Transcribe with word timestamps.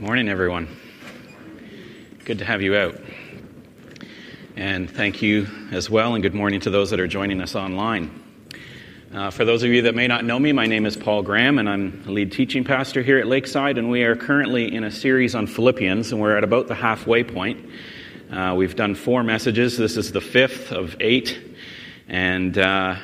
Morning, 0.00 0.30
everyone. 0.30 0.66
Good 2.24 2.38
to 2.38 2.44
have 2.46 2.62
you 2.62 2.74
out. 2.74 2.98
And 4.56 4.90
thank 4.90 5.20
you 5.20 5.46
as 5.72 5.90
well, 5.90 6.14
and 6.14 6.22
good 6.22 6.32
morning 6.32 6.58
to 6.60 6.70
those 6.70 6.88
that 6.88 7.00
are 7.00 7.06
joining 7.06 7.38
us 7.42 7.54
online. 7.54 8.10
Uh, 9.12 9.28
for 9.28 9.44
those 9.44 9.62
of 9.62 9.68
you 9.68 9.82
that 9.82 9.94
may 9.94 10.06
not 10.06 10.24
know 10.24 10.38
me, 10.38 10.52
my 10.52 10.64
name 10.64 10.86
is 10.86 10.96
Paul 10.96 11.20
Graham, 11.20 11.58
and 11.58 11.68
I'm 11.68 12.02
lead 12.06 12.32
teaching 12.32 12.64
pastor 12.64 13.02
here 13.02 13.18
at 13.18 13.26
Lakeside, 13.26 13.76
and 13.76 13.90
we 13.90 14.02
are 14.04 14.16
currently 14.16 14.74
in 14.74 14.84
a 14.84 14.90
series 14.90 15.34
on 15.34 15.46
Philippians, 15.46 16.12
and 16.12 16.18
we're 16.18 16.34
at 16.34 16.44
about 16.44 16.66
the 16.66 16.74
halfway 16.74 17.22
point. 17.22 17.68
Uh, 18.32 18.54
we've 18.56 18.74
done 18.74 18.94
four 18.94 19.22
messages. 19.22 19.76
This 19.76 19.98
is 19.98 20.12
the 20.12 20.22
fifth 20.22 20.72
of 20.72 20.96
eight, 21.00 21.38
and 22.08 22.56
uh, 22.56 22.96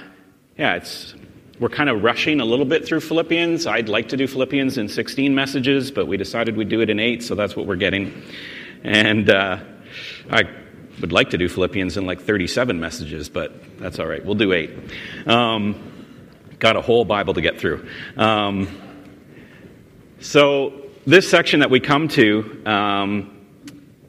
yeah, 0.56 0.76
it's 0.76 1.14
we're 1.58 1.68
kind 1.70 1.88
of 1.88 2.02
rushing 2.02 2.40
a 2.40 2.44
little 2.44 2.66
bit 2.66 2.84
through 2.84 3.00
Philippians. 3.00 3.66
I'd 3.66 3.88
like 3.88 4.08
to 4.10 4.16
do 4.16 4.26
Philippians 4.26 4.76
in 4.76 4.88
16 4.88 5.34
messages, 5.34 5.90
but 5.90 6.06
we 6.06 6.16
decided 6.16 6.56
we'd 6.56 6.68
do 6.68 6.82
it 6.82 6.90
in 6.90 7.00
eight, 7.00 7.22
so 7.22 7.34
that's 7.34 7.56
what 7.56 7.66
we're 7.66 7.76
getting. 7.76 8.22
And 8.84 9.30
uh, 9.30 9.58
I 10.30 10.42
would 11.00 11.12
like 11.12 11.30
to 11.30 11.38
do 11.38 11.48
Philippians 11.48 11.96
in 11.96 12.04
like 12.04 12.20
37 12.20 12.78
messages, 12.78 13.30
but 13.30 13.78
that's 13.78 13.98
all 13.98 14.06
right. 14.06 14.24
We'll 14.24 14.34
do 14.34 14.52
eight. 14.52 14.70
Um, 15.26 15.92
got 16.58 16.76
a 16.76 16.82
whole 16.82 17.06
Bible 17.06 17.32
to 17.34 17.40
get 17.40 17.58
through. 17.58 17.88
Um, 18.18 18.68
so, 20.20 20.82
this 21.06 21.30
section 21.30 21.60
that 21.60 21.70
we 21.70 21.78
come 21.78 22.08
to 22.08 22.62
um, 22.66 23.46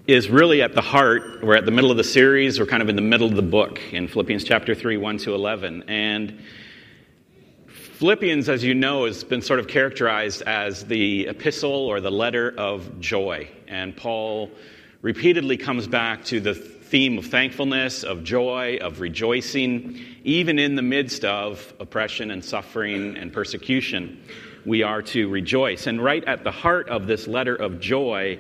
is 0.08 0.30
really 0.30 0.62
at 0.64 0.74
the 0.74 0.82
heart. 0.82 1.44
We're 1.44 1.56
at 1.56 1.66
the 1.66 1.72
middle 1.72 1.92
of 1.92 1.98
the 1.98 2.04
series. 2.04 2.60
We're 2.60 2.66
kind 2.66 2.82
of 2.82 2.90
in 2.90 2.96
the 2.96 3.02
middle 3.02 3.28
of 3.28 3.36
the 3.36 3.42
book 3.42 3.80
in 3.92 4.08
Philippians 4.08 4.44
chapter 4.44 4.74
3, 4.74 4.98
1 4.98 5.18
to 5.20 5.36
11. 5.36 5.84
And 5.88 6.40
Philippians, 7.98 8.48
as 8.48 8.64
you 8.64 8.76
know, 8.76 9.06
has 9.06 9.24
been 9.24 9.42
sort 9.42 9.60
of 9.60 9.68
characterized 9.68 10.44
as 10.44 10.86
the 10.86 11.26
epistle 11.30 11.72
or 11.72 12.00
the 12.00 12.12
letter 12.12 12.54
of 12.56 13.00
joy. 13.00 13.50
And 13.68 13.98
Paul 13.98 14.52
repeatedly 15.02 15.58
comes 15.58 15.88
back 15.88 16.24
to 16.26 16.40
the 16.40 16.54
theme 16.54 17.18
of 17.18 17.26
thankfulness, 17.26 18.04
of 18.04 18.24
joy, 18.24 18.78
of 18.82 19.00
rejoicing, 19.00 20.00
even 20.24 20.60
in 20.60 20.76
the 20.76 20.84
midst 20.84 21.26
of 21.26 21.74
oppression 21.80 22.30
and 22.30 22.46
suffering 22.46 23.18
and 23.18 23.34
persecution. 23.34 24.24
We 24.64 24.84
are 24.84 25.02
to 25.02 25.28
rejoice. 25.28 25.88
And 25.88 26.00
right 26.00 26.24
at 26.26 26.44
the 26.44 26.52
heart 26.52 26.90
of 26.90 27.08
this 27.08 27.28
letter 27.28 27.56
of 27.56 27.80
joy 27.80 28.38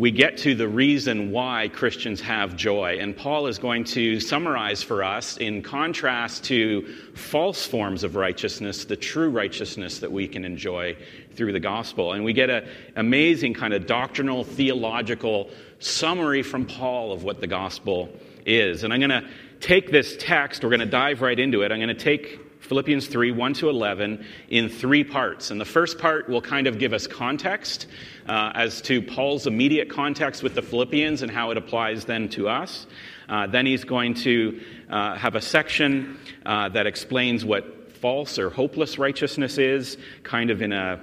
we 0.00 0.10
get 0.10 0.38
to 0.38 0.54
the 0.54 0.66
reason 0.66 1.30
why 1.30 1.68
Christians 1.68 2.22
have 2.22 2.56
joy. 2.56 2.96
And 3.00 3.14
Paul 3.14 3.48
is 3.48 3.58
going 3.58 3.84
to 3.84 4.18
summarize 4.18 4.82
for 4.82 5.04
us, 5.04 5.36
in 5.36 5.60
contrast 5.60 6.44
to 6.44 6.88
false 7.14 7.66
forms 7.66 8.02
of 8.02 8.16
righteousness, 8.16 8.86
the 8.86 8.96
true 8.96 9.28
righteousness 9.28 9.98
that 9.98 10.10
we 10.10 10.26
can 10.26 10.42
enjoy 10.42 10.96
through 11.34 11.52
the 11.52 11.60
gospel. 11.60 12.14
And 12.14 12.24
we 12.24 12.32
get 12.32 12.48
an 12.48 12.66
amazing 12.96 13.52
kind 13.52 13.74
of 13.74 13.86
doctrinal, 13.86 14.42
theological 14.42 15.50
summary 15.80 16.42
from 16.42 16.64
Paul 16.64 17.12
of 17.12 17.22
what 17.22 17.42
the 17.42 17.46
gospel 17.46 18.08
is. 18.46 18.84
And 18.84 18.94
I'm 18.94 19.00
going 19.00 19.10
to 19.10 19.28
take 19.60 19.90
this 19.90 20.16
text, 20.18 20.64
we're 20.64 20.70
going 20.70 20.80
to 20.80 20.86
dive 20.86 21.20
right 21.20 21.38
into 21.38 21.60
it. 21.60 21.72
I'm 21.72 21.78
going 21.78 21.88
to 21.88 21.94
take 21.94 22.40
Philippians 22.60 23.06
3 23.06 23.32
1 23.32 23.54
to 23.54 23.68
11 23.68 24.24
in 24.48 24.68
three 24.68 25.02
parts. 25.02 25.50
And 25.50 25.60
the 25.60 25.64
first 25.64 25.98
part 25.98 26.28
will 26.28 26.42
kind 26.42 26.66
of 26.66 26.78
give 26.78 26.92
us 26.92 27.06
context 27.06 27.86
uh, 28.28 28.52
as 28.54 28.80
to 28.82 29.02
Paul's 29.02 29.46
immediate 29.46 29.88
context 29.88 30.42
with 30.42 30.54
the 30.54 30.62
Philippians 30.62 31.22
and 31.22 31.30
how 31.30 31.50
it 31.50 31.56
applies 31.56 32.04
then 32.04 32.28
to 32.30 32.48
us. 32.48 32.86
Uh, 33.28 33.46
then 33.46 33.66
he's 33.66 33.84
going 33.84 34.14
to 34.14 34.60
uh, 34.88 35.16
have 35.16 35.34
a 35.34 35.40
section 35.40 36.18
uh, 36.44 36.68
that 36.68 36.86
explains 36.86 37.44
what 37.44 37.92
false 37.92 38.38
or 38.38 38.50
hopeless 38.50 38.98
righteousness 38.98 39.58
is, 39.58 39.96
kind 40.22 40.50
of 40.50 40.62
in 40.62 40.72
a, 40.72 41.00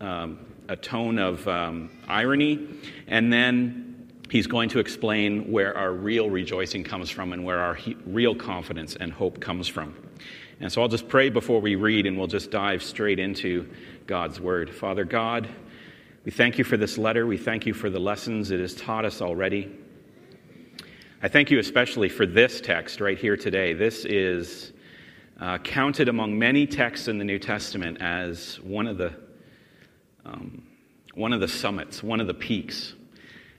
um, 0.00 0.38
a 0.68 0.76
tone 0.76 1.18
of 1.18 1.46
um, 1.48 1.90
irony. 2.06 2.68
And 3.08 3.32
then 3.32 4.12
he's 4.30 4.46
going 4.46 4.70
to 4.70 4.78
explain 4.78 5.50
where 5.50 5.76
our 5.76 5.92
real 5.92 6.30
rejoicing 6.30 6.84
comes 6.84 7.10
from 7.10 7.32
and 7.32 7.44
where 7.44 7.58
our 7.58 7.74
he- 7.74 7.96
real 8.06 8.34
confidence 8.34 8.96
and 8.96 9.12
hope 9.12 9.40
comes 9.40 9.68
from. 9.68 9.94
And 10.62 10.70
so 10.70 10.80
I'll 10.80 10.86
just 10.86 11.08
pray 11.08 11.28
before 11.28 11.60
we 11.60 11.74
read 11.74 12.06
and 12.06 12.16
we'll 12.16 12.28
just 12.28 12.52
dive 12.52 12.84
straight 12.84 13.18
into 13.18 13.68
God's 14.06 14.40
Word. 14.40 14.70
Father 14.72 15.04
God, 15.04 15.48
we 16.24 16.30
thank 16.30 16.56
you 16.56 16.62
for 16.62 16.76
this 16.76 16.96
letter. 16.96 17.26
We 17.26 17.36
thank 17.36 17.66
you 17.66 17.74
for 17.74 17.90
the 17.90 17.98
lessons 17.98 18.52
it 18.52 18.60
has 18.60 18.72
taught 18.72 19.04
us 19.04 19.20
already. 19.20 19.76
I 21.20 21.26
thank 21.26 21.50
you 21.50 21.58
especially 21.58 22.08
for 22.08 22.26
this 22.26 22.60
text 22.60 23.00
right 23.00 23.18
here 23.18 23.36
today. 23.36 23.72
This 23.72 24.04
is 24.04 24.72
uh, 25.40 25.58
counted 25.58 26.08
among 26.08 26.38
many 26.38 26.68
texts 26.68 27.08
in 27.08 27.18
the 27.18 27.24
New 27.24 27.40
Testament 27.40 28.00
as 28.00 28.60
one 28.60 28.86
of 28.86 28.98
the, 28.98 29.12
um, 30.24 30.62
one 31.14 31.32
of 31.32 31.40
the 31.40 31.48
summits, 31.48 32.04
one 32.04 32.20
of 32.20 32.28
the 32.28 32.34
peaks, 32.34 32.94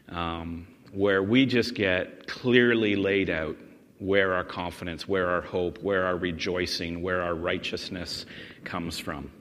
um, 0.08 0.68
where 0.94 1.22
we 1.22 1.46
just 1.46 1.75
get 1.75 2.28
clearly 2.28 2.96
laid 2.96 3.30
out 3.30 3.58
where 4.03 4.34
our 4.34 4.44
confidence, 4.44 5.08
where 5.08 5.30
our 5.30 5.40
hope, 5.40 5.81
where 5.81 6.06
our 6.06 6.18
rejoicing, 6.18 7.02
where 7.02 7.22
our 7.22 7.34
righteousness 7.34 8.25
comes 8.66 9.00
from. 9.00 9.31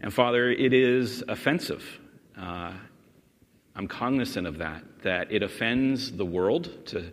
And 0.00 0.12
Father, 0.12 0.50
it 0.50 0.72
is 0.72 1.22
offensive. 1.28 2.00
Uh, 2.36 2.72
I'm 3.76 3.86
cognizant 3.86 4.48
of 4.48 4.58
that, 4.58 4.82
that 5.04 5.30
it 5.30 5.44
offends 5.44 6.10
the 6.10 6.24
world 6.24 6.86
to, 6.86 7.12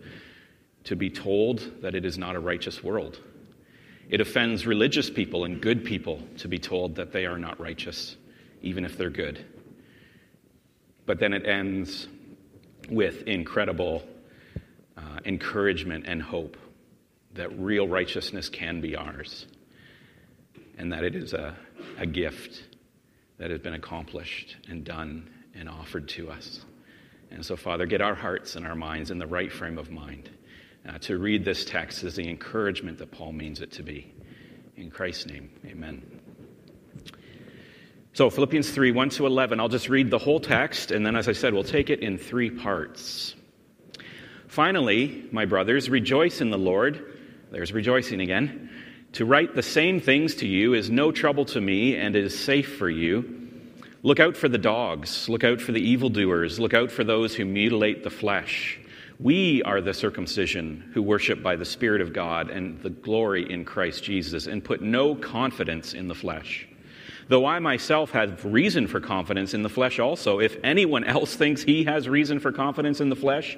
to 0.85 0.95
be 0.95 1.11
told 1.11 1.83
that 1.83 1.93
it 1.93 2.03
is 2.03 2.17
not 2.17 2.35
a 2.35 2.39
righteous 2.39 2.83
world. 2.83 3.19
It 4.09 4.19
offends 4.19 4.65
religious 4.65 5.11
people 5.11 5.45
and 5.45 5.61
good 5.61 5.85
people 5.85 6.19
to 6.39 6.47
be 6.47 6.57
told 6.57 6.95
that 6.95 7.11
they 7.11 7.27
are 7.27 7.37
not 7.37 7.59
righteous, 7.59 8.15
even 8.63 8.85
if 8.85 8.97
they're 8.97 9.11
good. 9.11 9.45
But 11.05 11.19
then 11.19 11.31
it 11.31 11.45
ends 11.45 12.07
with 12.89 13.21
incredible 13.27 14.01
encouragement 15.25 16.05
and 16.07 16.21
hope 16.21 16.57
that 17.33 17.57
real 17.59 17.87
righteousness 17.87 18.49
can 18.49 18.81
be 18.81 18.95
ours 18.95 19.45
and 20.77 20.91
that 20.91 21.03
it 21.03 21.15
is 21.15 21.33
a, 21.33 21.55
a 21.97 22.05
gift 22.05 22.63
that 23.37 23.51
has 23.51 23.59
been 23.59 23.73
accomplished 23.73 24.57
and 24.69 24.83
done 24.83 25.29
and 25.55 25.69
offered 25.69 26.07
to 26.09 26.29
us. 26.29 26.61
And 27.31 27.45
so, 27.45 27.55
Father, 27.55 27.85
get 27.85 28.01
our 28.01 28.15
hearts 28.15 28.55
and 28.55 28.65
our 28.65 28.75
minds 28.75 29.11
in 29.11 29.17
the 29.17 29.27
right 29.27 29.51
frame 29.51 29.77
of 29.77 29.89
mind 29.89 30.29
uh, 30.87 30.97
to 30.99 31.17
read 31.17 31.43
this 31.43 31.65
text 31.65 32.03
as 32.03 32.15
the 32.15 32.29
encouragement 32.29 32.97
that 32.99 33.11
Paul 33.11 33.31
means 33.31 33.61
it 33.61 33.71
to 33.73 33.83
be. 33.83 34.13
In 34.75 34.89
Christ's 34.89 35.27
name, 35.27 35.49
amen. 35.65 36.19
So, 38.13 38.29
Philippians 38.29 38.69
3 38.69 38.91
1 38.91 39.09
to 39.09 39.25
11, 39.25 39.59
I'll 39.59 39.69
just 39.69 39.89
read 39.89 40.11
the 40.11 40.19
whole 40.19 40.39
text, 40.39 40.91
and 40.91 41.05
then, 41.05 41.15
as 41.15 41.27
I 41.27 41.31
said, 41.31 41.53
we'll 41.53 41.63
take 41.63 41.89
it 41.89 41.99
in 41.99 42.17
three 42.17 42.51
parts. 42.51 43.35
Finally, 44.53 45.27
my 45.31 45.45
brothers, 45.45 45.89
rejoice 45.89 46.39
in 46.39 46.51
the 46.51 46.57
Lord. 46.59 47.17
There's 47.49 47.73
rejoicing 47.73 48.21
again. 48.21 48.69
To 49.13 49.25
write 49.25 49.55
the 49.55 49.63
same 49.63 49.99
things 49.99 50.35
to 50.35 50.47
you 50.47 50.75
is 50.75 50.91
no 50.91 51.11
trouble 51.11 51.43
to 51.45 51.59
me 51.59 51.95
and 51.95 52.15
is 52.15 52.37
safe 52.37 52.77
for 52.77 52.87
you. 52.87 53.49
Look 54.03 54.19
out 54.19 54.37
for 54.37 54.47
the 54.47 54.59
dogs. 54.59 55.27
Look 55.27 55.43
out 55.43 55.59
for 55.59 55.71
the 55.71 55.81
evildoers. 55.81 56.59
Look 56.59 56.75
out 56.75 56.91
for 56.91 57.03
those 57.03 57.33
who 57.33 57.45
mutilate 57.45 58.03
the 58.03 58.11
flesh. 58.11 58.79
We 59.19 59.63
are 59.63 59.81
the 59.81 59.91
circumcision 59.91 60.87
who 60.93 61.01
worship 61.01 61.41
by 61.41 61.55
the 61.55 61.65
Spirit 61.65 62.01
of 62.01 62.13
God 62.13 62.51
and 62.51 62.79
the 62.83 62.91
glory 62.91 63.51
in 63.51 63.65
Christ 63.65 64.03
Jesus 64.03 64.45
and 64.45 64.63
put 64.63 64.83
no 64.83 65.15
confidence 65.15 65.95
in 65.95 66.07
the 66.07 66.13
flesh. 66.13 66.67
Though 67.27 67.47
I 67.47 67.57
myself 67.57 68.11
have 68.11 68.45
reason 68.45 68.85
for 68.85 68.99
confidence 68.99 69.55
in 69.55 69.63
the 69.63 69.69
flesh 69.69 69.97
also, 69.97 70.39
if 70.39 70.57
anyone 70.63 71.05
else 71.05 71.35
thinks 71.35 71.63
he 71.63 71.85
has 71.85 72.07
reason 72.07 72.39
for 72.39 72.51
confidence 72.51 73.01
in 73.01 73.09
the 73.09 73.15
flesh, 73.15 73.57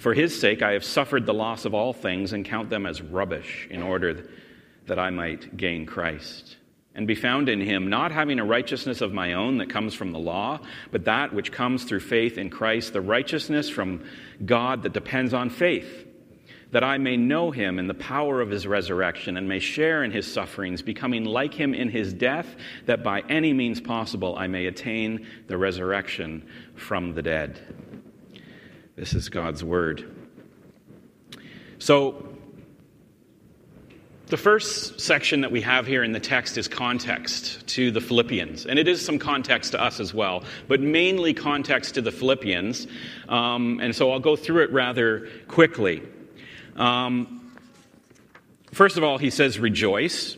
for 0.00 0.14
his 0.14 0.38
sake, 0.38 0.62
I 0.62 0.72
have 0.72 0.84
suffered 0.84 1.26
the 1.26 1.34
loss 1.34 1.66
of 1.66 1.74
all 1.74 1.92
things 1.92 2.32
and 2.32 2.44
count 2.44 2.70
them 2.70 2.86
as 2.86 3.02
rubbish 3.02 3.68
in 3.70 3.82
order 3.82 4.30
that 4.86 4.98
I 4.98 5.10
might 5.10 5.56
gain 5.56 5.84
Christ 5.84 6.56
and 6.94 7.06
be 7.06 7.14
found 7.14 7.48
in 7.48 7.60
him, 7.60 7.88
not 7.88 8.10
having 8.10 8.38
a 8.38 8.44
righteousness 8.44 9.02
of 9.02 9.12
my 9.12 9.34
own 9.34 9.58
that 9.58 9.70
comes 9.70 9.94
from 9.94 10.12
the 10.12 10.18
law, 10.18 10.58
but 10.90 11.04
that 11.04 11.32
which 11.34 11.52
comes 11.52 11.84
through 11.84 12.00
faith 12.00 12.38
in 12.38 12.50
Christ, 12.50 12.94
the 12.94 13.00
righteousness 13.00 13.68
from 13.68 14.04
God 14.44 14.82
that 14.82 14.94
depends 14.94 15.32
on 15.34 15.50
faith, 15.50 16.06
that 16.72 16.82
I 16.82 16.98
may 16.98 17.16
know 17.16 17.50
him 17.50 17.78
in 17.78 17.86
the 17.86 17.94
power 17.94 18.40
of 18.40 18.50
his 18.50 18.66
resurrection 18.66 19.36
and 19.36 19.48
may 19.48 19.58
share 19.58 20.02
in 20.02 20.10
his 20.10 20.32
sufferings, 20.32 20.82
becoming 20.82 21.24
like 21.24 21.52
him 21.52 21.74
in 21.74 21.90
his 21.90 22.14
death, 22.14 22.56
that 22.86 23.04
by 23.04 23.20
any 23.28 23.52
means 23.52 23.80
possible 23.80 24.36
I 24.36 24.46
may 24.46 24.66
attain 24.66 25.26
the 25.46 25.58
resurrection 25.58 26.48
from 26.74 27.14
the 27.14 27.22
dead. 27.22 27.60
This 29.00 29.14
is 29.14 29.30
God's 29.30 29.64
word. 29.64 30.14
So, 31.78 32.28
the 34.26 34.36
first 34.36 35.00
section 35.00 35.40
that 35.40 35.50
we 35.50 35.62
have 35.62 35.86
here 35.86 36.04
in 36.04 36.12
the 36.12 36.20
text 36.20 36.58
is 36.58 36.68
context 36.68 37.66
to 37.68 37.90
the 37.90 38.02
Philippians, 38.02 38.66
and 38.66 38.78
it 38.78 38.86
is 38.88 39.02
some 39.02 39.18
context 39.18 39.72
to 39.72 39.82
us 39.82 40.00
as 40.00 40.12
well, 40.12 40.44
but 40.68 40.82
mainly 40.82 41.32
context 41.32 41.94
to 41.94 42.02
the 42.02 42.12
Philippians. 42.12 42.86
Um, 43.26 43.80
and 43.80 43.96
so 43.96 44.12
I'll 44.12 44.20
go 44.20 44.36
through 44.36 44.64
it 44.64 44.70
rather 44.70 45.30
quickly. 45.48 46.02
Um, 46.76 47.56
first 48.70 48.98
of 48.98 49.02
all, 49.02 49.16
he 49.16 49.30
says, 49.30 49.58
rejoice. 49.58 50.36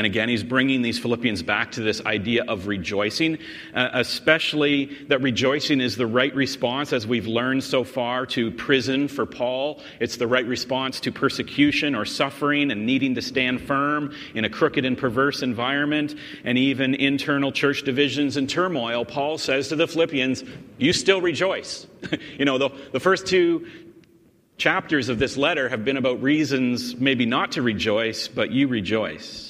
And 0.00 0.06
again, 0.06 0.30
he's 0.30 0.42
bringing 0.42 0.80
these 0.80 0.98
Philippians 0.98 1.42
back 1.42 1.72
to 1.72 1.82
this 1.82 2.00
idea 2.06 2.44
of 2.44 2.68
rejoicing, 2.68 3.36
uh, 3.74 3.90
especially 3.92 4.86
that 5.08 5.20
rejoicing 5.20 5.78
is 5.78 5.94
the 5.94 6.06
right 6.06 6.34
response, 6.34 6.94
as 6.94 7.06
we've 7.06 7.26
learned 7.26 7.62
so 7.64 7.84
far, 7.84 8.24
to 8.28 8.50
prison 8.50 9.08
for 9.08 9.26
Paul. 9.26 9.82
It's 10.00 10.16
the 10.16 10.26
right 10.26 10.46
response 10.46 11.00
to 11.00 11.12
persecution 11.12 11.94
or 11.94 12.06
suffering 12.06 12.70
and 12.70 12.86
needing 12.86 13.14
to 13.16 13.20
stand 13.20 13.60
firm 13.60 14.14
in 14.34 14.46
a 14.46 14.48
crooked 14.48 14.86
and 14.86 14.96
perverse 14.96 15.42
environment, 15.42 16.14
and 16.44 16.56
even 16.56 16.94
internal 16.94 17.52
church 17.52 17.82
divisions 17.82 18.38
and 18.38 18.48
turmoil. 18.48 19.04
Paul 19.04 19.36
says 19.36 19.68
to 19.68 19.76
the 19.76 19.86
Philippians, 19.86 20.44
You 20.78 20.94
still 20.94 21.20
rejoice. 21.20 21.86
you 22.38 22.46
know, 22.46 22.56
the, 22.56 22.70
the 22.92 23.00
first 23.00 23.26
two 23.26 23.66
chapters 24.56 25.10
of 25.10 25.18
this 25.18 25.36
letter 25.36 25.68
have 25.68 25.84
been 25.84 25.98
about 25.98 26.22
reasons 26.22 26.96
maybe 26.96 27.26
not 27.26 27.52
to 27.52 27.60
rejoice, 27.60 28.28
but 28.28 28.50
you 28.50 28.66
rejoice. 28.66 29.49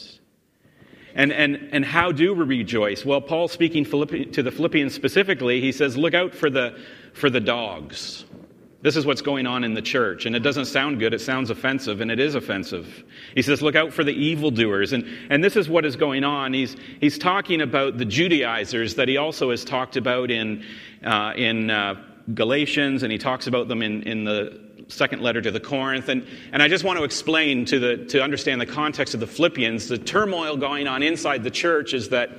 And, 1.14 1.32
and, 1.32 1.68
and 1.72 1.84
how 1.84 2.12
do 2.12 2.34
we 2.34 2.44
rejoice? 2.44 3.04
Well, 3.04 3.20
Paul 3.20 3.48
speaking 3.48 3.84
Philippi, 3.84 4.26
to 4.26 4.42
the 4.42 4.50
Philippians 4.50 4.94
specifically, 4.94 5.60
he 5.60 5.72
says, 5.72 5.96
Look 5.96 6.14
out 6.14 6.34
for 6.34 6.50
the, 6.50 6.78
for 7.12 7.30
the 7.30 7.40
dogs. 7.40 8.24
This 8.82 8.96
is 8.96 9.04
what's 9.04 9.20
going 9.20 9.46
on 9.46 9.62
in 9.62 9.74
the 9.74 9.82
church. 9.82 10.24
And 10.24 10.34
it 10.34 10.40
doesn't 10.40 10.64
sound 10.64 11.00
good, 11.00 11.12
it 11.12 11.20
sounds 11.20 11.50
offensive, 11.50 12.00
and 12.00 12.10
it 12.10 12.18
is 12.18 12.34
offensive. 12.34 13.04
He 13.34 13.42
says, 13.42 13.60
Look 13.60 13.74
out 13.74 13.92
for 13.92 14.04
the 14.04 14.12
evildoers. 14.12 14.92
And, 14.92 15.04
and 15.28 15.44
this 15.44 15.56
is 15.56 15.68
what 15.68 15.84
is 15.84 15.96
going 15.96 16.24
on. 16.24 16.52
He's, 16.52 16.76
he's 17.00 17.18
talking 17.18 17.60
about 17.60 17.98
the 17.98 18.04
Judaizers 18.04 18.94
that 18.94 19.08
he 19.08 19.16
also 19.16 19.50
has 19.50 19.64
talked 19.64 19.96
about 19.96 20.30
in, 20.30 20.64
uh, 21.04 21.32
in 21.36 21.70
uh, 21.70 22.02
Galatians, 22.34 23.02
and 23.02 23.12
he 23.12 23.18
talks 23.18 23.46
about 23.46 23.68
them 23.68 23.82
in, 23.82 24.02
in 24.04 24.24
the 24.24 24.60
second 24.90 25.22
letter 25.22 25.40
to 25.40 25.50
the 25.50 25.60
Corinth. 25.60 26.08
And, 26.08 26.26
and 26.52 26.62
I 26.62 26.68
just 26.68 26.84
want 26.84 26.98
to 26.98 27.04
explain 27.04 27.64
to, 27.66 27.78
the, 27.78 27.96
to 28.06 28.22
understand 28.22 28.60
the 28.60 28.66
context 28.66 29.14
of 29.14 29.20
the 29.20 29.26
Philippians, 29.26 29.88
the 29.88 29.98
turmoil 29.98 30.56
going 30.56 30.86
on 30.86 31.02
inside 31.02 31.44
the 31.44 31.50
church 31.50 31.94
is 31.94 32.08
that 32.10 32.30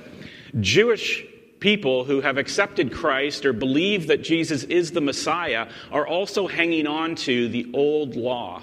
Jewish 0.60 1.24
people 1.60 2.04
who 2.04 2.20
have 2.20 2.38
accepted 2.38 2.92
Christ 2.92 3.46
or 3.46 3.52
believe 3.52 4.08
that 4.08 4.22
Jesus 4.22 4.64
is 4.64 4.90
the 4.90 5.00
Messiah 5.00 5.68
are 5.92 6.06
also 6.06 6.48
hanging 6.48 6.86
on 6.86 7.14
to 7.14 7.48
the 7.48 7.70
old 7.72 8.16
law. 8.16 8.62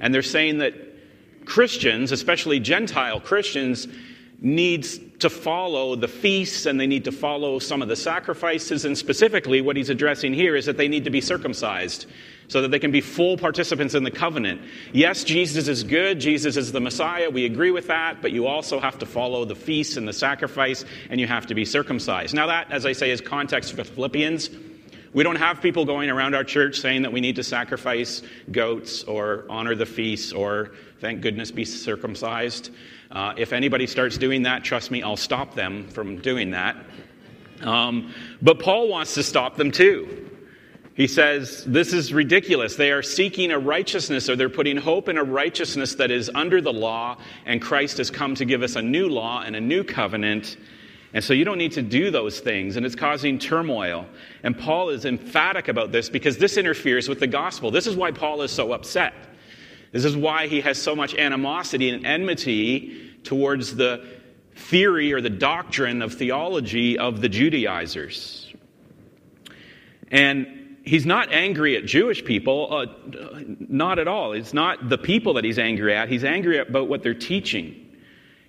And 0.00 0.14
they're 0.14 0.22
saying 0.22 0.58
that 0.58 0.74
Christians, 1.44 2.12
especially 2.12 2.60
Gentile 2.60 3.20
Christians, 3.20 3.88
needs 4.40 5.00
to 5.18 5.28
follow 5.28 5.96
the 5.96 6.06
feasts 6.06 6.66
and 6.66 6.78
they 6.78 6.86
need 6.86 7.04
to 7.04 7.12
follow 7.12 7.58
some 7.58 7.82
of 7.82 7.88
the 7.88 7.96
sacrifices. 7.96 8.84
And 8.84 8.96
specifically, 8.96 9.60
what 9.60 9.76
he's 9.76 9.90
addressing 9.90 10.32
here 10.32 10.54
is 10.54 10.66
that 10.66 10.76
they 10.76 10.88
need 10.88 11.04
to 11.04 11.10
be 11.10 11.20
circumcised 11.20 12.06
so 12.48 12.62
that 12.62 12.70
they 12.70 12.78
can 12.78 12.90
be 12.90 13.02
full 13.02 13.36
participants 13.36 13.94
in 13.94 14.02
the 14.02 14.10
covenant. 14.10 14.60
Yes, 14.92 15.22
Jesus 15.22 15.68
is 15.68 15.84
good. 15.84 16.18
Jesus 16.18 16.56
is 16.56 16.72
the 16.72 16.80
Messiah. 16.80 17.30
We 17.30 17.44
agree 17.44 17.70
with 17.70 17.86
that. 17.88 18.22
But 18.22 18.32
you 18.32 18.46
also 18.46 18.80
have 18.80 18.98
to 18.98 19.06
follow 19.06 19.44
the 19.44 19.54
feasts 19.54 19.96
and 19.96 20.08
the 20.08 20.12
sacrifice, 20.12 20.84
and 21.10 21.20
you 21.20 21.26
have 21.26 21.46
to 21.46 21.54
be 21.54 21.64
circumcised. 21.64 22.34
Now, 22.34 22.46
that, 22.46 22.72
as 22.72 22.86
I 22.86 22.92
say, 22.92 23.10
is 23.10 23.20
context 23.20 23.74
for 23.74 23.84
Philippians. 23.84 24.50
We 25.12 25.24
don't 25.24 25.36
have 25.36 25.62
people 25.62 25.84
going 25.84 26.10
around 26.10 26.34
our 26.34 26.44
church 26.44 26.80
saying 26.80 27.02
that 27.02 27.12
we 27.12 27.20
need 27.20 27.36
to 27.36 27.42
sacrifice 27.42 28.22
goats 28.50 29.04
or 29.04 29.44
honor 29.48 29.74
the 29.74 29.86
feasts 29.86 30.32
or, 30.32 30.72
thank 31.00 31.22
goodness, 31.22 31.50
be 31.50 31.64
circumcised. 31.64 32.70
Uh, 33.10 33.32
if 33.36 33.52
anybody 33.52 33.86
starts 33.86 34.18
doing 34.18 34.42
that, 34.42 34.64
trust 34.64 34.90
me, 34.90 35.02
I'll 35.02 35.16
stop 35.16 35.54
them 35.54 35.88
from 35.88 36.18
doing 36.18 36.50
that. 36.50 36.76
Um, 37.62 38.12
but 38.42 38.60
Paul 38.60 38.88
wants 38.88 39.14
to 39.14 39.22
stop 39.22 39.56
them 39.56 39.70
too. 39.70 40.27
He 40.98 41.06
says, 41.06 41.62
This 41.64 41.92
is 41.92 42.12
ridiculous. 42.12 42.74
They 42.74 42.90
are 42.90 43.02
seeking 43.02 43.52
a 43.52 43.58
righteousness, 43.58 44.28
or 44.28 44.34
they're 44.34 44.48
putting 44.48 44.76
hope 44.76 45.08
in 45.08 45.16
a 45.16 45.22
righteousness 45.22 45.94
that 45.94 46.10
is 46.10 46.28
under 46.34 46.60
the 46.60 46.72
law, 46.72 47.18
and 47.46 47.62
Christ 47.62 47.98
has 47.98 48.10
come 48.10 48.34
to 48.34 48.44
give 48.44 48.64
us 48.64 48.74
a 48.74 48.82
new 48.82 49.08
law 49.08 49.42
and 49.42 49.54
a 49.54 49.60
new 49.60 49.84
covenant. 49.84 50.56
And 51.14 51.22
so 51.22 51.34
you 51.34 51.44
don't 51.44 51.56
need 51.56 51.70
to 51.72 51.82
do 51.82 52.10
those 52.10 52.40
things, 52.40 52.76
and 52.76 52.84
it's 52.84 52.96
causing 52.96 53.38
turmoil. 53.38 54.06
And 54.42 54.58
Paul 54.58 54.88
is 54.88 55.04
emphatic 55.04 55.68
about 55.68 55.92
this 55.92 56.10
because 56.10 56.36
this 56.36 56.56
interferes 56.56 57.08
with 57.08 57.20
the 57.20 57.28
gospel. 57.28 57.70
This 57.70 57.86
is 57.86 57.94
why 57.94 58.10
Paul 58.10 58.42
is 58.42 58.50
so 58.50 58.72
upset. 58.72 59.14
This 59.92 60.04
is 60.04 60.16
why 60.16 60.48
he 60.48 60.60
has 60.62 60.82
so 60.82 60.96
much 60.96 61.14
animosity 61.14 61.90
and 61.90 62.04
enmity 62.04 63.14
towards 63.22 63.76
the 63.76 64.04
theory 64.56 65.12
or 65.12 65.20
the 65.20 65.30
doctrine 65.30 66.02
of 66.02 66.14
theology 66.14 66.98
of 66.98 67.20
the 67.20 67.28
Judaizers. 67.28 68.52
And 70.10 70.57
he's 70.88 71.06
not 71.06 71.30
angry 71.32 71.76
at 71.76 71.84
Jewish 71.84 72.24
people, 72.24 72.68
uh, 72.72 72.86
not 73.58 73.98
at 73.98 74.08
all. 74.08 74.32
It's 74.32 74.54
not 74.54 74.88
the 74.88 74.98
people 74.98 75.34
that 75.34 75.44
he's 75.44 75.58
angry 75.58 75.94
at. 75.94 76.08
He's 76.08 76.24
angry 76.24 76.58
about 76.58 76.88
what 76.88 77.02
they're 77.02 77.14
teaching. 77.14 77.84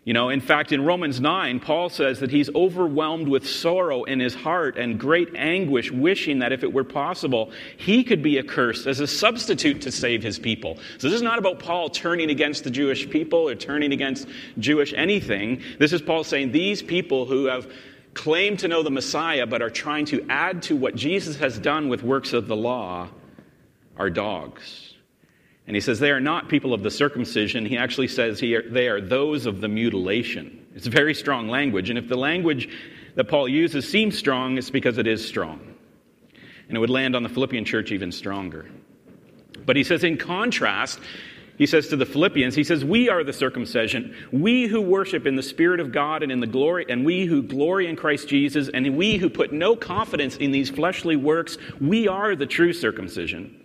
You 0.06 0.14
know, 0.14 0.30
in 0.30 0.40
fact, 0.40 0.72
in 0.72 0.86
Romans 0.86 1.20
9, 1.20 1.60
Paul 1.60 1.90
says 1.90 2.20
that 2.22 2.32
he's 2.32 2.50
overwhelmed 2.56 3.28
with 3.28 3.48
sorrow 3.48 4.06
in 4.06 4.20
his 4.20 4.34
heart 4.34 4.78
and 4.78 4.98
great 4.98 5.36
anguish, 5.36 5.92
wishing 5.92 6.40
that 6.40 6.54
if 6.54 6.64
it 6.64 6.72
were 6.72 6.86
possible, 6.86 7.52
he 7.78 8.04
could 8.04 8.24
be 8.24 8.40
accursed 8.40 8.88
as 8.88 9.02
a 9.02 9.08
substitute 9.08 9.82
to 9.82 9.92
save 9.92 10.24
his 10.24 10.40
people. 10.40 10.80
So 10.98 11.10
this 11.10 11.16
is 11.16 11.22
not 11.22 11.38
about 11.38 11.60
Paul 11.60 11.90
turning 11.90 12.32
against 12.32 12.64
the 12.64 12.72
Jewish 12.72 13.08
people 13.10 13.50
or 13.50 13.56
turning 13.56 13.92
against 13.92 14.28
Jewish 14.58 14.94
anything. 14.96 15.62
This 15.78 15.94
is 15.94 16.02
Paul 16.02 16.24
saying 16.24 16.54
these 16.54 16.82
people 16.82 17.26
who 17.26 17.46
have 17.46 17.72
claim 18.14 18.58
to 18.58 18.68
know 18.68 18.84
the 18.84 18.92
Messiah 18.92 19.46
but 19.46 19.62
are 19.62 19.70
trying 19.70 20.06
to 20.06 20.26
add 20.30 20.64
to 20.64 20.76
what 20.76 20.96
Jesus 20.96 21.38
has 21.38 21.58
done 21.58 21.90
with 21.90 22.04
works 22.04 22.34
of 22.34 22.48
the 22.48 22.56
law 22.56 23.10
are 23.98 24.10
dogs. 24.10 24.96
And 25.68 25.76
he 25.76 25.82
says 25.82 26.00
they 26.00 26.12
are 26.12 26.20
not 26.20 26.50
people 26.50 26.74
of 26.74 26.82
the 26.82 26.90
circumcision. 26.90 27.66
He 27.66 27.78
actually 27.78 28.08
says 28.08 28.40
he 28.40 28.58
they 28.58 28.88
are 28.88 29.00
those 29.00 29.46
of 29.46 29.62
the 29.62 29.68
mutilation. 29.68 30.66
It's 30.74 30.88
very 30.88 31.14
strong 31.14 31.48
language. 31.48 31.90
And 31.90 32.00
if 32.00 32.08
the 32.08 32.18
language 32.18 32.70
that 33.16 33.26
Paul 33.26 33.48
uses 33.48 33.88
seems 33.88 34.18
strong, 34.18 34.58
it's 34.58 34.70
because 34.70 34.98
it 34.98 35.06
is 35.06 35.28
strong. 35.28 35.60
And 36.68 36.78
it 36.78 36.80
would 36.80 36.90
land 36.90 37.16
on 37.16 37.24
the 37.24 37.30
Philippian 37.30 37.66
church 37.66 37.92
even 37.92 38.12
stronger. 38.12 38.70
But 39.66 39.76
he 39.76 39.84
says, 39.84 40.04
in 40.04 40.18
contrast, 40.18 41.00
he 41.60 41.66
says 41.66 41.90
to 41.90 41.98
the 41.98 42.06
Philippians, 42.06 42.56
he 42.56 42.64
says, 42.64 42.86
We 42.86 43.10
are 43.10 43.22
the 43.22 43.34
circumcision, 43.34 44.16
we 44.32 44.66
who 44.68 44.80
worship 44.80 45.28
in 45.28 45.36
the 45.36 45.44
Spirit 45.44 45.82
of 45.82 45.92
God 45.92 46.24
and 46.24 46.32
in 46.32 46.40
the 46.40 46.48
glory, 46.48 46.86
and 46.88 47.06
we 47.06 47.26
who 47.26 47.44
glory 47.44 47.88
in 47.88 47.98
Christ 47.98 48.30
Jesus, 48.30 48.70
and 48.74 48.96
we 48.96 49.18
who 49.18 49.30
put 49.30 49.52
no 49.52 49.76
confidence 49.76 50.38
in 50.38 50.52
these 50.52 50.70
fleshly 50.70 51.18
works, 51.18 51.58
we 51.82 52.08
are 52.08 52.34
the 52.34 52.46
true 52.46 52.72
circumcision. 52.72 53.62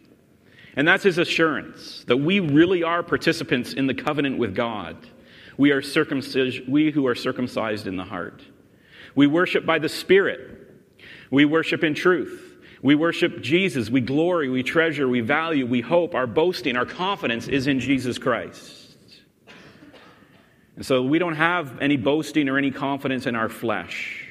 And 0.74 0.88
that's 0.88 1.04
his 1.04 1.18
assurance 1.18 2.02
that 2.08 2.16
we 2.16 2.40
really 2.40 2.82
are 2.82 3.04
participants 3.04 3.74
in 3.74 3.86
the 3.86 3.94
covenant 3.94 4.38
with 4.38 4.56
God. 4.56 4.96
We 5.56 5.70
are 5.70 5.80
circumcised, 5.80 6.68
we 6.68 6.90
who 6.90 7.06
are 7.06 7.14
circumcised 7.14 7.86
in 7.86 7.96
the 7.96 8.02
heart. 8.02 8.42
We 9.14 9.28
worship 9.28 9.64
by 9.64 9.78
the 9.78 9.88
Spirit. 9.88 10.68
We 11.30 11.44
worship 11.44 11.84
in 11.84 11.94
truth. 11.94 12.53
We 12.84 12.94
worship 12.94 13.40
Jesus. 13.40 13.88
We 13.88 14.02
glory, 14.02 14.50
we 14.50 14.62
treasure, 14.62 15.08
we 15.08 15.22
value, 15.22 15.64
we 15.64 15.80
hope. 15.80 16.14
Our 16.14 16.26
boasting, 16.26 16.76
our 16.76 16.84
confidence 16.84 17.48
is 17.48 17.66
in 17.66 17.80
Jesus 17.80 18.18
Christ. 18.18 18.94
And 20.76 20.84
so 20.84 21.02
we 21.02 21.18
don't 21.18 21.36
have 21.36 21.80
any 21.80 21.96
boasting 21.96 22.46
or 22.50 22.58
any 22.58 22.70
confidence 22.70 23.24
in 23.24 23.36
our 23.36 23.48
flesh. 23.48 24.28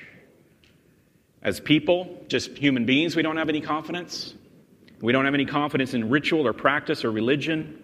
As 1.41 1.59
people, 1.59 2.23
just 2.27 2.55
human 2.55 2.85
beings, 2.85 3.15
we 3.15 3.23
don't 3.23 3.37
have 3.37 3.49
any 3.49 3.59
confidence. 3.59 4.35
We 5.01 5.13
don't 5.13 5.25
have 5.25 5.33
any 5.33 5.45
confidence 5.45 5.95
in 5.95 6.11
ritual 6.11 6.45
or 6.45 6.53
practice 6.53 7.03
or 7.03 7.11
religion. 7.11 7.81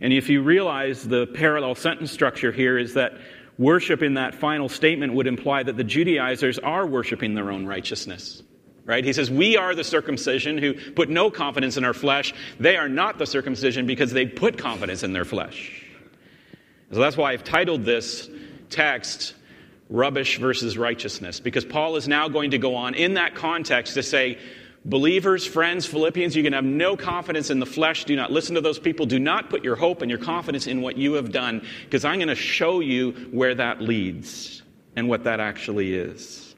And 0.00 0.12
if 0.12 0.28
you 0.28 0.42
realize 0.42 1.06
the 1.06 1.28
parallel 1.28 1.76
sentence 1.76 2.10
structure 2.10 2.50
here 2.50 2.76
is 2.76 2.94
that 2.94 3.12
worship 3.56 4.02
in 4.02 4.14
that 4.14 4.34
final 4.34 4.68
statement 4.68 5.14
would 5.14 5.28
imply 5.28 5.62
that 5.62 5.76
the 5.76 5.84
Judaizers 5.84 6.58
are 6.58 6.84
worshiping 6.84 7.34
their 7.36 7.52
own 7.52 7.66
righteousness 7.66 8.42
right? 8.90 9.04
He 9.04 9.12
says, 9.12 9.30
We 9.30 9.56
are 9.56 9.74
the 9.74 9.84
circumcision 9.84 10.58
who 10.58 10.74
put 10.92 11.08
no 11.08 11.30
confidence 11.30 11.76
in 11.76 11.84
our 11.84 11.94
flesh. 11.94 12.34
They 12.58 12.76
are 12.76 12.88
not 12.88 13.18
the 13.18 13.26
circumcision 13.26 13.86
because 13.86 14.10
they 14.10 14.26
put 14.26 14.58
confidence 14.58 15.04
in 15.04 15.12
their 15.12 15.24
flesh. 15.24 15.86
So 16.92 16.98
that's 16.98 17.16
why 17.16 17.32
I've 17.32 17.44
titled 17.44 17.84
this 17.84 18.28
text 18.68 19.34
Rubbish 19.88 20.38
versus 20.38 20.76
Righteousness, 20.76 21.38
because 21.38 21.64
Paul 21.64 21.96
is 21.96 22.08
now 22.08 22.28
going 22.28 22.50
to 22.50 22.58
go 22.58 22.74
on 22.74 22.94
in 22.94 23.14
that 23.14 23.36
context 23.36 23.94
to 23.94 24.02
say, 24.02 24.38
Believers, 24.84 25.46
friends, 25.46 25.86
Philippians, 25.86 26.34
you 26.34 26.42
can 26.42 26.54
have 26.54 26.64
no 26.64 26.96
confidence 26.96 27.50
in 27.50 27.60
the 27.60 27.66
flesh. 27.66 28.04
Do 28.04 28.16
not 28.16 28.32
listen 28.32 28.54
to 28.54 28.60
those 28.60 28.78
people. 28.78 29.04
Do 29.04 29.18
not 29.18 29.50
put 29.50 29.62
your 29.62 29.76
hope 29.76 30.00
and 30.00 30.10
your 30.10 30.18
confidence 30.18 30.66
in 30.66 30.80
what 30.80 30.96
you 30.96 31.12
have 31.14 31.30
done, 31.30 31.64
because 31.84 32.04
I'm 32.04 32.16
going 32.16 32.28
to 32.28 32.34
show 32.34 32.80
you 32.80 33.12
where 33.30 33.54
that 33.54 33.82
leads 33.82 34.62
and 34.96 35.06
what 35.06 35.24
that 35.24 35.38
actually 35.38 35.94
is. 35.94 36.49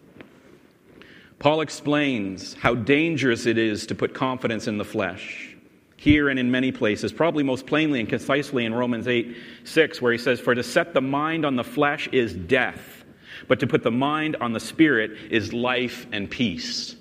Paul 1.42 1.60
explains 1.60 2.54
how 2.54 2.76
dangerous 2.76 3.46
it 3.46 3.58
is 3.58 3.84
to 3.88 3.96
put 3.96 4.14
confidence 4.14 4.68
in 4.68 4.78
the 4.78 4.84
flesh. 4.84 5.56
Here 5.96 6.28
and 6.28 6.38
in 6.38 6.52
many 6.52 6.70
places, 6.70 7.12
probably 7.12 7.42
most 7.42 7.66
plainly 7.66 7.98
and 7.98 8.08
concisely 8.08 8.64
in 8.64 8.72
Romans 8.72 9.08
8 9.08 9.36
6, 9.64 10.00
where 10.00 10.12
he 10.12 10.18
says, 10.18 10.38
For 10.38 10.54
to 10.54 10.62
set 10.62 10.94
the 10.94 11.00
mind 11.00 11.44
on 11.44 11.56
the 11.56 11.64
flesh 11.64 12.06
is 12.12 12.32
death, 12.32 13.04
but 13.48 13.58
to 13.58 13.66
put 13.66 13.82
the 13.82 13.90
mind 13.90 14.36
on 14.36 14.52
the 14.52 14.60
spirit 14.60 15.18
is 15.32 15.52
life 15.52 16.06
and 16.12 16.30
peace. 16.30 16.94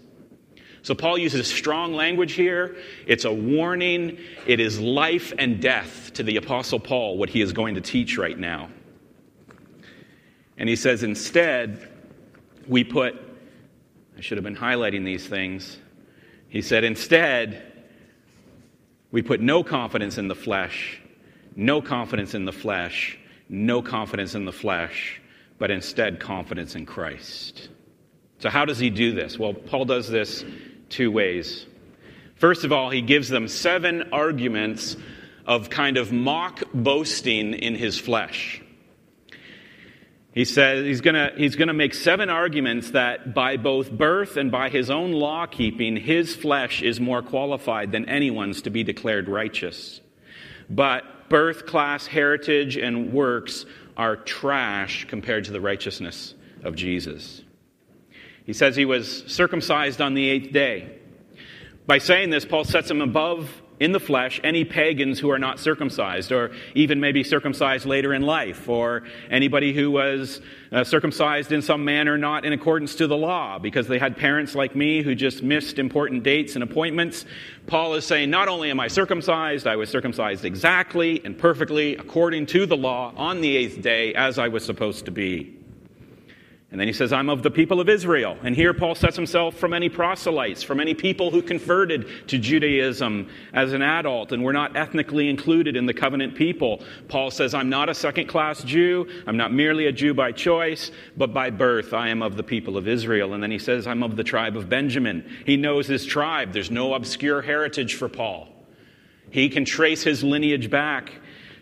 So 0.82 0.96
Paul 0.96 1.20
uses 1.20 1.46
strong 1.46 1.94
language 1.94 2.34
here. 2.34 2.78
It's 3.06 3.26
a 3.26 3.32
warning. 3.32 4.18
It 4.48 4.60
is 4.60 4.80
life 4.80 5.34
and 5.38 5.62
death 5.62 6.14
to 6.14 6.24
the 6.24 6.38
Apostle 6.38 6.80
Paul, 6.80 7.20
what 7.20 7.30
he 7.30 7.42
is 7.42 7.54
going 7.54 7.76
to 7.76 7.82
teach 7.82 8.18
right 8.18 8.40
now. 8.40 8.70
And 10.58 10.68
he 10.68 10.76
says, 10.76 11.04
instead, 11.04 11.88
we 12.68 12.84
put, 12.84 13.31
I 14.18 14.22
should 14.22 14.38
have 14.38 14.44
been 14.44 14.56
highlighting 14.56 15.06
these 15.06 15.26
things. 15.28 15.78
He 16.50 16.62
said, 16.62 16.84
instead, 16.84 17.72
we 19.12 19.22
put 19.22 19.42
no 19.42 19.64
confidence 19.64 20.18
in 20.18 20.28
the 20.28 20.36
flesh, 20.36 21.02
no 21.56 21.82
confidence 21.82 22.34
in 22.34 22.46
the 22.46 22.52
flesh, 22.52 23.18
no 23.50 23.82
confidence 23.82 24.36
in 24.36 24.46
the 24.46 24.52
flesh, 24.52 25.22
but 25.58 25.72
instead 25.72 26.20
confidence 26.20 26.76
in 26.76 26.86
Christ. 26.86 27.70
So, 28.40 28.50
how 28.50 28.66
does 28.66 28.80
he 28.80 28.90
do 28.90 29.14
this? 29.14 29.38
Well, 29.38 29.54
Paul 29.54 29.86
does 29.86 30.10
this 30.10 30.44
two 30.90 31.12
ways. 31.12 31.66
First 32.36 32.64
of 32.64 32.72
all, 32.72 32.90
he 32.90 33.02
gives 33.02 33.30
them 33.30 33.48
seven 33.48 34.10
arguments 34.12 34.98
of 35.46 35.70
kind 35.70 35.98
of 35.98 36.12
mock 36.12 36.64
boasting 36.74 37.54
in 37.54 37.76
his 37.76 38.00
flesh. 38.00 38.62
He 40.34 40.46
says 40.46 40.86
he's 40.86 41.02
going 41.02 41.32
he's 41.36 41.56
to 41.58 41.74
make 41.74 41.94
seven 41.94 42.30
arguments 42.30 42.92
that 42.92 43.34
by 43.34 43.58
both 43.58 43.92
birth 43.92 44.38
and 44.38 44.50
by 44.50 44.70
his 44.70 44.90
own 44.90 45.12
law 45.12 45.46
keeping, 45.46 45.98
his 45.98 46.36
flesh 46.36 46.82
is 46.82 47.02
more 47.02 47.22
qualified 47.22 47.92
than 47.92 48.08
anyone's 48.08 48.62
to 48.62 48.70
be 48.70 48.84
declared 48.84 49.28
righteous. 49.28 50.00
But 50.70 51.28
birth, 51.28 51.66
class, 51.66 52.08
heritage, 52.08 52.78
and 52.78 53.12
works 53.12 53.66
are 53.98 54.16
trash 54.16 55.06
compared 55.10 55.46
to 55.46 55.52
the 55.52 55.60
righteousness 55.60 56.34
of 56.64 56.76
Jesus. 56.76 57.42
He 58.46 58.54
says 58.54 58.76
he 58.76 58.86
was 58.86 59.24
circumcised 59.28 60.00
on 60.00 60.14
the 60.14 60.30
eighth 60.30 60.54
day. 60.54 60.98
By 61.88 61.98
saying 61.98 62.30
this, 62.30 62.46
Paul 62.46 62.64
sets 62.64 62.90
him 62.90 63.02
above 63.02 63.50
in 63.82 63.92
the 63.92 64.00
flesh 64.00 64.40
any 64.44 64.64
pagans 64.64 65.20
who 65.20 65.32
are 65.32 65.40
not 65.40 65.60
circumcised, 65.60 66.32
or 66.32 66.52
even 66.76 67.00
maybe 67.00 67.24
circumcised 67.24 67.86
later 67.88 68.14
in 68.14 68.22
life, 68.22 68.70
or 68.70 69.02
anybody 69.32 69.74
who 69.74 69.90
was 69.90 70.40
uh, 70.72 70.84
circumcised 70.84 71.52
in 71.52 71.64
some 71.64 71.84
manner 71.84 72.16
not 72.16 72.46
in 72.46 72.54
accordance 72.54 72.94
to 72.94 73.08
the 73.08 73.18
law 73.18 73.58
because 73.58 73.88
they 73.88 73.98
had 73.98 74.16
parents 74.16 74.54
like 74.54 74.76
me 74.76 75.02
who 75.02 75.16
just 75.16 75.42
missed 75.42 75.80
important 75.80 76.22
dates 76.22 76.54
and 76.54 76.64
appointments. 76.64 77.26
Paul 77.66 77.96
is 77.96 78.06
saying, 78.06 78.30
Not 78.30 78.48
only 78.48 78.70
am 78.70 78.80
I 78.80 78.88
circumcised, 78.88 79.66
I 79.66 79.76
was 79.76 79.90
circumcised 79.90 80.46
exactly 80.46 81.20
and 81.26 81.36
perfectly 81.36 81.98
according 81.98 82.46
to 82.48 82.68
the 82.68 82.78
law 82.78 83.14
on 83.18 83.42
the 83.42 83.58
eighth 83.58 83.82
day 83.82 84.14
as 84.14 84.38
I 84.38 84.48
was 84.48 84.64
supposed 84.64 85.06
to 85.06 85.12
be. 85.12 85.61
And 86.72 86.80
then 86.80 86.88
he 86.88 86.94
says, 86.94 87.12
I'm 87.12 87.30
of 87.30 87.44
the 87.44 87.52
people 87.52 87.82
of 87.82 87.90
Israel. 87.90 88.38
And 88.44 88.56
here 88.56 88.74
Paul 88.74 88.96
sets 88.96 89.18
himself 89.18 89.56
from 89.56 89.74
any 89.74 89.90
proselytes, 89.90 90.64
from 90.64 90.80
any 90.80 90.94
people 90.94 91.30
who 91.30 91.42
converted 91.42 92.08
to 92.30 92.38
Judaism 92.38 93.28
as 93.52 93.74
an 93.74 93.82
adult 93.82 94.32
and 94.32 94.42
were 94.42 94.54
not 94.54 94.78
ethnically 94.78 95.30
included 95.30 95.76
in 95.76 95.86
the 95.86 95.94
covenant 95.94 96.34
people. 96.34 96.82
Paul 97.10 97.30
says, 97.30 97.54
I'm 97.54 97.68
not 97.68 97.90
a 97.90 97.94
second 97.94 98.28
class 98.28 98.64
Jew. 98.64 99.06
I'm 99.28 99.36
not 99.36 99.52
merely 99.52 99.88
a 99.88 99.92
Jew 99.92 100.14
by 100.14 100.32
choice, 100.32 100.92
but 101.18 101.34
by 101.34 101.50
birth 101.50 101.94
I 101.94 102.08
am 102.08 102.22
of 102.22 102.38
the 102.38 102.44
people 102.44 102.78
of 102.78 102.88
Israel. 102.88 103.34
And 103.34 103.44
then 103.44 103.52
he 103.52 103.60
says, 103.60 103.86
I'm 103.86 104.02
of 104.02 104.16
the 104.16 104.24
tribe 104.24 104.56
of 104.56 104.70
Benjamin. 104.70 105.30
He 105.46 105.58
knows 105.58 105.88
his 105.88 106.06
tribe. 106.06 106.54
There's 106.54 106.72
no 106.72 106.94
obscure 106.94 107.42
heritage 107.42 107.96
for 107.96 108.08
Paul. 108.08 108.48
He 109.30 109.50
can 109.50 109.66
trace 109.66 110.04
his 110.04 110.24
lineage 110.24 110.70
back 110.70 111.12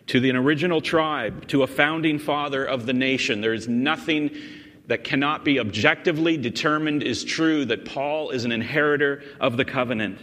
to 0.06 0.20
the 0.20 0.30
original 0.32 0.80
tribe, 0.80 1.46
to 1.48 1.62
a 1.62 1.66
founding 1.66 2.18
father 2.18 2.64
of 2.64 2.86
the 2.86 2.92
nation. 2.92 3.40
There 3.40 3.54
is 3.54 3.68
nothing 3.68 4.30
that 4.86 5.04
cannot 5.04 5.44
be 5.44 5.60
objectively 5.60 6.36
determined 6.36 7.02
is 7.02 7.24
true 7.24 7.64
that 7.66 7.84
Paul 7.84 8.30
is 8.30 8.44
an 8.44 8.52
inheritor 8.52 9.22
of 9.40 9.56
the 9.56 9.64
covenant 9.64 10.18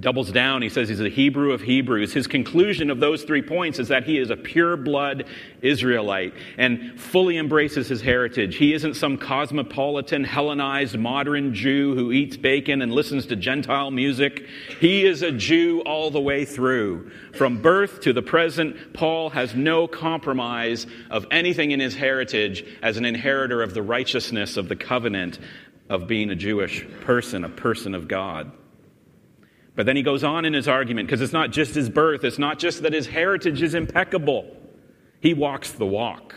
doubles 0.00 0.32
down. 0.32 0.60
He 0.60 0.68
says 0.68 0.88
he's 0.88 1.00
a 1.00 1.08
Hebrew 1.08 1.52
of 1.52 1.60
Hebrews. 1.60 2.12
His 2.12 2.26
conclusion 2.26 2.90
of 2.90 2.98
those 2.98 3.22
three 3.22 3.42
points 3.42 3.78
is 3.78 3.88
that 3.88 4.04
he 4.04 4.18
is 4.18 4.30
a 4.30 4.36
pure 4.36 4.76
blood 4.76 5.24
Israelite 5.62 6.34
and 6.58 7.00
fully 7.00 7.38
embraces 7.38 7.88
his 7.88 8.00
heritage. 8.00 8.56
He 8.56 8.74
isn't 8.74 8.94
some 8.94 9.16
cosmopolitan, 9.16 10.24
Hellenized, 10.24 10.98
modern 10.98 11.54
Jew 11.54 11.94
who 11.94 12.10
eats 12.10 12.36
bacon 12.36 12.82
and 12.82 12.92
listens 12.92 13.26
to 13.26 13.36
Gentile 13.36 13.92
music. 13.92 14.46
He 14.80 15.06
is 15.06 15.22
a 15.22 15.30
Jew 15.30 15.80
all 15.86 16.10
the 16.10 16.20
way 16.20 16.44
through. 16.44 17.10
From 17.32 17.62
birth 17.62 18.00
to 18.00 18.12
the 18.12 18.22
present, 18.22 18.94
Paul 18.94 19.30
has 19.30 19.54
no 19.54 19.86
compromise 19.86 20.88
of 21.10 21.26
anything 21.30 21.70
in 21.70 21.78
his 21.78 21.94
heritage 21.94 22.64
as 22.82 22.96
an 22.96 23.04
inheritor 23.04 23.62
of 23.62 23.74
the 23.74 23.82
righteousness 23.82 24.56
of 24.56 24.68
the 24.68 24.76
covenant 24.76 25.38
of 25.88 26.08
being 26.08 26.30
a 26.30 26.34
Jewish 26.34 26.84
person, 27.02 27.44
a 27.44 27.48
person 27.48 27.94
of 27.94 28.08
God. 28.08 28.50
But 29.76 29.86
then 29.86 29.96
he 29.96 30.02
goes 30.02 30.22
on 30.22 30.44
in 30.44 30.52
his 30.52 30.68
argument 30.68 31.08
because 31.08 31.20
it's 31.20 31.32
not 31.32 31.50
just 31.50 31.74
his 31.74 31.88
birth, 31.88 32.24
it's 32.24 32.38
not 32.38 32.58
just 32.58 32.82
that 32.82 32.92
his 32.92 33.06
heritage 33.06 33.62
is 33.62 33.74
impeccable. 33.74 34.56
He 35.20 35.34
walks 35.34 35.72
the 35.72 35.86
walk. 35.86 36.34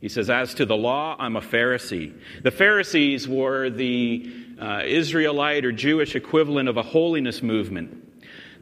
He 0.00 0.08
says, 0.08 0.30
As 0.30 0.54
to 0.54 0.66
the 0.66 0.76
law, 0.76 1.16
I'm 1.18 1.36
a 1.36 1.40
Pharisee. 1.40 2.12
The 2.42 2.50
Pharisees 2.50 3.28
were 3.28 3.70
the 3.70 4.30
uh, 4.60 4.82
Israelite 4.84 5.64
or 5.64 5.72
Jewish 5.72 6.14
equivalent 6.14 6.68
of 6.68 6.76
a 6.76 6.82
holiness 6.82 7.42
movement. 7.42 7.98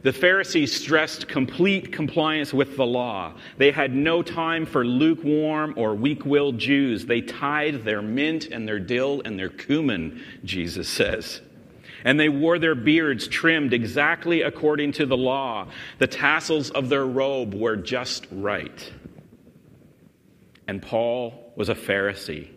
The 0.03 0.13
Pharisees 0.13 0.73
stressed 0.73 1.27
complete 1.27 1.91
compliance 1.91 2.53
with 2.53 2.75
the 2.75 2.85
law. 2.85 3.33
They 3.57 3.69
had 3.69 3.93
no 3.93 4.23
time 4.23 4.65
for 4.65 4.83
lukewarm 4.83 5.75
or 5.77 5.93
weak 5.93 6.25
willed 6.25 6.57
Jews. 6.57 7.05
They 7.05 7.21
tithed 7.21 7.85
their 7.85 8.01
mint 8.01 8.47
and 8.47 8.67
their 8.67 8.79
dill 8.79 9.21
and 9.25 9.37
their 9.37 9.49
cumin, 9.49 10.23
Jesus 10.43 10.89
says. 10.89 11.41
And 12.03 12.19
they 12.19 12.29
wore 12.29 12.59
their 12.59 12.75
beards 12.75 13.27
trimmed 13.27 13.73
exactly 13.73 14.41
according 14.41 14.93
to 14.93 15.05
the 15.05 15.17
law. 15.17 15.67
The 15.99 16.07
tassels 16.07 16.69
of 16.71 16.89
their 16.89 17.05
robe 17.05 17.53
were 17.53 17.75
just 17.75 18.27
right. 18.31 18.91
And 20.67 20.81
Paul 20.81 21.53
was 21.55 21.69
a 21.69 21.75
Pharisee. 21.75 22.49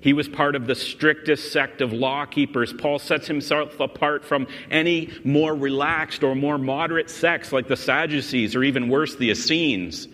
He 0.00 0.12
was 0.12 0.28
part 0.28 0.56
of 0.56 0.66
the 0.66 0.74
strictest 0.74 1.52
sect 1.52 1.80
of 1.80 1.92
law 1.92 2.24
keepers. 2.24 2.72
Paul 2.72 2.98
sets 2.98 3.26
himself 3.26 3.78
apart 3.78 4.24
from 4.24 4.46
any 4.70 5.10
more 5.24 5.54
relaxed 5.54 6.22
or 6.22 6.34
more 6.34 6.58
moderate 6.58 7.10
sects 7.10 7.52
like 7.52 7.68
the 7.68 7.76
Sadducees 7.76 8.56
or 8.56 8.64
even 8.64 8.88
worse, 8.88 9.16
the 9.16 9.30
Essenes. 9.30 10.08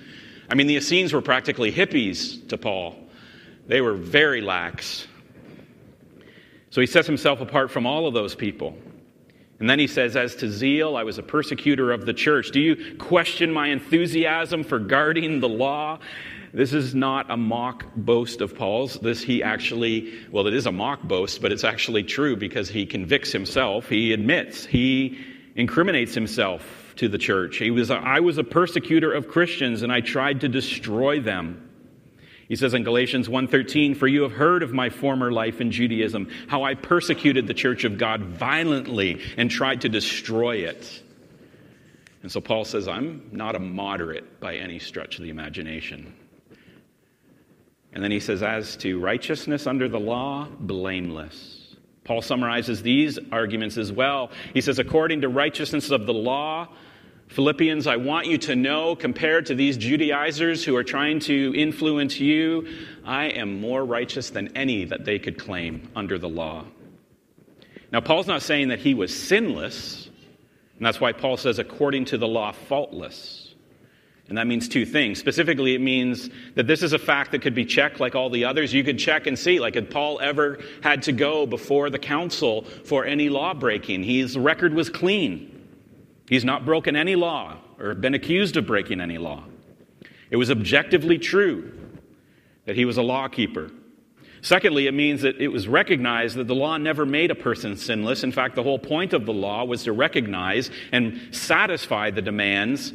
I 0.50 0.54
mean, 0.54 0.66
the 0.66 0.76
Essenes 0.76 1.12
were 1.12 1.22
practically 1.22 1.72
hippies 1.72 2.48
to 2.48 2.58
Paul, 2.58 2.96
they 3.66 3.80
were 3.80 3.94
very 3.94 4.40
lax. 4.40 5.06
So 6.78 6.82
he 6.82 6.86
sets 6.86 7.08
himself 7.08 7.40
apart 7.40 7.72
from 7.72 7.86
all 7.86 8.06
of 8.06 8.14
those 8.14 8.36
people. 8.36 8.78
And 9.58 9.68
then 9.68 9.80
he 9.80 9.88
says, 9.88 10.14
As 10.14 10.36
to 10.36 10.48
zeal, 10.48 10.96
I 10.96 11.02
was 11.02 11.18
a 11.18 11.24
persecutor 11.24 11.90
of 11.90 12.06
the 12.06 12.14
church. 12.14 12.52
Do 12.52 12.60
you 12.60 12.96
question 12.98 13.50
my 13.50 13.66
enthusiasm 13.66 14.62
for 14.62 14.78
guarding 14.78 15.40
the 15.40 15.48
law? 15.48 15.98
This 16.54 16.72
is 16.72 16.94
not 16.94 17.32
a 17.32 17.36
mock 17.36 17.84
boast 17.96 18.40
of 18.40 18.54
Paul's. 18.54 18.94
This 19.00 19.20
he 19.20 19.42
actually, 19.42 20.20
well, 20.30 20.46
it 20.46 20.54
is 20.54 20.66
a 20.66 20.70
mock 20.70 21.02
boast, 21.02 21.42
but 21.42 21.50
it's 21.50 21.64
actually 21.64 22.04
true 22.04 22.36
because 22.36 22.68
he 22.68 22.86
convicts 22.86 23.32
himself. 23.32 23.88
He 23.88 24.12
admits, 24.12 24.64
he 24.64 25.18
incriminates 25.56 26.14
himself 26.14 26.94
to 26.94 27.08
the 27.08 27.18
church. 27.18 27.56
He 27.56 27.72
was, 27.72 27.90
I 27.90 28.20
was 28.20 28.38
a 28.38 28.44
persecutor 28.44 29.12
of 29.12 29.26
Christians 29.26 29.82
and 29.82 29.92
I 29.92 30.00
tried 30.00 30.42
to 30.42 30.48
destroy 30.48 31.18
them. 31.18 31.67
He 32.48 32.56
says 32.56 32.72
in 32.72 32.82
Galatians 32.82 33.28
1:13, 33.28 33.94
"For 33.94 34.08
you 34.08 34.22
have 34.22 34.32
heard 34.32 34.62
of 34.62 34.72
my 34.72 34.88
former 34.88 35.30
life 35.30 35.60
in 35.60 35.70
Judaism, 35.70 36.28
how 36.46 36.62
I 36.62 36.74
persecuted 36.74 37.46
the 37.46 37.54
church 37.54 37.84
of 37.84 37.98
God 37.98 38.22
violently 38.22 39.20
and 39.36 39.50
tried 39.50 39.82
to 39.82 39.88
destroy 39.88 40.56
it." 40.56 41.02
And 42.22 42.32
so 42.32 42.40
Paul 42.40 42.64
says, 42.64 42.88
"I'm 42.88 43.22
not 43.32 43.54
a 43.54 43.60
moderate 43.60 44.40
by 44.40 44.56
any 44.56 44.78
stretch 44.78 45.18
of 45.18 45.24
the 45.24 45.30
imagination." 45.30 46.14
And 47.92 48.02
then 48.02 48.10
he 48.10 48.20
says, 48.20 48.42
"As 48.42 48.76
to 48.78 48.98
righteousness 48.98 49.66
under 49.66 49.88
the 49.88 50.00
law, 50.00 50.48
blameless." 50.58 51.76
Paul 52.04 52.22
summarizes 52.22 52.82
these 52.82 53.18
arguments 53.30 53.76
as 53.76 53.92
well. 53.92 54.30
He 54.54 54.62
says, 54.62 54.78
"According 54.78 55.20
to 55.20 55.28
righteousness 55.28 55.90
of 55.90 56.06
the 56.06 56.14
law, 56.14 56.68
Philippians, 57.28 57.86
I 57.86 57.96
want 57.96 58.26
you 58.26 58.38
to 58.38 58.56
know, 58.56 58.96
compared 58.96 59.46
to 59.46 59.54
these 59.54 59.76
Judaizers 59.76 60.64
who 60.64 60.74
are 60.76 60.84
trying 60.84 61.20
to 61.20 61.52
influence 61.54 62.18
you, 62.18 62.66
I 63.04 63.26
am 63.26 63.60
more 63.60 63.84
righteous 63.84 64.30
than 64.30 64.56
any 64.56 64.86
that 64.86 65.04
they 65.04 65.18
could 65.18 65.38
claim 65.38 65.90
under 65.94 66.18
the 66.18 66.28
law. 66.28 66.64
Now, 67.92 68.00
Paul's 68.00 68.26
not 68.26 68.42
saying 68.42 68.68
that 68.68 68.78
he 68.78 68.94
was 68.94 69.14
sinless, 69.14 70.08
and 70.76 70.86
that's 70.86 71.00
why 71.00 71.12
Paul 71.12 71.36
says, 71.36 71.58
according 71.58 72.06
to 72.06 72.18
the 72.18 72.28
law, 72.28 72.52
faultless. 72.52 73.54
And 74.28 74.36
that 74.36 74.46
means 74.46 74.68
two 74.68 74.84
things. 74.86 75.18
Specifically, 75.18 75.74
it 75.74 75.80
means 75.80 76.30
that 76.54 76.66
this 76.66 76.82
is 76.82 76.92
a 76.92 76.98
fact 76.98 77.32
that 77.32 77.42
could 77.42 77.54
be 77.54 77.64
checked 77.64 78.00
like 78.00 78.14
all 78.14 78.30
the 78.30 78.44
others. 78.46 78.74
You 78.74 78.84
could 78.84 78.98
check 78.98 79.26
and 79.26 79.38
see, 79.38 79.58
like, 79.58 79.74
had 79.74 79.90
Paul 79.90 80.18
ever 80.20 80.58
had 80.82 81.02
to 81.04 81.12
go 81.12 81.46
before 81.46 81.88
the 81.90 81.98
council 81.98 82.64
for 82.84 83.04
any 83.04 83.28
law 83.28 83.54
breaking? 83.54 84.02
His 84.02 84.36
record 84.36 84.72
was 84.72 84.88
clean. 84.88 85.57
He's 86.28 86.44
not 86.44 86.64
broken 86.64 86.96
any 86.96 87.16
law 87.16 87.56
or 87.78 87.94
been 87.94 88.14
accused 88.14 88.56
of 88.56 88.66
breaking 88.66 89.00
any 89.00 89.18
law. 89.18 89.44
It 90.30 90.36
was 90.36 90.50
objectively 90.50 91.18
true 91.18 91.72
that 92.66 92.76
he 92.76 92.84
was 92.84 92.98
a 92.98 93.02
law 93.02 93.28
keeper. 93.28 93.70
Secondly, 94.42 94.86
it 94.86 94.92
means 94.92 95.22
that 95.22 95.40
it 95.40 95.48
was 95.48 95.66
recognized 95.66 96.36
that 96.36 96.46
the 96.46 96.54
law 96.54 96.76
never 96.76 97.04
made 97.04 97.30
a 97.30 97.34
person 97.34 97.76
sinless. 97.76 98.22
In 98.22 98.30
fact, 98.30 98.54
the 98.54 98.62
whole 98.62 98.78
point 98.78 99.12
of 99.12 99.26
the 99.26 99.32
law 99.32 99.64
was 99.64 99.84
to 99.84 99.92
recognize 99.92 100.70
and 100.92 101.34
satisfy 101.34 102.10
the 102.10 102.22
demands 102.22 102.92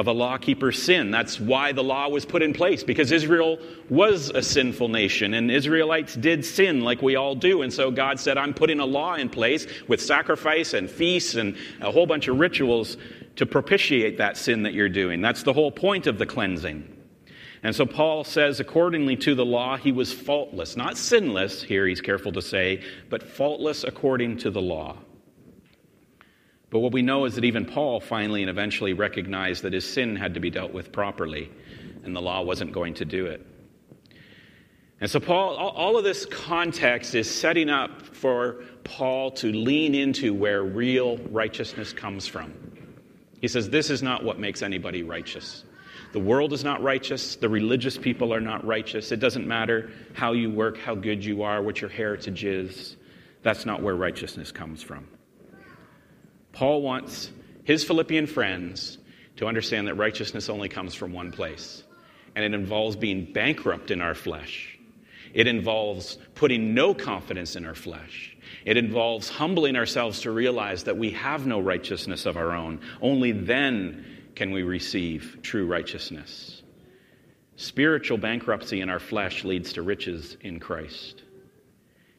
of 0.00 0.06
a 0.06 0.12
lawkeeper's 0.12 0.82
sin. 0.82 1.10
That's 1.10 1.38
why 1.38 1.72
the 1.72 1.84
law 1.84 2.08
was 2.08 2.24
put 2.24 2.40
in 2.40 2.54
place, 2.54 2.82
because 2.82 3.12
Israel 3.12 3.58
was 3.90 4.30
a 4.30 4.40
sinful 4.40 4.88
nation, 4.88 5.34
and 5.34 5.50
Israelites 5.50 6.14
did 6.14 6.42
sin 6.42 6.80
like 6.80 7.02
we 7.02 7.16
all 7.16 7.34
do. 7.34 7.60
And 7.60 7.70
so 7.70 7.90
God 7.90 8.18
said, 8.18 8.38
I'm 8.38 8.54
putting 8.54 8.80
a 8.80 8.86
law 8.86 9.16
in 9.16 9.28
place 9.28 9.66
with 9.88 10.00
sacrifice 10.00 10.72
and 10.72 10.90
feasts 10.90 11.34
and 11.34 11.54
a 11.82 11.90
whole 11.90 12.06
bunch 12.06 12.28
of 12.28 12.38
rituals 12.38 12.96
to 13.36 13.44
propitiate 13.44 14.16
that 14.16 14.38
sin 14.38 14.62
that 14.62 14.72
you're 14.72 14.88
doing. 14.88 15.20
That's 15.20 15.42
the 15.42 15.52
whole 15.52 15.70
point 15.70 16.06
of 16.06 16.16
the 16.16 16.24
cleansing. 16.24 16.96
And 17.62 17.76
so 17.76 17.84
Paul 17.84 18.24
says, 18.24 18.58
accordingly 18.58 19.16
to 19.16 19.34
the 19.34 19.44
law, 19.44 19.76
he 19.76 19.92
was 19.92 20.14
faultless. 20.14 20.78
Not 20.78 20.96
sinless, 20.96 21.62
here 21.62 21.86
he's 21.86 22.00
careful 22.00 22.32
to 22.32 22.40
say, 22.40 22.82
but 23.10 23.22
faultless 23.22 23.84
according 23.84 24.38
to 24.38 24.50
the 24.50 24.62
law. 24.62 24.96
But 26.70 26.78
what 26.78 26.92
we 26.92 27.02
know 27.02 27.24
is 27.24 27.34
that 27.34 27.44
even 27.44 27.66
Paul 27.66 28.00
finally 28.00 28.42
and 28.42 28.50
eventually 28.50 28.92
recognized 28.92 29.64
that 29.64 29.72
his 29.72 29.88
sin 29.88 30.14
had 30.16 30.34
to 30.34 30.40
be 30.40 30.50
dealt 30.50 30.72
with 30.72 30.92
properly, 30.92 31.50
and 32.04 32.14
the 32.14 32.22
law 32.22 32.42
wasn't 32.42 32.72
going 32.72 32.94
to 32.94 33.04
do 33.04 33.26
it. 33.26 33.44
And 35.00 35.10
so, 35.10 35.18
Paul, 35.18 35.56
all 35.56 35.96
of 35.96 36.04
this 36.04 36.26
context 36.26 37.14
is 37.14 37.28
setting 37.28 37.70
up 37.70 38.02
for 38.02 38.62
Paul 38.84 39.30
to 39.32 39.50
lean 39.50 39.94
into 39.94 40.34
where 40.34 40.62
real 40.62 41.16
righteousness 41.30 41.92
comes 41.92 42.26
from. 42.26 42.52
He 43.40 43.48
says, 43.48 43.70
This 43.70 43.88
is 43.88 44.02
not 44.02 44.22
what 44.22 44.38
makes 44.38 44.62
anybody 44.62 45.02
righteous. 45.02 45.64
The 46.12 46.20
world 46.20 46.52
is 46.52 46.64
not 46.64 46.82
righteous. 46.82 47.36
The 47.36 47.48
religious 47.48 47.96
people 47.96 48.34
are 48.34 48.40
not 48.40 48.64
righteous. 48.66 49.10
It 49.10 49.20
doesn't 49.20 49.46
matter 49.46 49.90
how 50.12 50.32
you 50.32 50.50
work, 50.50 50.76
how 50.76 50.94
good 50.94 51.24
you 51.24 51.42
are, 51.42 51.62
what 51.62 51.80
your 51.80 51.90
heritage 51.90 52.44
is. 52.44 52.96
That's 53.42 53.64
not 53.64 53.82
where 53.82 53.94
righteousness 53.94 54.52
comes 54.52 54.82
from. 54.82 55.08
Paul 56.52 56.82
wants 56.82 57.30
his 57.64 57.84
Philippian 57.84 58.26
friends 58.26 58.98
to 59.36 59.46
understand 59.46 59.86
that 59.86 59.94
righteousness 59.94 60.48
only 60.48 60.68
comes 60.68 60.94
from 60.94 61.12
one 61.12 61.32
place, 61.32 61.84
and 62.34 62.44
it 62.44 62.54
involves 62.54 62.96
being 62.96 63.32
bankrupt 63.32 63.90
in 63.90 64.00
our 64.00 64.14
flesh. 64.14 64.78
It 65.32 65.46
involves 65.46 66.18
putting 66.34 66.74
no 66.74 66.92
confidence 66.92 67.56
in 67.56 67.64
our 67.64 67.74
flesh. 67.74 68.36
It 68.64 68.76
involves 68.76 69.28
humbling 69.28 69.76
ourselves 69.76 70.20
to 70.22 70.30
realize 70.30 70.84
that 70.84 70.98
we 70.98 71.10
have 71.10 71.46
no 71.46 71.60
righteousness 71.60 72.26
of 72.26 72.36
our 72.36 72.52
own. 72.52 72.80
Only 73.00 73.32
then 73.32 74.04
can 74.34 74.50
we 74.50 74.62
receive 74.62 75.38
true 75.42 75.66
righteousness. 75.66 76.62
Spiritual 77.56 78.18
bankruptcy 78.18 78.80
in 78.80 78.90
our 78.90 78.98
flesh 78.98 79.44
leads 79.44 79.74
to 79.74 79.82
riches 79.82 80.36
in 80.40 80.58
Christ. 80.58 81.22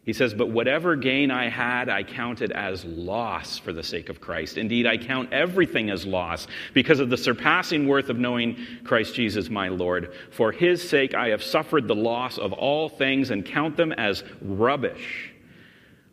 He 0.04 0.14
says, 0.14 0.34
But 0.34 0.50
whatever 0.50 0.96
gain 0.96 1.30
I 1.30 1.50
had, 1.50 1.88
I 1.88 2.04
counted 2.04 2.52
as 2.52 2.84
loss 2.86 3.60
for 3.60 3.72
the 3.72 3.84
sake 3.84 4.10
of 4.10 4.20
Christ. 4.20 4.58
Indeed, 4.58 4.88
I 4.88 4.98
count 4.98 5.32
everything 5.32 5.92
as 5.92 6.06
loss 6.06 6.48
because 6.74 7.00
of 7.00 7.10
the 7.10 7.18
surpassing 7.18 7.88
worth 7.88 8.10
of 8.10 8.18
knowing 8.18 8.58
Christ 8.84 9.14
Jesus 9.14 9.50
my 9.50 9.68
Lord. 9.68 10.14
For 10.32 10.52
his 10.52 10.88
sake, 10.88 11.14
I 11.14 11.30
have 11.30 11.44
suffered 11.44 11.88
the 11.88 11.96
loss 11.96 12.40
of 12.40 12.52
all 12.52 12.90
things 12.90 13.30
and 13.30 13.46
count 13.46 13.78
them 13.78 13.92
as 13.92 14.24
rubbish, 14.42 15.34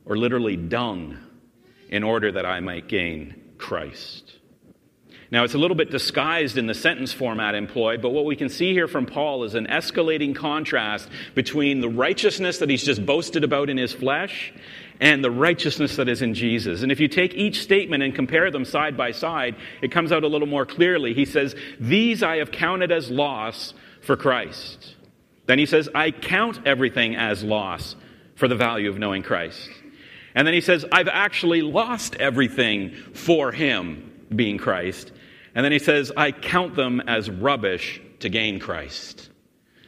or 0.04 0.18
literally 0.18 0.57
dung, 0.57 1.16
in 1.88 2.02
order 2.02 2.30
that 2.33 2.45
I 2.45 2.61
might 2.61 2.88
gain 2.88 3.52
Christ. 3.57 4.38
Now, 5.31 5.45
it's 5.45 5.55
a 5.55 5.59
little 5.59 5.77
bit 5.77 5.91
disguised 5.91 6.57
in 6.57 6.67
the 6.67 6.75
sentence 6.75 7.12
format 7.12 7.55
employed, 7.55 8.01
but 8.01 8.11
what 8.11 8.25
we 8.25 8.35
can 8.35 8.49
see 8.49 8.73
here 8.73 8.88
from 8.88 9.05
Paul 9.05 9.45
is 9.45 9.55
an 9.55 9.67
escalating 9.67 10.35
contrast 10.35 11.09
between 11.35 11.81
the 11.81 11.88
righteousness 11.88 12.59
that 12.59 12.71
he's 12.71 12.83
just 12.83 13.05
boasted 13.05 13.45
about 13.45 13.69
in 13.69 13.77
his 13.77 13.93
flesh 13.93 14.55
and 15.01 15.23
the 15.23 15.31
righteousness 15.31 15.97
that 15.97 16.09
is 16.09 16.23
in 16.23 16.33
Jesus. 16.33 16.83
And 16.83 16.91
if 16.91 16.99
you 16.99 17.09
take 17.09 17.35
each 17.35 17.62
statement 17.62 18.03
and 18.03 18.14
compare 18.14 18.51
them 18.51 18.64
side 18.64 18.97
by 18.97 19.12
side, 19.12 19.57
it 19.83 19.93
comes 19.93 20.12
out 20.12 20.25
a 20.25 20.29
little 20.29 20.49
more 20.49 20.64
clearly. 20.64 21.12
He 21.12 21.27
says, 21.27 21.55
These 21.79 22.23
I 22.23 22.37
have 22.37 22.51
counted 22.51 22.91
as 22.91 23.11
loss 23.11 23.75
for 24.01 24.17
Christ. 24.17 24.97
Then 25.47 25.59
he 25.59 25.67
says, 25.67 25.88
I 25.95 26.11
count 26.11 26.67
everything 26.67 27.17
as 27.17 27.45
loss 27.45 27.97
for 28.35 28.49
the 28.49 28.57
value 28.57 28.88
of 28.88 28.99
knowing 28.99 29.23
Christ. 29.23 29.69
And 30.35 30.47
then 30.47 30.55
he 30.55 30.61
says, 30.61 30.85
I've 30.91 31.09
actually 31.09 31.62
lost 31.62 32.14
everything 32.17 32.95
for 33.12 33.53
him, 33.53 34.12
being 34.35 34.59
Christ. 34.59 35.12
And 35.55 35.65
then 35.65 35.73
he 35.73 35.79
says, 35.79 36.13
I 36.17 36.33
count 36.33 36.75
them 36.75 37.01
as 37.01 37.31
rubbish 37.31 38.01
to 38.21 38.29
gain 38.29 38.59
Christ. 38.59 39.31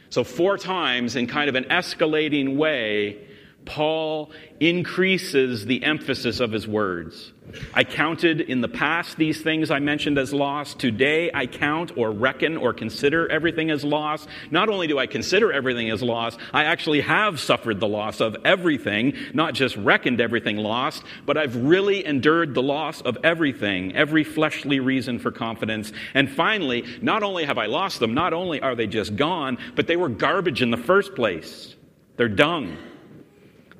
So, 0.09 0.23
four 0.23 0.57
times 0.57 1.15
in 1.15 1.27
kind 1.27 1.49
of 1.49 1.55
an 1.55 1.65
escalating 1.65 2.57
way, 2.57 3.27
Paul 3.65 4.31
increases 4.59 5.65
the 5.65 5.83
emphasis 5.83 6.39
of 6.39 6.51
his 6.51 6.67
words. 6.67 7.31
I 7.73 7.83
counted 7.83 8.41
in 8.41 8.61
the 8.61 8.67
past 8.67 9.17
these 9.17 9.41
things 9.41 9.71
I 9.71 9.79
mentioned 9.79 10.17
as 10.17 10.33
loss. 10.33 10.73
Today 10.73 11.31
I 11.33 11.47
count 11.47 11.97
or 11.97 12.11
reckon 12.11 12.57
or 12.57 12.73
consider 12.73 13.29
everything 13.29 13.71
as 13.71 13.83
loss. 13.83 14.27
Not 14.51 14.69
only 14.69 14.87
do 14.87 14.97
I 14.97 15.07
consider 15.07 15.51
everything 15.51 15.89
as 15.89 16.01
loss, 16.01 16.37
I 16.53 16.65
actually 16.65 17.01
have 17.01 17.39
suffered 17.39 17.79
the 17.79 17.87
loss 17.87 18.21
of 18.21 18.37
everything, 18.45 19.13
not 19.33 19.53
just 19.53 19.75
reckoned 19.77 20.21
everything 20.21 20.57
lost, 20.57 21.03
but 21.25 21.37
I've 21.37 21.55
really 21.55 22.05
endured 22.05 22.53
the 22.53 22.63
loss 22.63 23.01
of 23.01 23.17
everything, 23.23 23.95
every 23.95 24.23
fleshly 24.23 24.79
reason 24.79 25.19
for 25.19 25.31
confidence. 25.31 25.91
And 26.13 26.29
finally, 26.29 26.85
not 27.01 27.23
only 27.23 27.45
have 27.45 27.57
I 27.57 27.65
lost 27.65 27.99
them, 27.99 28.13
not 28.13 28.33
only 28.33 28.61
are 28.61 28.75
they 28.75 28.87
just 28.87 29.15
gone, 29.15 29.57
but 29.75 29.87
they 29.87 29.97
were 29.97 30.09
garbage 30.09 30.61
in 30.61 30.71
the 30.71 30.77
first 30.77 31.15
place. 31.15 31.75
They're 32.17 32.29
dung. 32.29 32.77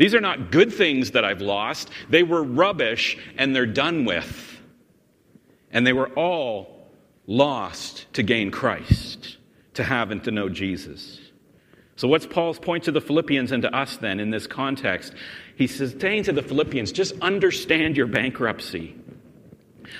These 0.01 0.15
are 0.15 0.19
not 0.19 0.49
good 0.49 0.73
things 0.73 1.11
that 1.11 1.23
I've 1.23 1.41
lost. 1.41 1.91
They 2.09 2.23
were 2.23 2.41
rubbish 2.41 3.19
and 3.37 3.55
they're 3.55 3.67
done 3.67 4.03
with. 4.03 4.59
And 5.69 5.85
they 5.85 5.93
were 5.93 6.09
all 6.15 6.89
lost 7.27 8.11
to 8.13 8.23
gain 8.23 8.49
Christ, 8.49 9.37
to 9.75 9.83
have 9.83 10.09
and 10.09 10.23
to 10.23 10.31
know 10.31 10.49
Jesus. 10.49 11.19
So, 11.97 12.07
what's 12.07 12.25
Paul's 12.25 12.57
point 12.57 12.85
to 12.85 12.91
the 12.91 12.99
Philippians 12.99 13.51
and 13.51 13.61
to 13.61 13.75
us 13.75 13.97
then 13.97 14.19
in 14.19 14.31
this 14.31 14.47
context? 14.47 15.13
He's 15.55 15.75
saying 15.75 16.23
to 16.23 16.31
the 16.31 16.41
Philippians, 16.41 16.91
just 16.91 17.13
understand 17.21 17.95
your 17.95 18.07
bankruptcy. 18.07 18.95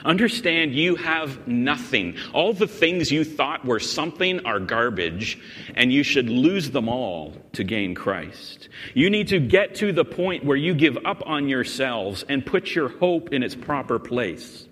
Understand 0.06 0.74
you 0.74 0.96
have 0.96 1.48
nothing. 1.48 2.18
All 2.34 2.54
the 2.54 2.68
things 2.68 3.12
you 3.12 3.24
thought 3.24 3.66
were 3.66 3.80
something 3.80 4.46
are 4.46 4.60
garbage, 4.60 5.38
and 5.76 5.92
you 5.92 6.04
should 6.04 6.30
lose 6.30 6.72
them 6.72 6.90
all 6.90 7.34
to 7.54 7.64
gain 7.64 7.96
Christ. 7.96 8.70
You 8.94 9.10
need 9.10 9.28
to 9.30 9.40
get 9.40 9.76
to 9.76 9.92
the 9.92 10.06
point 10.06 10.46
where 10.46 10.58
you 10.58 10.74
give 10.74 10.98
up 11.06 11.24
on 11.26 11.50
yourselves 11.50 12.24
and 12.28 12.46
put 12.46 12.74
your 12.74 12.90
hope 12.90 13.34
in 13.34 13.44
its 13.44 13.56
proper 13.56 14.00
place. 14.00 14.68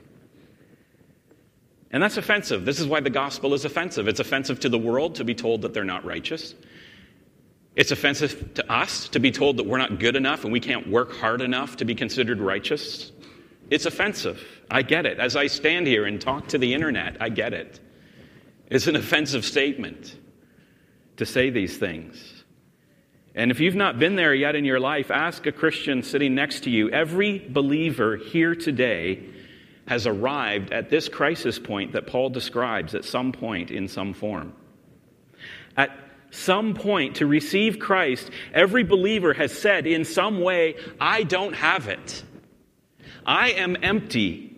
And 1.92 2.04
that's 2.04 2.18
offensive. 2.18 2.66
This 2.66 2.80
is 2.80 2.88
why 2.88 3.00
the 3.00 3.10
gospel 3.10 3.54
is 3.54 3.66
offensive. 3.66 4.08
It's 4.08 4.20
offensive 4.20 4.60
to 4.62 4.70
the 4.70 4.78
world 4.78 5.16
to 5.16 5.24
be 5.24 5.34
told 5.34 5.64
that 5.64 5.74
they're 5.74 5.84
not 5.84 6.06
righteous. 6.06 6.54
It's 7.76 7.92
offensive 7.92 8.54
to 8.56 8.72
us 8.72 9.10
to 9.10 9.20
be 9.20 9.32
told 9.32 9.58
that 9.58 9.66
we're 9.66 9.78
not 9.78 10.00
good 10.00 10.16
enough 10.16 10.44
and 10.44 10.54
we 10.54 10.60
can't 10.60 10.90
work 10.90 11.16
hard 11.16 11.42
enough 11.42 11.78
to 11.78 11.86
be 11.86 11.96
considered 11.96 12.40
righteous. 12.40 13.12
It's 13.70 13.86
offensive. 13.86 14.59
I 14.72 14.82
get 14.82 15.06
it. 15.06 15.20
As 15.20 15.36
I 15.36 15.48
stand 15.48 15.88
here 15.88 16.06
and 16.06 16.22
talk 16.22 16.48
to 16.50 16.58
the 16.58 16.74
internet, 16.74 17.18
I 17.20 17.30
get 17.30 17.54
it. 17.54 17.80
It's 18.70 18.88
an 18.88 18.96
offensive 18.96 19.44
statement 19.44 20.16
to 21.18 21.26
say 21.26 21.50
these 21.50 21.78
things. 21.78 22.44
And 23.36 23.52
if 23.52 23.60
you've 23.60 23.76
not 23.76 24.00
been 24.00 24.16
there 24.16 24.34
yet 24.34 24.56
in 24.56 24.66
your 24.66 24.80
life, 24.80 25.12
ask 25.12 25.46
a 25.46 25.52
Christian 25.52 26.04
sitting 26.04 26.36
next 26.36 26.64
to 26.66 26.70
you. 26.70 26.90
Every 26.90 27.40
believer 27.40 28.18
here 28.18 28.56
today 28.56 29.24
has 29.88 30.06
arrived 30.06 30.72
at 30.72 30.90
this 30.90 31.10
crisis 31.10 31.58
point 31.58 31.94
that 31.94 32.06
Paul 32.06 32.30
describes 32.30 32.94
at 32.96 33.06
some 33.06 33.32
point 33.32 33.72
in 33.72 33.88
some 33.88 34.14
form. 34.14 34.54
At 35.76 35.92
some 36.32 36.76
point, 36.76 37.16
to 37.18 37.26
receive 37.26 37.80
Christ, 37.80 38.30
every 38.54 38.84
believer 38.84 39.34
has 39.34 39.58
said 39.58 39.88
in 39.88 40.06
some 40.06 40.42
way, 40.42 40.76
I 41.00 41.24
don't 41.24 41.54
have 41.54 41.88
it. 41.88 42.24
I 43.26 43.52
am 43.52 43.78
empty. 43.82 44.49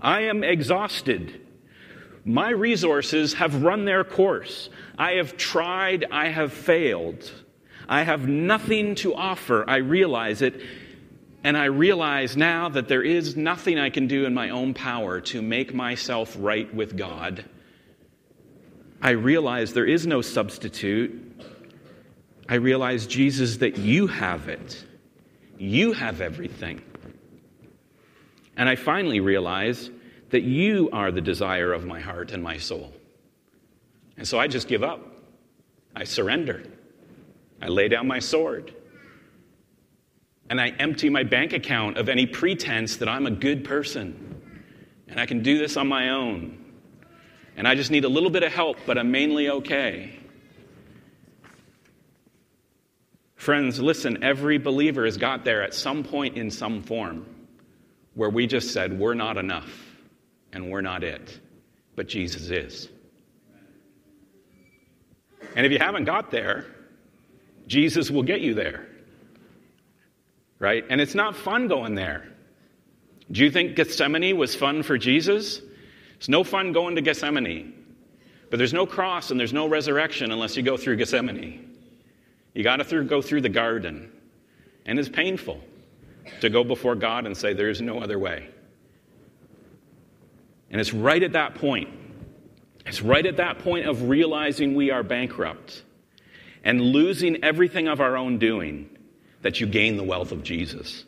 I 0.00 0.22
am 0.22 0.42
exhausted. 0.42 1.40
My 2.24 2.50
resources 2.50 3.34
have 3.34 3.62
run 3.62 3.84
their 3.84 4.04
course. 4.04 4.70
I 4.98 5.12
have 5.12 5.36
tried, 5.36 6.06
I 6.10 6.28
have 6.28 6.52
failed. 6.52 7.30
I 7.88 8.02
have 8.02 8.28
nothing 8.28 8.94
to 8.96 9.14
offer. 9.14 9.64
I 9.68 9.76
realize 9.78 10.42
it. 10.42 10.60
And 11.42 11.56
I 11.56 11.64
realize 11.64 12.36
now 12.36 12.68
that 12.68 12.88
there 12.88 13.02
is 13.02 13.36
nothing 13.36 13.78
I 13.78 13.90
can 13.90 14.06
do 14.06 14.26
in 14.26 14.34
my 14.34 14.50
own 14.50 14.74
power 14.74 15.20
to 15.22 15.40
make 15.40 15.74
myself 15.74 16.36
right 16.38 16.72
with 16.74 16.96
God. 16.96 17.44
I 19.02 19.10
realize 19.10 19.72
there 19.72 19.86
is 19.86 20.06
no 20.06 20.20
substitute. 20.20 21.42
I 22.48 22.56
realize, 22.56 23.06
Jesus, 23.06 23.56
that 23.58 23.78
you 23.78 24.06
have 24.06 24.48
it. 24.48 24.84
You 25.56 25.92
have 25.92 26.20
everything. 26.20 26.82
And 28.60 28.68
I 28.68 28.76
finally 28.76 29.20
realize 29.20 29.88
that 30.28 30.42
you 30.42 30.90
are 30.92 31.10
the 31.10 31.22
desire 31.22 31.72
of 31.72 31.86
my 31.86 31.98
heart 31.98 32.30
and 32.30 32.42
my 32.42 32.58
soul. 32.58 32.92
And 34.18 34.28
so 34.28 34.38
I 34.38 34.48
just 34.48 34.68
give 34.68 34.82
up. 34.82 35.00
I 35.96 36.04
surrender. 36.04 36.64
I 37.62 37.68
lay 37.68 37.88
down 37.88 38.06
my 38.06 38.18
sword. 38.18 38.74
And 40.50 40.60
I 40.60 40.74
empty 40.78 41.08
my 41.08 41.22
bank 41.22 41.54
account 41.54 41.96
of 41.96 42.10
any 42.10 42.26
pretense 42.26 42.98
that 42.98 43.08
I'm 43.08 43.26
a 43.26 43.30
good 43.30 43.64
person 43.64 44.42
and 45.08 45.18
I 45.18 45.24
can 45.24 45.42
do 45.42 45.56
this 45.56 45.78
on 45.78 45.88
my 45.88 46.10
own. 46.10 46.62
And 47.56 47.66
I 47.66 47.74
just 47.74 47.90
need 47.90 48.04
a 48.04 48.10
little 48.10 48.28
bit 48.28 48.42
of 48.42 48.52
help, 48.52 48.76
but 48.84 48.98
I'm 48.98 49.10
mainly 49.10 49.48
okay. 49.48 50.18
Friends, 53.36 53.80
listen, 53.80 54.22
every 54.22 54.58
believer 54.58 55.06
has 55.06 55.16
got 55.16 55.44
there 55.44 55.62
at 55.62 55.72
some 55.72 56.04
point 56.04 56.36
in 56.36 56.50
some 56.50 56.82
form 56.82 57.24
where 58.14 58.30
we 58.30 58.46
just 58.46 58.72
said, 58.72 58.98
we're 58.98 59.14
not 59.14 59.36
enough 59.36 59.70
and 60.52 60.70
we're 60.70 60.80
not 60.80 61.04
it, 61.04 61.40
but 61.96 62.08
Jesus 62.08 62.50
is. 62.50 62.88
And 65.56 65.66
if 65.66 65.72
you 65.72 65.78
haven't 65.78 66.04
got 66.04 66.30
there, 66.30 66.66
Jesus 67.66 68.10
will 68.10 68.22
get 68.22 68.40
you 68.40 68.54
there. 68.54 68.86
Right? 70.58 70.84
And 70.90 71.00
it's 71.00 71.14
not 71.14 71.34
fun 71.36 71.68
going 71.68 71.94
there. 71.94 72.28
Do 73.30 73.42
you 73.42 73.50
think 73.50 73.76
Gethsemane 73.76 74.36
was 74.36 74.54
fun 74.54 74.82
for 74.82 74.98
Jesus? 74.98 75.62
It's 76.16 76.28
no 76.28 76.44
fun 76.44 76.72
going 76.72 76.96
to 76.96 77.02
Gethsemane. 77.02 77.74
But 78.50 78.58
there's 78.58 78.72
no 78.72 78.84
cross 78.84 79.30
and 79.30 79.38
there's 79.38 79.52
no 79.52 79.68
resurrection 79.68 80.32
unless 80.32 80.56
you 80.56 80.62
go 80.62 80.76
through 80.76 80.96
Gethsemane. 80.96 81.76
You 82.52 82.64
got 82.64 82.76
to 82.76 83.04
go 83.04 83.22
through 83.22 83.42
the 83.42 83.48
garden. 83.48 84.10
And 84.84 84.98
it's 84.98 85.08
painful 85.08 85.60
to 86.40 86.50
go 86.50 86.64
before 86.64 86.94
God 86.94 87.26
and 87.26 87.36
say, 87.36 87.52
There's 87.52 87.80
no 87.80 88.00
other 88.00 88.18
way. 88.18 88.48
And 90.70 90.80
it's 90.80 90.94
right 90.94 91.22
at 91.22 91.32
that 91.32 91.56
point, 91.56 91.88
it's 92.86 93.02
right 93.02 93.24
at 93.24 93.36
that 93.36 93.58
point 93.58 93.86
of 93.86 94.08
realizing 94.08 94.74
we 94.74 94.90
are 94.90 95.02
bankrupt 95.02 95.82
and 96.64 96.80
losing 96.80 97.42
everything 97.42 97.88
of 97.88 98.00
our 98.00 98.16
own 98.16 98.38
doing 98.38 98.88
that 99.42 99.60
you 99.60 99.66
gain 99.66 99.96
the 99.96 100.02
wealth 100.02 100.32
of 100.32 100.42
Jesus. 100.42 101.04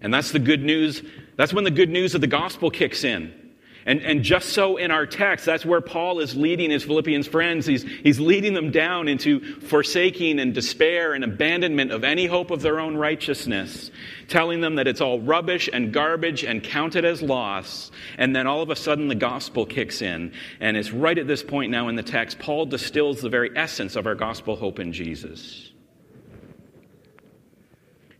And 0.00 0.12
that's 0.12 0.32
the 0.32 0.38
good 0.38 0.62
news. 0.62 1.02
That's 1.36 1.52
when 1.52 1.64
the 1.64 1.70
good 1.70 1.90
news 1.90 2.14
of 2.14 2.20
the 2.20 2.26
gospel 2.26 2.70
kicks 2.70 3.04
in. 3.04 3.49
And, 3.86 4.02
and 4.02 4.22
just 4.22 4.50
so 4.50 4.76
in 4.76 4.90
our 4.90 5.06
text, 5.06 5.46
that's 5.46 5.64
where 5.64 5.80
Paul 5.80 6.20
is 6.20 6.36
leading 6.36 6.70
his 6.70 6.84
Philippians 6.84 7.26
friends. 7.26 7.64
He's, 7.64 7.82
he's 7.82 8.20
leading 8.20 8.52
them 8.52 8.70
down 8.70 9.08
into 9.08 9.40
forsaking 9.60 10.38
and 10.38 10.52
despair 10.52 11.14
and 11.14 11.24
abandonment 11.24 11.90
of 11.90 12.04
any 12.04 12.26
hope 12.26 12.50
of 12.50 12.60
their 12.60 12.78
own 12.78 12.96
righteousness, 12.96 13.90
telling 14.28 14.60
them 14.60 14.74
that 14.74 14.86
it's 14.86 15.00
all 15.00 15.18
rubbish 15.20 15.70
and 15.72 15.92
garbage 15.92 16.44
and 16.44 16.62
counted 16.62 17.04
as 17.06 17.22
loss. 17.22 17.90
And 18.18 18.36
then 18.36 18.46
all 18.46 18.60
of 18.60 18.68
a 18.68 18.76
sudden 18.76 19.08
the 19.08 19.14
gospel 19.14 19.64
kicks 19.64 20.02
in. 20.02 20.32
And 20.60 20.76
it's 20.76 20.92
right 20.92 21.16
at 21.16 21.26
this 21.26 21.42
point 21.42 21.70
now 21.70 21.88
in 21.88 21.96
the 21.96 22.02
text, 22.02 22.38
Paul 22.38 22.66
distills 22.66 23.20
the 23.20 23.30
very 23.30 23.50
essence 23.56 23.96
of 23.96 24.06
our 24.06 24.14
gospel 24.14 24.56
hope 24.56 24.78
in 24.78 24.92
Jesus. 24.92 25.69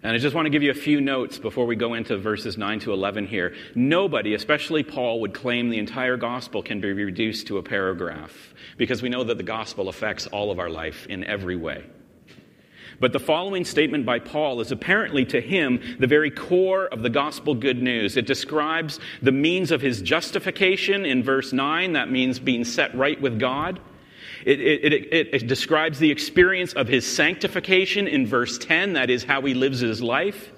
And 0.02 0.12
I 0.12 0.18
just 0.18 0.34
want 0.34 0.46
to 0.46 0.50
give 0.50 0.62
you 0.62 0.70
a 0.70 0.74
few 0.74 0.98
notes 1.00 1.38
before 1.38 1.66
we 1.66 1.76
go 1.76 1.92
into 1.92 2.16
verses 2.16 2.56
9 2.56 2.80
to 2.80 2.92
11 2.94 3.26
here. 3.26 3.54
Nobody, 3.74 4.32
especially 4.32 4.82
Paul, 4.82 5.20
would 5.20 5.34
claim 5.34 5.68
the 5.68 5.78
entire 5.78 6.16
gospel 6.16 6.62
can 6.62 6.80
be 6.80 6.90
reduced 6.92 7.48
to 7.48 7.58
a 7.58 7.62
paragraph 7.62 8.54
because 8.78 9.02
we 9.02 9.10
know 9.10 9.24
that 9.24 9.36
the 9.36 9.44
gospel 9.44 9.90
affects 9.90 10.26
all 10.28 10.50
of 10.50 10.58
our 10.58 10.70
life 10.70 11.06
in 11.08 11.22
every 11.24 11.56
way. 11.56 11.84
But 12.98 13.12
the 13.12 13.20
following 13.20 13.64
statement 13.66 14.06
by 14.06 14.20
Paul 14.20 14.60
is 14.60 14.72
apparently 14.72 15.26
to 15.26 15.40
him 15.40 15.80
the 15.98 16.06
very 16.06 16.30
core 16.30 16.86
of 16.86 17.02
the 17.02 17.10
gospel 17.10 17.54
good 17.54 17.82
news. 17.82 18.16
It 18.16 18.26
describes 18.26 19.00
the 19.20 19.32
means 19.32 19.70
of 19.70 19.82
his 19.82 20.00
justification 20.00 21.04
in 21.04 21.22
verse 21.22 21.52
9, 21.52 21.92
that 21.92 22.10
means 22.10 22.38
being 22.38 22.64
set 22.64 22.94
right 22.94 23.20
with 23.20 23.38
God. 23.38 23.80
It, 24.44 24.60
it, 24.60 24.92
it, 24.92 25.34
it, 25.34 25.46
describes 25.46 25.98
the 25.98 26.10
experience 26.10 26.72
of 26.72 26.88
his 26.88 27.06
sanctification 27.06 28.08
in 28.08 28.26
verse 28.26 28.56
10, 28.58 28.94
that 28.94 29.10
is 29.10 29.24
how 29.24 29.42
he 29.42 29.54
lives 29.54 29.80
his 29.80 30.02
life. 30.02 30.50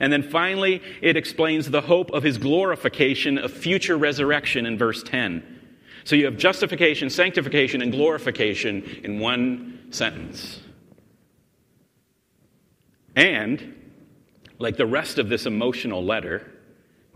And 0.00 0.12
then 0.12 0.22
finally, 0.22 0.82
it 1.02 1.16
explains 1.16 1.70
the 1.70 1.80
hope 1.80 2.10
of 2.12 2.22
his 2.22 2.38
glorification, 2.38 3.38
of 3.38 3.52
future 3.52 3.96
resurrection 3.96 4.66
in 4.66 4.78
verse 4.78 5.02
10. 5.02 5.42
So 6.04 6.16
you 6.16 6.24
have 6.26 6.36
justification, 6.36 7.10
sanctification, 7.10 7.82
and 7.82 7.92
glorification 7.92 8.82
in 9.02 9.18
one 9.18 9.88
sentence. 9.90 10.60
And, 13.16 13.74
like 14.58 14.76
the 14.76 14.86
rest 14.86 15.18
of 15.18 15.28
this 15.28 15.46
emotional 15.46 16.04
letter, 16.04 16.52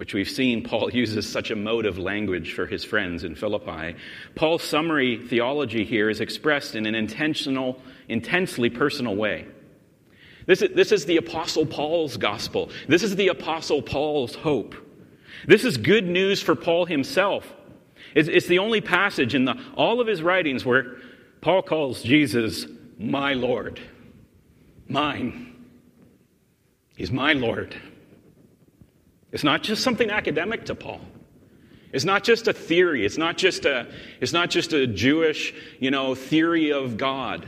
which 0.00 0.14
we've 0.14 0.30
seen 0.30 0.62
Paul 0.62 0.90
uses 0.94 1.28
such 1.28 1.50
emotive 1.50 1.98
language 1.98 2.54
for 2.54 2.64
his 2.64 2.82
friends 2.82 3.22
in 3.22 3.34
Philippi, 3.34 3.96
Paul's 4.34 4.62
summary 4.62 5.18
theology 5.18 5.84
here 5.84 6.08
is 6.08 6.22
expressed 6.22 6.74
in 6.74 6.86
an 6.86 6.94
intentional, 6.94 7.78
intensely 8.08 8.70
personal 8.70 9.14
way. 9.14 9.46
This 10.46 10.62
is, 10.62 10.74
this 10.74 10.90
is 10.90 11.04
the 11.04 11.18
Apostle 11.18 11.66
Paul's 11.66 12.16
gospel. 12.16 12.70
This 12.88 13.02
is 13.02 13.14
the 13.14 13.28
Apostle 13.28 13.82
Paul's 13.82 14.34
hope. 14.34 14.74
This 15.46 15.66
is 15.66 15.76
good 15.76 16.06
news 16.06 16.40
for 16.40 16.54
Paul 16.54 16.86
himself. 16.86 17.46
It's, 18.14 18.26
it's 18.26 18.46
the 18.46 18.58
only 18.58 18.80
passage 18.80 19.34
in 19.34 19.44
the, 19.44 19.62
all 19.76 20.00
of 20.00 20.06
his 20.06 20.22
writings 20.22 20.64
where 20.64 20.96
Paul 21.42 21.60
calls 21.60 22.02
Jesus 22.02 22.64
my 22.98 23.34
Lord, 23.34 23.78
mine. 24.88 25.54
He's 26.96 27.12
my 27.12 27.34
Lord. 27.34 27.76
It's 29.32 29.44
not 29.44 29.62
just 29.62 29.82
something 29.82 30.10
academic 30.10 30.66
to 30.66 30.74
Paul. 30.74 31.00
It's 31.92 32.04
not 32.04 32.22
just 32.24 32.46
a 32.48 32.52
theory. 32.52 33.04
It's 33.04 33.18
not 33.18 33.36
just 33.36 33.64
a, 33.64 33.92
it's 34.20 34.32
not 34.32 34.50
just 34.50 34.72
a 34.72 34.86
Jewish, 34.86 35.52
you 35.78 35.90
know, 35.90 36.14
theory 36.14 36.72
of 36.72 36.96
God. 36.96 37.46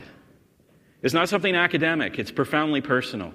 It's 1.01 1.13
not 1.13 1.29
something 1.29 1.55
academic. 1.55 2.19
It's 2.19 2.31
profoundly 2.31 2.81
personal. 2.81 3.33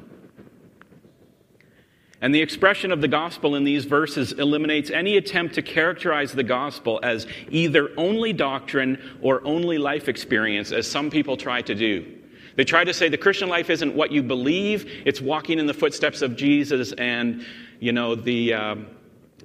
And 2.20 2.34
the 2.34 2.42
expression 2.42 2.90
of 2.90 3.00
the 3.00 3.08
gospel 3.08 3.54
in 3.54 3.64
these 3.64 3.84
verses 3.84 4.32
eliminates 4.32 4.90
any 4.90 5.16
attempt 5.16 5.54
to 5.54 5.62
characterize 5.62 6.32
the 6.32 6.42
gospel 6.42 6.98
as 7.02 7.26
either 7.48 7.90
only 7.96 8.32
doctrine 8.32 9.00
or 9.22 9.40
only 9.46 9.78
life 9.78 10.08
experience, 10.08 10.72
as 10.72 10.90
some 10.90 11.10
people 11.10 11.36
try 11.36 11.62
to 11.62 11.74
do. 11.74 12.14
They 12.56 12.64
try 12.64 12.82
to 12.82 12.92
say 12.92 13.08
the 13.08 13.16
Christian 13.16 13.48
life 13.48 13.70
isn't 13.70 13.94
what 13.94 14.10
you 14.10 14.24
believe, 14.24 15.02
it's 15.06 15.20
walking 15.20 15.60
in 15.60 15.66
the 15.66 15.74
footsteps 15.74 16.22
of 16.22 16.34
Jesus 16.34 16.92
and 16.92 17.46
you 17.80 17.92
know, 17.92 18.14
the, 18.14 18.54
uh, 18.54 18.76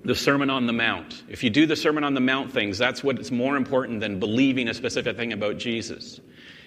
the 0.04 0.16
Sermon 0.16 0.50
on 0.50 0.66
the 0.66 0.74
Mount. 0.74 1.24
If 1.30 1.44
you 1.44 1.50
do 1.50 1.66
the 1.66 1.76
Sermon 1.76 2.04
on 2.04 2.14
the 2.14 2.22
Mount 2.22 2.52
things, 2.52 2.78
that's 2.78 3.04
what's 3.04 3.32
more 3.32 3.56
important 3.56 4.00
than 4.00 4.20
believing 4.20 4.68
a 4.68 4.74
specific 4.74 5.16
thing 5.16 5.34
about 5.34 5.58
Jesus. 5.58 6.20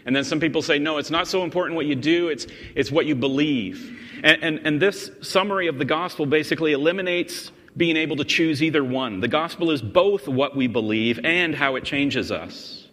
And 0.07 0.15
then 0.15 0.25
some 0.25 0.39
people 0.39 0.63
say, 0.63 0.79
no, 0.79 0.99
it's 0.99 1.11
not 1.11 1.27
so 1.27 1.43
important 1.43 1.77
what 1.77 1.87
you 1.87 1.97
do, 1.97 2.29
it's, 2.29 2.47
it's 2.75 2.93
what 2.93 3.07
you 3.07 3.15
believe. 3.17 3.99
And, 4.23 4.43
and, 4.43 4.67
and 4.67 4.81
this 4.81 5.11
summary 5.21 5.67
of 5.67 5.79
the 5.79 5.85
gospel 5.85 6.27
basically 6.27 6.73
eliminates 6.73 7.51
being 7.77 7.97
able 7.97 8.17
to 8.17 8.25
choose 8.25 8.63
either 8.63 8.83
one. 8.83 9.21
The 9.21 9.29
gospel 9.29 9.71
is 9.71 9.83
both 9.83 10.29
what 10.29 10.57
we 10.57 10.69
believe 10.69 11.21
and 11.25 11.55
how 11.55 11.77
it 11.77 11.85
changes 11.85 12.31
us. 12.33 12.86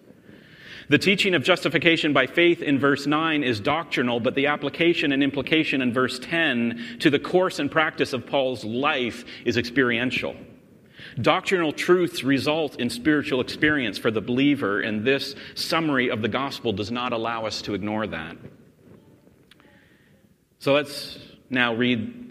The 0.94 1.00
teaching 1.00 1.34
of 1.34 1.42
justification 1.42 2.14
by 2.14 2.28
faith 2.28 2.62
in 2.62 2.78
verse 2.78 3.08
9 3.08 3.44
is 3.44 3.60
doctrinal, 3.60 4.20
but 4.20 4.36
the 4.36 4.46
application 4.46 5.12
and 5.12 5.24
implication 5.24 5.82
in 5.82 5.92
verse 5.92 6.20
10 6.20 6.98
to 7.00 7.10
the 7.10 7.18
course 7.18 7.58
and 7.58 7.72
practice 7.72 8.14
of 8.14 8.28
Paul's 8.28 8.64
life 8.64 9.26
is 9.44 9.58
experiential. 9.58 10.36
Doctrinal 11.20 11.72
truths 11.72 12.24
result 12.24 12.80
in 12.80 12.92
spiritual 12.92 13.42
experience 13.42 13.98
for 13.98 14.12
the 14.12 14.22
believer, 14.22 14.82
and 14.82 15.04
this 15.04 15.34
summary 15.56 16.12
of 16.12 16.22
the 16.22 16.28
gospel 16.28 16.72
does 16.72 16.92
not 16.92 17.12
allow 17.12 17.48
us 17.48 17.64
to 17.64 17.74
ignore 17.74 18.06
that. 18.06 18.38
So 20.60 20.74
let's 20.74 21.18
now 21.50 21.74
read 21.74 22.23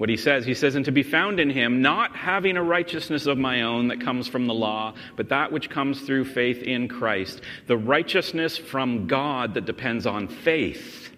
what 0.00 0.08
he 0.08 0.16
says. 0.16 0.46
He 0.46 0.54
says, 0.54 0.76
And 0.76 0.86
to 0.86 0.92
be 0.92 1.02
found 1.02 1.38
in 1.40 1.50
him, 1.50 1.82
not 1.82 2.16
having 2.16 2.56
a 2.56 2.62
righteousness 2.62 3.26
of 3.26 3.36
my 3.36 3.60
own 3.60 3.88
that 3.88 4.00
comes 4.00 4.26
from 4.26 4.46
the 4.46 4.54
law, 4.54 4.94
but 5.14 5.28
that 5.28 5.52
which 5.52 5.68
comes 5.68 6.00
through 6.00 6.24
faith 6.24 6.62
in 6.62 6.88
Christ, 6.88 7.42
the 7.66 7.76
righteousness 7.76 8.56
from 8.56 9.08
God 9.08 9.52
that 9.52 9.66
depends 9.66 10.06
on 10.06 10.26
faith, 10.26 11.14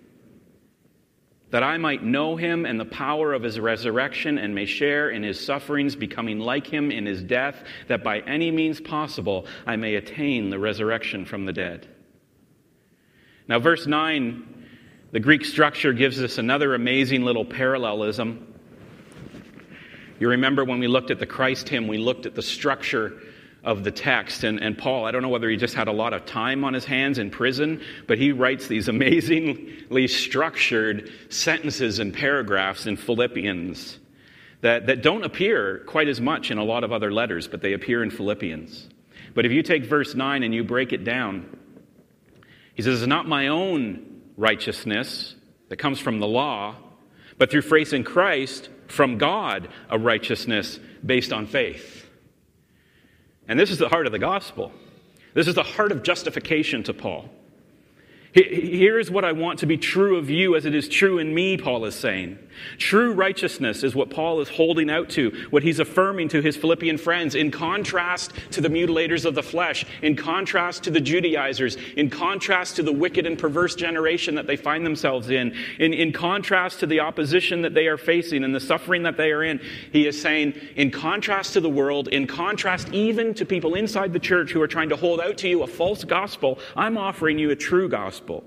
that 1.51 1.62
I 1.62 1.77
might 1.77 2.03
know 2.03 2.35
him 2.35 2.66
and 2.66 2.81
the 2.81 2.85
power 2.85 3.33
of 3.33 3.45
his 3.45 3.61
resurrection 3.61 4.37
and 4.37 4.53
may 4.53 4.66
share 4.66 5.11
in 5.11 5.23
his 5.23 5.38
sufferings, 5.38 5.95
becoming 5.95 6.40
like 6.40 6.66
him 6.66 6.90
in 6.90 7.07
his 7.07 7.23
death, 7.23 7.62
that 7.87 8.03
by 8.03 8.18
any 8.18 8.51
means 8.51 8.81
possible 8.81 9.47
I 9.64 9.77
may 9.77 9.95
attain 9.95 10.51
the 10.51 10.59
resurrection 10.59 11.25
from 11.25 11.47
the 11.47 11.53
dead. 11.53 11.87
Now, 13.47 13.61
verse 13.61 13.87
9, 13.87 14.66
the 15.12 15.21
Greek 15.21 15.45
structure 15.45 15.92
gives 15.92 16.21
us 16.21 16.38
another 16.38 16.75
amazing 16.75 17.23
little 17.23 17.45
parallelism. 17.45 18.49
You 20.22 20.28
remember 20.28 20.64
when 20.64 20.78
we 20.78 20.87
looked 20.87 21.11
at 21.11 21.18
the 21.18 21.26
Christ 21.26 21.68
hymn, 21.68 21.88
we 21.88 21.98
looked 21.98 22.26
at 22.26 22.37
the 22.37 22.42
structure 22.42 23.20
of 23.64 23.82
the 23.82 23.90
text. 23.90 24.44
And, 24.44 24.62
and 24.62 24.78
Paul, 24.78 25.04
I 25.04 25.11
don't 25.11 25.20
know 25.20 25.28
whether 25.28 25.50
he 25.50 25.56
just 25.56 25.74
had 25.74 25.88
a 25.88 25.92
lot 25.92 26.12
of 26.12 26.26
time 26.26 26.62
on 26.62 26.74
his 26.74 26.85
hands 26.85 27.18
in 27.18 27.28
prison, 27.28 27.82
but 28.06 28.18
he 28.18 28.30
writes 28.30 28.68
these 28.68 28.87
amazingly 28.96 30.06
structured 30.06 31.11
sentences 31.28 31.98
and 31.98 32.14
paragraphs 32.14 32.87
in 32.87 32.96
Philippians 32.96 33.98
that, 34.61 34.87
that 34.87 35.02
don't 35.02 35.24
appear 35.24 35.82
quite 35.88 36.06
as 36.06 36.20
much 36.20 36.52
in 36.52 36.58
a 36.58 36.64
lot 36.64 36.85
of 36.85 36.92
other 36.92 37.11
letters, 37.11 37.48
but 37.48 37.61
they 37.61 37.72
appear 37.72 38.00
in 38.04 38.11
Philippians. 38.11 38.90
But 39.35 39.44
if 39.44 39.50
you 39.50 39.64
take 39.64 39.87
verse 39.87 40.14
9 40.14 40.44
and 40.44 40.54
you 40.54 40.62
break 40.62 40.92
it 40.92 41.02
down, 41.02 41.58
he 42.74 42.82
says, 42.82 43.02
It's 43.02 43.08
not 43.08 43.26
my 43.26 43.48
own 43.48 44.20
righteousness 44.37 45.35
that 45.68 45.78
comes 45.78 45.98
from 45.98 46.20
the 46.20 46.28
law, 46.28 46.76
but 47.38 47.51
through 47.51 47.62
faith 47.62 47.92
in 47.92 48.05
Christ, 48.05 48.68
from 48.88 49.18
God, 49.18 49.68
a 49.88 49.99
righteousness 49.99 50.79
based 51.05 51.33
on 51.33 51.47
faith. 51.47 52.07
And 53.49 53.59
this 53.59 53.71
is 53.71 53.79
the 53.79 53.88
heart 53.88 54.07
of 54.07 54.12
the 54.12 54.18
gospel. 54.18 54.73
This 55.35 55.49
is 55.49 55.55
the 55.55 55.62
heart 55.62 55.92
of 55.92 56.03
justification 56.03 56.83
to 56.85 56.95
Paul. 56.95 57.29
Here 58.35 58.99
is 58.99 59.11
what 59.11 59.27
I 59.27 59.33
want 59.33 59.59
to 59.59 59.66
be 59.66 59.77
true 59.77 60.16
of 60.16 60.31
you 60.31 60.57
as 60.57 60.64
it 60.64 60.75
is 60.75 60.88
true 60.88 61.18
in 61.18 61.35
me, 61.35 61.59
Paul 61.59 61.85
is 61.85 61.95
saying. 61.95 62.38
True 62.79 63.12
righteousness 63.12 63.83
is 63.83 63.95
what 63.95 64.09
Paul 64.09 64.40
is 64.40 64.49
holding 64.49 64.88
out 64.88 65.11
to, 65.11 65.49
what 65.51 65.62
he's 65.62 65.81
affirming 65.81 66.29
to 66.31 66.40
his 66.40 66.57
Philippian 66.57 66.97
friends, 66.97 67.35
in 67.35 67.51
contrast 67.51 68.33
to 68.53 68.62
the 68.62 68.68
mutilators 68.68 69.27
of 69.27 69.35
the 69.35 69.42
flesh, 69.42 69.85
in 70.01 70.16
contrast 70.16 70.85
to 70.85 70.90
the 70.90 71.01
Judaizers, 71.01 71.77
in 71.97 72.09
contrast 72.09 72.77
to 72.77 72.83
the 72.83 72.92
wicked 72.92 73.27
and 73.27 73.38
perverse 73.38 73.75
generation 73.75 74.35
that 74.37 74.47
they 74.47 74.57
find 74.57 74.85
themselves 74.85 75.29
in, 75.29 75.55
in, 75.79 75.92
in 75.92 76.12
contrast 76.12 76.81
to 76.81 76.87
the 76.87 77.01
opposition 77.01 77.61
that 77.62 77.75
they 77.75 77.87
are 77.87 77.99
facing 77.99 78.45
and 78.45 78.55
the 78.55 78.61
suffering 78.61 79.03
that 79.03 79.18
they 79.18 79.31
are 79.31 79.45
in. 79.45 79.61
He 79.92 80.07
is 80.07 80.21
saying, 80.21 80.55
in 80.77 80.90
contrast 80.90 81.53
to 81.55 81.61
the 81.61 81.71
world, 81.71 82.09
in 82.09 82.27
contrast 82.27 82.88
even 82.92 83.35
to 83.35 83.45
people 83.45 83.75
inside 83.75 84.12
the 84.12 84.18
church 84.18 84.53
who 84.53 84.62
are 84.62 84.68
trying 84.68 84.88
to 84.90 84.97
hold 84.97 85.21
out 85.21 85.37
to 85.38 85.49
you 85.49 85.62
a 85.62 85.66
false 85.66 86.05
gospel, 86.05 86.59
I'm 86.77 86.97
offering 86.97 87.38
you 87.38 87.51
a 87.51 87.57
true 87.57 87.88
gospel 87.90 88.21
gospel. 88.22 88.44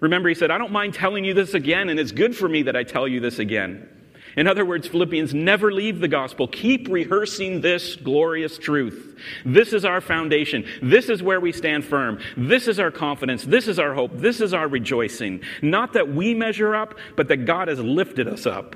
Remember, 0.00 0.28
he 0.28 0.34
said, 0.34 0.50
I 0.50 0.58
don't 0.58 0.72
mind 0.72 0.94
telling 0.94 1.24
you 1.24 1.32
this 1.32 1.54
again, 1.54 1.88
and 1.88 1.98
it's 1.98 2.12
good 2.12 2.36
for 2.36 2.48
me 2.48 2.62
that 2.64 2.76
I 2.76 2.82
tell 2.82 3.06
you 3.06 3.20
this 3.20 3.38
again. 3.38 3.88
In 4.36 4.46
other 4.46 4.64
words, 4.64 4.88
Philippians, 4.88 5.34
never 5.34 5.70
leave 5.70 6.00
the 6.00 6.08
gospel. 6.08 6.48
Keep 6.48 6.88
rehearsing 6.88 7.60
this 7.60 7.96
glorious 7.96 8.58
truth. 8.58 9.16
This 9.44 9.72
is 9.72 9.84
our 9.84 10.00
foundation. 10.00 10.64
This 10.82 11.08
is 11.10 11.22
where 11.22 11.38
we 11.38 11.52
stand 11.52 11.84
firm. 11.84 12.18
This 12.36 12.66
is 12.66 12.80
our 12.80 12.90
confidence. 12.90 13.44
This 13.44 13.68
is 13.68 13.78
our 13.78 13.94
hope. 13.94 14.10
This 14.14 14.40
is 14.40 14.54
our 14.54 14.68
rejoicing. 14.68 15.42
Not 15.60 15.92
that 15.92 16.08
we 16.08 16.34
measure 16.34 16.74
up, 16.74 16.98
but 17.14 17.28
that 17.28 17.44
God 17.44 17.68
has 17.68 17.78
lifted 17.78 18.26
us 18.26 18.46
up. 18.46 18.74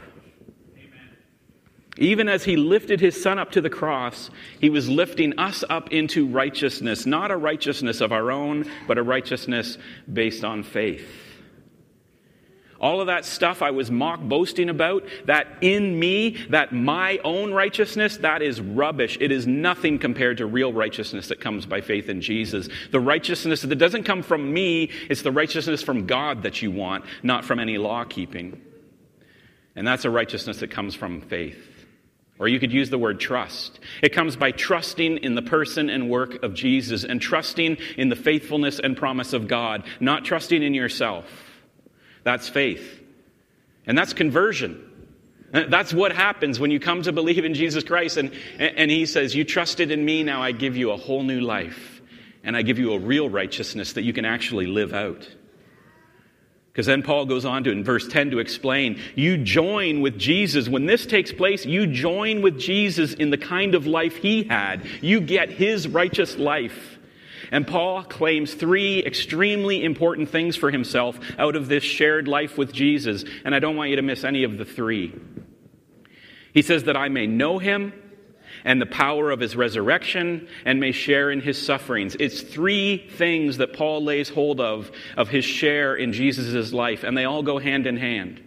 Even 1.98 2.28
as 2.28 2.44
he 2.44 2.56
lifted 2.56 3.00
his 3.00 3.20
son 3.20 3.38
up 3.38 3.52
to 3.52 3.60
the 3.60 3.70
cross, 3.70 4.30
he 4.60 4.68
was 4.68 4.88
lifting 4.88 5.38
us 5.38 5.64
up 5.70 5.92
into 5.92 6.26
righteousness, 6.26 7.06
not 7.06 7.30
a 7.30 7.36
righteousness 7.36 8.02
of 8.02 8.12
our 8.12 8.30
own, 8.30 8.70
but 8.86 8.98
a 8.98 9.02
righteousness 9.02 9.78
based 10.12 10.44
on 10.44 10.62
faith. 10.62 11.08
All 12.78 13.00
of 13.00 13.06
that 13.06 13.24
stuff 13.24 13.62
I 13.62 13.70
was 13.70 13.90
mock 13.90 14.20
boasting 14.20 14.68
about, 14.68 15.04
that 15.24 15.46
in 15.62 15.98
me, 15.98 16.36
that 16.50 16.72
my 16.72 17.18
own 17.24 17.54
righteousness, 17.54 18.18
that 18.18 18.42
is 18.42 18.60
rubbish. 18.60 19.16
It 19.18 19.32
is 19.32 19.46
nothing 19.46 19.98
compared 19.98 20.36
to 20.38 20.46
real 20.46 20.74
righteousness 20.74 21.28
that 21.28 21.40
comes 21.40 21.64
by 21.64 21.80
faith 21.80 22.10
in 22.10 22.20
Jesus. 22.20 22.68
The 22.90 23.00
righteousness 23.00 23.62
that 23.62 23.74
doesn't 23.76 24.04
come 24.04 24.22
from 24.22 24.52
me, 24.52 24.90
it's 25.08 25.22
the 25.22 25.32
righteousness 25.32 25.82
from 25.82 26.06
God 26.06 26.42
that 26.42 26.60
you 26.60 26.70
want, 26.70 27.06
not 27.22 27.46
from 27.46 27.58
any 27.58 27.78
law 27.78 28.04
keeping. 28.04 28.60
And 29.74 29.86
that's 29.86 30.04
a 30.04 30.10
righteousness 30.10 30.58
that 30.60 30.70
comes 30.70 30.94
from 30.94 31.22
faith. 31.22 31.75
Or 32.38 32.48
you 32.48 32.60
could 32.60 32.72
use 32.72 32.90
the 32.90 32.98
word 32.98 33.18
trust. 33.18 33.80
It 34.02 34.10
comes 34.10 34.36
by 34.36 34.50
trusting 34.50 35.18
in 35.18 35.34
the 35.34 35.42
person 35.42 35.88
and 35.88 36.10
work 36.10 36.42
of 36.42 36.52
Jesus 36.52 37.02
and 37.02 37.20
trusting 37.20 37.78
in 37.96 38.10
the 38.10 38.16
faithfulness 38.16 38.78
and 38.78 38.96
promise 38.96 39.32
of 39.32 39.48
God, 39.48 39.84
not 40.00 40.24
trusting 40.24 40.62
in 40.62 40.74
yourself. 40.74 41.24
That's 42.24 42.48
faith. 42.48 43.00
And 43.86 43.96
that's 43.96 44.12
conversion. 44.12 44.82
Uh, 45.54 45.64
that's 45.68 45.94
what 45.94 46.12
happens 46.12 46.58
when 46.58 46.70
you 46.70 46.80
come 46.80 47.02
to 47.02 47.12
believe 47.12 47.44
in 47.44 47.54
Jesus 47.54 47.84
Christ 47.84 48.16
and, 48.16 48.32
and 48.58 48.90
He 48.90 49.06
says, 49.06 49.34
You 49.34 49.44
trusted 49.44 49.90
in 49.90 50.04
me, 50.04 50.22
now 50.22 50.42
I 50.42 50.52
give 50.52 50.76
you 50.76 50.90
a 50.90 50.96
whole 50.96 51.22
new 51.22 51.40
life. 51.40 52.02
And 52.42 52.56
I 52.56 52.62
give 52.62 52.78
you 52.78 52.92
a 52.92 52.98
real 52.98 53.28
righteousness 53.28 53.94
that 53.94 54.02
you 54.02 54.12
can 54.12 54.24
actually 54.24 54.66
live 54.66 54.92
out. 54.92 55.28
Because 56.76 56.84
then 56.84 57.02
Paul 57.02 57.24
goes 57.24 57.46
on 57.46 57.64
to, 57.64 57.70
in 57.70 57.82
verse 57.82 58.06
10, 58.06 58.32
to 58.32 58.38
explain 58.38 59.00
you 59.14 59.38
join 59.38 60.02
with 60.02 60.18
Jesus. 60.18 60.68
When 60.68 60.84
this 60.84 61.06
takes 61.06 61.32
place, 61.32 61.64
you 61.64 61.86
join 61.86 62.42
with 62.42 62.60
Jesus 62.60 63.14
in 63.14 63.30
the 63.30 63.38
kind 63.38 63.74
of 63.74 63.86
life 63.86 64.16
he 64.16 64.42
had. 64.42 64.86
You 65.00 65.22
get 65.22 65.48
his 65.48 65.88
righteous 65.88 66.36
life. 66.36 66.98
And 67.50 67.66
Paul 67.66 68.04
claims 68.04 68.52
three 68.52 69.02
extremely 69.02 69.82
important 69.84 70.28
things 70.28 70.54
for 70.54 70.70
himself 70.70 71.18
out 71.38 71.56
of 71.56 71.68
this 71.68 71.82
shared 71.82 72.28
life 72.28 72.58
with 72.58 72.74
Jesus. 72.74 73.24
And 73.46 73.54
I 73.54 73.58
don't 73.58 73.76
want 73.76 73.88
you 73.88 73.96
to 73.96 74.02
miss 74.02 74.22
any 74.22 74.44
of 74.44 74.58
the 74.58 74.66
three. 74.66 75.14
He 76.52 76.60
says 76.60 76.84
that 76.84 76.96
I 76.96 77.08
may 77.08 77.26
know 77.26 77.58
him 77.58 77.94
and 78.66 78.82
the 78.82 78.86
power 78.86 79.30
of 79.30 79.38
his 79.38 79.56
resurrection 79.56 80.48
and 80.64 80.80
may 80.80 80.90
share 80.90 81.30
in 81.30 81.40
his 81.40 81.64
sufferings. 81.64 82.16
It's 82.18 82.42
three 82.42 83.08
things 83.16 83.58
that 83.58 83.72
Paul 83.72 84.02
lays 84.04 84.28
hold 84.28 84.60
of, 84.60 84.90
of 85.16 85.28
his 85.28 85.44
share 85.44 85.94
in 85.94 86.12
Jesus' 86.12 86.72
life, 86.72 87.04
and 87.04 87.16
they 87.16 87.24
all 87.24 87.44
go 87.44 87.58
hand 87.58 87.86
in 87.86 87.96
hand. 87.96 88.42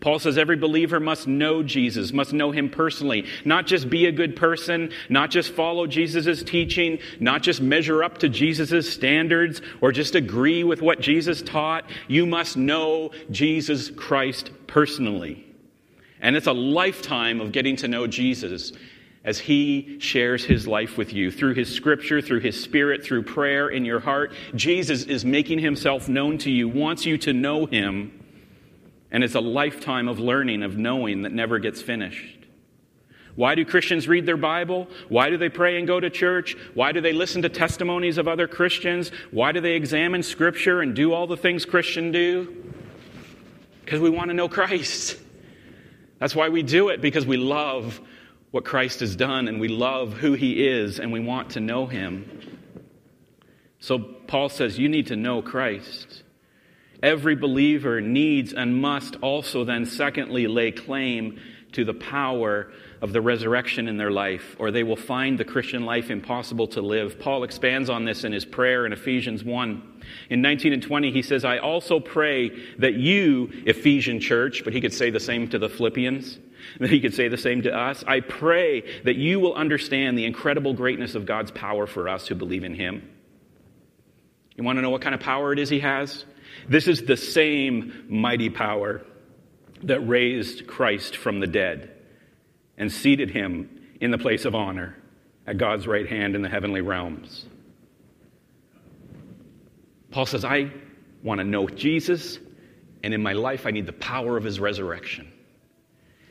Paul 0.00 0.18
says 0.18 0.38
every 0.38 0.56
believer 0.56 0.98
must 0.98 1.28
know 1.28 1.62
Jesus, 1.62 2.12
must 2.12 2.32
know 2.32 2.50
him 2.50 2.68
personally, 2.68 3.26
not 3.44 3.66
just 3.66 3.88
be 3.88 4.06
a 4.06 4.12
good 4.12 4.34
person, 4.34 4.90
not 5.08 5.30
just 5.30 5.52
follow 5.52 5.86
Jesus' 5.86 6.42
teaching, 6.42 6.98
not 7.20 7.42
just 7.42 7.60
measure 7.60 8.02
up 8.02 8.18
to 8.18 8.28
Jesus' 8.28 8.92
standards 8.92 9.62
or 9.80 9.92
just 9.92 10.16
agree 10.16 10.64
with 10.64 10.82
what 10.82 11.00
Jesus 11.00 11.42
taught. 11.42 11.84
You 12.08 12.26
must 12.26 12.56
know 12.56 13.10
Jesus 13.30 13.90
Christ 13.90 14.50
personally. 14.66 15.44
And 16.20 16.34
it's 16.36 16.46
a 16.48 16.52
lifetime 16.52 17.40
of 17.40 17.52
getting 17.52 17.76
to 17.76 17.88
know 17.88 18.08
Jesus 18.08 18.72
as 19.28 19.38
He 19.38 19.98
shares 20.00 20.42
His 20.42 20.66
life 20.66 20.96
with 20.96 21.12
you 21.12 21.30
through 21.30 21.52
His 21.52 21.70
scripture, 21.70 22.22
through 22.22 22.40
His 22.40 22.58
Spirit, 22.58 23.04
through 23.04 23.24
prayer 23.24 23.68
in 23.68 23.84
your 23.84 24.00
heart. 24.00 24.32
Jesus 24.54 25.04
is 25.04 25.22
making 25.22 25.58
Himself 25.58 26.08
known 26.08 26.38
to 26.38 26.50
you, 26.50 26.66
wants 26.66 27.04
you 27.04 27.18
to 27.18 27.34
know 27.34 27.66
Him, 27.66 28.24
and 29.10 29.22
it's 29.22 29.34
a 29.34 29.40
lifetime 29.40 30.08
of 30.08 30.18
learning, 30.18 30.62
of 30.62 30.78
knowing 30.78 31.22
that 31.22 31.32
never 31.32 31.58
gets 31.58 31.82
finished. 31.82 32.38
Why 33.34 33.54
do 33.54 33.66
Christians 33.66 34.08
read 34.08 34.24
their 34.24 34.38
Bible? 34.38 34.88
Why 35.10 35.28
do 35.28 35.36
they 35.36 35.50
pray 35.50 35.76
and 35.76 35.86
go 35.86 36.00
to 36.00 36.08
church? 36.08 36.56
Why 36.72 36.92
do 36.92 37.02
they 37.02 37.12
listen 37.12 37.42
to 37.42 37.50
testimonies 37.50 38.16
of 38.16 38.28
other 38.28 38.48
Christians? 38.48 39.12
Why 39.30 39.52
do 39.52 39.60
they 39.60 39.74
examine 39.74 40.22
Scripture 40.22 40.80
and 40.80 40.96
do 40.96 41.12
all 41.12 41.26
the 41.26 41.36
things 41.36 41.66
Christians 41.66 42.14
do? 42.14 42.72
Because 43.84 44.00
we 44.00 44.08
want 44.08 44.28
to 44.30 44.34
know 44.34 44.48
Christ. 44.48 45.18
That's 46.18 46.34
why 46.34 46.48
we 46.48 46.62
do 46.62 46.88
it, 46.88 47.02
because 47.02 47.26
we 47.26 47.36
love 47.36 48.00
what 48.50 48.64
Christ 48.64 49.00
has 49.00 49.14
done 49.16 49.48
and 49.48 49.60
we 49.60 49.68
love 49.68 50.14
who 50.14 50.32
he 50.32 50.66
is 50.66 50.98
and 50.98 51.12
we 51.12 51.20
want 51.20 51.50
to 51.50 51.60
know 51.60 51.86
him. 51.86 52.58
So 53.80 53.98
Paul 53.98 54.48
says, 54.48 54.78
You 54.78 54.88
need 54.88 55.08
to 55.08 55.16
know 55.16 55.42
Christ. 55.42 56.22
Every 57.02 57.36
believer 57.36 58.00
needs 58.00 58.52
and 58.52 58.80
must 58.80 59.16
also 59.16 59.64
then, 59.64 59.86
secondly, 59.86 60.48
lay 60.48 60.72
claim 60.72 61.38
to 61.72 61.84
the 61.84 61.94
power 61.94 62.72
of 63.00 63.12
the 63.12 63.20
resurrection 63.20 63.86
in 63.86 63.96
their 63.96 64.10
life, 64.10 64.56
or 64.58 64.70
they 64.70 64.82
will 64.82 64.96
find 64.96 65.38
the 65.38 65.44
Christian 65.44 65.84
life 65.84 66.10
impossible 66.10 66.66
to 66.68 66.80
live. 66.80 67.20
Paul 67.20 67.44
expands 67.44 67.88
on 67.88 68.04
this 68.04 68.24
in 68.24 68.32
his 68.32 68.44
prayer 68.44 68.86
in 68.86 68.92
Ephesians 68.92 69.44
1. 69.44 70.02
In 70.30 70.42
19 70.42 70.72
and 70.72 70.82
20, 70.82 71.12
he 71.12 71.22
says, 71.22 71.44
I 71.44 71.58
also 71.58 72.00
pray 72.00 72.50
that 72.78 72.94
you, 72.94 73.50
Ephesian 73.66 74.18
church, 74.18 74.64
but 74.64 74.72
he 74.72 74.80
could 74.80 74.94
say 74.94 75.10
the 75.10 75.20
same 75.20 75.48
to 75.50 75.58
the 75.58 75.68
Philippians, 75.68 76.38
that 76.80 76.90
he 76.90 77.00
could 77.00 77.14
say 77.14 77.28
the 77.28 77.36
same 77.36 77.62
to 77.62 77.76
us. 77.76 78.04
I 78.06 78.20
pray 78.20 79.02
that 79.04 79.16
you 79.16 79.40
will 79.40 79.54
understand 79.54 80.18
the 80.18 80.24
incredible 80.24 80.74
greatness 80.74 81.14
of 81.14 81.26
God's 81.26 81.50
power 81.50 81.86
for 81.86 82.08
us 82.08 82.26
who 82.26 82.34
believe 82.34 82.64
in 82.64 82.74
him. 82.74 83.08
You 84.56 84.64
want 84.64 84.76
to 84.76 84.82
know 84.82 84.90
what 84.90 85.02
kind 85.02 85.14
of 85.14 85.20
power 85.20 85.52
it 85.52 85.58
is 85.58 85.68
he 85.68 85.80
has? 85.80 86.24
This 86.68 86.88
is 86.88 87.02
the 87.02 87.16
same 87.16 88.06
mighty 88.08 88.50
power 88.50 89.02
that 89.84 90.00
raised 90.00 90.66
Christ 90.66 91.16
from 91.16 91.40
the 91.40 91.46
dead 91.46 91.90
and 92.76 92.90
seated 92.90 93.30
him 93.30 93.70
in 94.00 94.10
the 94.10 94.18
place 94.18 94.44
of 94.44 94.54
honor 94.54 94.96
at 95.46 95.58
God's 95.58 95.86
right 95.86 96.06
hand 96.06 96.34
in 96.34 96.42
the 96.42 96.48
heavenly 96.48 96.80
realms. 96.80 97.46
Paul 100.10 100.26
says, 100.26 100.44
I 100.44 100.70
want 101.22 101.38
to 101.38 101.44
know 101.44 101.68
Jesus, 101.68 102.38
and 103.02 103.14
in 103.14 103.22
my 103.22 103.32
life, 103.32 103.66
I 103.66 103.70
need 103.70 103.86
the 103.86 103.92
power 103.92 104.36
of 104.36 104.44
his 104.44 104.58
resurrection. 104.58 105.27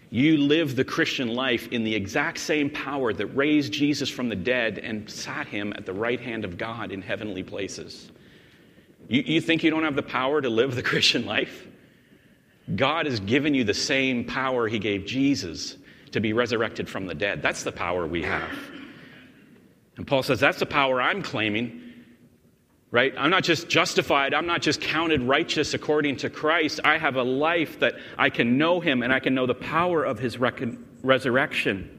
You 0.10 0.38
live 0.38 0.76
the 0.76 0.86
Christian 0.86 1.28
life 1.30 1.68
in 1.70 1.84
the 1.84 1.94
exact 1.94 2.38
same 2.38 2.70
power 2.70 3.12
that 3.14 3.26
raised 3.28 3.74
Jesus 3.74 4.10
from 4.10 4.30
the 4.30 4.36
dead 4.36 4.80
and 4.80 5.10
sat 5.10 5.48
him 5.48 5.74
at 5.74 5.86
the 5.86 5.94
right 5.94 6.20
hand 6.20 6.46
of 6.46 6.58
God 6.58 6.92
in 6.92 7.02
heavenly 7.02 7.44
places. 7.44 8.10
You, 9.10 9.22
you 9.26 9.42
think 9.42 9.64
you 9.64 9.70
don't 9.70 9.84
have 9.84 9.96
the 9.96 10.04
power 10.04 10.42
to 10.42 10.50
live 10.50 10.76
the 10.76 10.84
Christian 10.92 11.26
life? 11.26 11.68
God 12.76 13.06
has 13.06 13.20
given 13.20 13.54
you 13.54 13.64
the 13.64 13.74
same 13.74 14.26
power 14.26 14.68
he 14.68 14.80
gave 14.80 15.06
Jesus 15.06 15.78
to 16.12 16.20
be 16.20 16.34
resurrected 16.34 16.90
from 16.90 17.06
the 17.06 17.14
dead. 17.14 17.42
That's 17.42 17.64
the 17.64 17.72
power 17.72 18.08
we 18.08 18.24
have. 18.24 18.52
And 19.98 20.06
Paul 20.06 20.24
says, 20.24 20.40
That's 20.40 20.60
the 20.60 20.66
power 20.66 21.02
I'm 21.02 21.22
claiming. 21.22 21.87
Right? 22.90 23.14
I'm 23.18 23.30
not 23.30 23.44
just 23.44 23.68
justified, 23.68 24.34
I'm 24.34 24.48
not 24.48 24.62
just 24.62 24.80
counted 24.80 25.22
righteous 25.22 25.74
according 25.74 26.18
to 26.18 26.30
Christ. 26.30 26.80
I 26.86 26.98
have 26.98 27.18
a 27.18 27.24
life 27.24 27.82
that 27.82 27.96
I 28.18 28.30
can 28.30 28.58
know 28.58 28.80
Him 28.80 29.04
and 29.04 29.12
I 29.12 29.20
can 29.20 29.36
know 29.36 29.46
the 29.46 29.54
power 29.54 30.06
of 30.06 30.20
His 30.20 30.38
resurrection. 30.40 31.94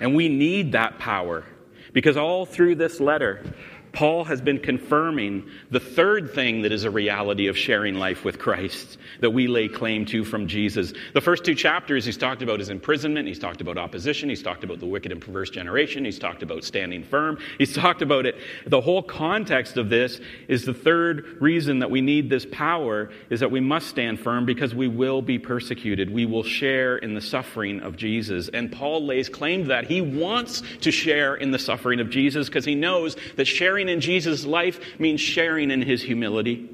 And 0.00 0.14
we 0.14 0.28
need 0.30 0.72
that 0.72 0.98
power 0.98 1.44
because 1.92 2.16
all 2.16 2.46
through 2.46 2.76
this 2.76 2.98
letter, 2.98 3.44
Paul 3.92 4.24
has 4.24 4.40
been 4.40 4.58
confirming 4.58 5.48
the 5.70 5.80
third 5.80 6.32
thing 6.32 6.62
that 6.62 6.72
is 6.72 6.84
a 6.84 6.90
reality 6.90 7.48
of 7.48 7.58
sharing 7.58 7.96
life 7.96 8.24
with 8.24 8.38
Christ 8.38 8.98
that 9.20 9.30
we 9.30 9.48
lay 9.48 9.68
claim 9.68 10.04
to 10.06 10.24
from 10.24 10.46
Jesus. 10.46 10.92
The 11.12 11.20
first 11.20 11.44
two 11.44 11.54
chapters, 11.54 12.04
he's 12.04 12.16
talked 12.16 12.42
about 12.42 12.60
his 12.60 12.68
imprisonment, 12.68 13.26
he's 13.26 13.38
talked 13.38 13.60
about 13.60 13.78
opposition, 13.78 14.28
he's 14.28 14.42
talked 14.42 14.64
about 14.64 14.80
the 14.80 14.86
wicked 14.86 15.12
and 15.12 15.20
perverse 15.20 15.50
generation, 15.50 16.04
he's 16.04 16.18
talked 16.18 16.42
about 16.42 16.64
standing 16.64 17.02
firm, 17.02 17.38
he's 17.58 17.74
talked 17.80 18.02
about 18.02 18.26
it. 18.26 18.36
The 18.66 18.80
whole 18.80 19.02
context 19.02 19.76
of 19.76 19.88
this 19.88 20.20
is 20.48 20.64
the 20.64 20.74
third 20.74 21.40
reason 21.40 21.80
that 21.80 21.90
we 21.90 22.00
need 22.00 22.30
this 22.30 22.46
power 22.50 23.10
is 23.28 23.40
that 23.40 23.50
we 23.50 23.60
must 23.60 23.88
stand 23.88 24.20
firm 24.20 24.44
because 24.44 24.74
we 24.74 24.88
will 24.88 25.22
be 25.22 25.38
persecuted. 25.38 26.10
We 26.10 26.26
will 26.26 26.44
share 26.44 26.98
in 26.98 27.14
the 27.14 27.20
suffering 27.20 27.80
of 27.80 27.96
Jesus. 27.96 28.48
And 28.48 28.70
Paul 28.70 29.04
lays 29.04 29.28
claim 29.28 29.62
to 29.62 29.68
that. 29.68 29.84
He 29.84 30.00
wants 30.00 30.62
to 30.82 30.90
share 30.90 31.34
in 31.34 31.50
the 31.50 31.58
suffering 31.58 32.00
of 32.00 32.10
Jesus 32.10 32.48
because 32.48 32.64
he 32.64 32.74
knows 32.74 33.16
that 33.36 33.46
sharing 33.46 33.79
sharing 33.80 33.88
in 33.88 34.00
Jesus' 34.00 34.44
life 34.44 34.78
means 34.98 35.20
sharing 35.20 35.70
in 35.70 35.80
his 35.80 36.02
humility. 36.02 36.68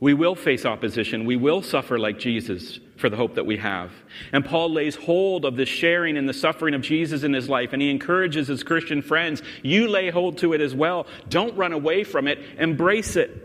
We 0.00 0.14
will 0.14 0.34
face 0.34 0.64
opposition. 0.64 1.26
We 1.26 1.36
will 1.36 1.60
suffer 1.60 1.98
like 1.98 2.18
Jesus 2.18 2.78
for 2.96 3.10
the 3.10 3.16
hope 3.16 3.34
that 3.34 3.44
we 3.44 3.58
have. 3.58 3.92
And 4.32 4.44
Paul 4.44 4.72
lays 4.72 4.96
hold 4.96 5.44
of 5.44 5.56
the 5.56 5.66
sharing 5.66 6.16
and 6.16 6.26
the 6.28 6.32
suffering 6.32 6.74
of 6.74 6.80
Jesus 6.80 7.22
in 7.22 7.34
his 7.34 7.48
life, 7.48 7.72
and 7.72 7.82
he 7.82 7.90
encourages 7.90 8.48
his 8.48 8.62
Christian 8.62 9.02
friends 9.02 9.42
you 9.62 9.88
lay 9.88 10.10
hold 10.10 10.38
to 10.38 10.54
it 10.54 10.60
as 10.60 10.74
well. 10.74 11.06
Don't 11.28 11.54
run 11.56 11.72
away 11.72 12.04
from 12.04 12.28
it, 12.28 12.38
embrace 12.58 13.16
it. 13.16 13.44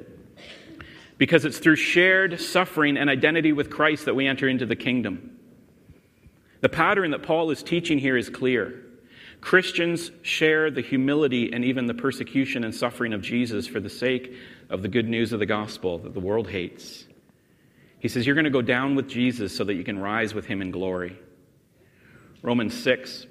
Because 1.18 1.44
it's 1.44 1.60
through 1.60 1.76
shared 1.76 2.40
suffering 2.40 2.98
and 2.98 3.10
identity 3.10 3.52
with 3.52 3.70
Christ 3.70 4.06
that 4.06 4.16
we 4.16 4.28
enter 4.28 4.48
into 4.48 4.66
the 4.66 4.76
kingdom. 4.76 5.38
The 6.62 6.70
pattern 6.70 7.12
that 7.12 7.24
Paul 7.24 7.52
is 7.52 7.64
teaching 7.64 8.00
here 8.00 8.16
is 8.16 8.30
clear. 8.30 8.83
Christians 9.44 10.10
share 10.22 10.72
the 10.72 10.80
humility 10.80 11.52
and 11.52 11.66
even 11.66 11.86
the 11.86 11.94
persecution 11.94 12.64
and 12.64 12.74
suffering 12.74 13.12
of 13.12 13.22
Jesus 13.22 13.68
for 13.68 13.82
the 13.82 13.90
sake 13.90 14.34
of 14.70 14.82
the 14.82 14.88
good 14.88 15.10
news 15.10 15.34
of 15.34 15.40
the 15.40 15.46
gospel 15.46 15.98
that 15.98 16.14
the 16.14 16.22
world 16.22 16.48
hates. 16.48 17.06
He 18.00 18.08
says, 18.08 18.26
You're 18.26 18.36
going 18.36 18.46
to 18.46 18.50
go 18.50 18.62
down 18.62 18.96
with 18.96 19.10
Jesus 19.10 19.54
so 19.54 19.66
that 19.66 19.74
you 19.74 19.84
can 19.84 20.00
rise 20.00 20.34
with 20.34 20.46
him 20.46 20.62
in 20.62 20.72
glory. 20.72 21.20
Romans 22.42 22.74
6 22.84 23.28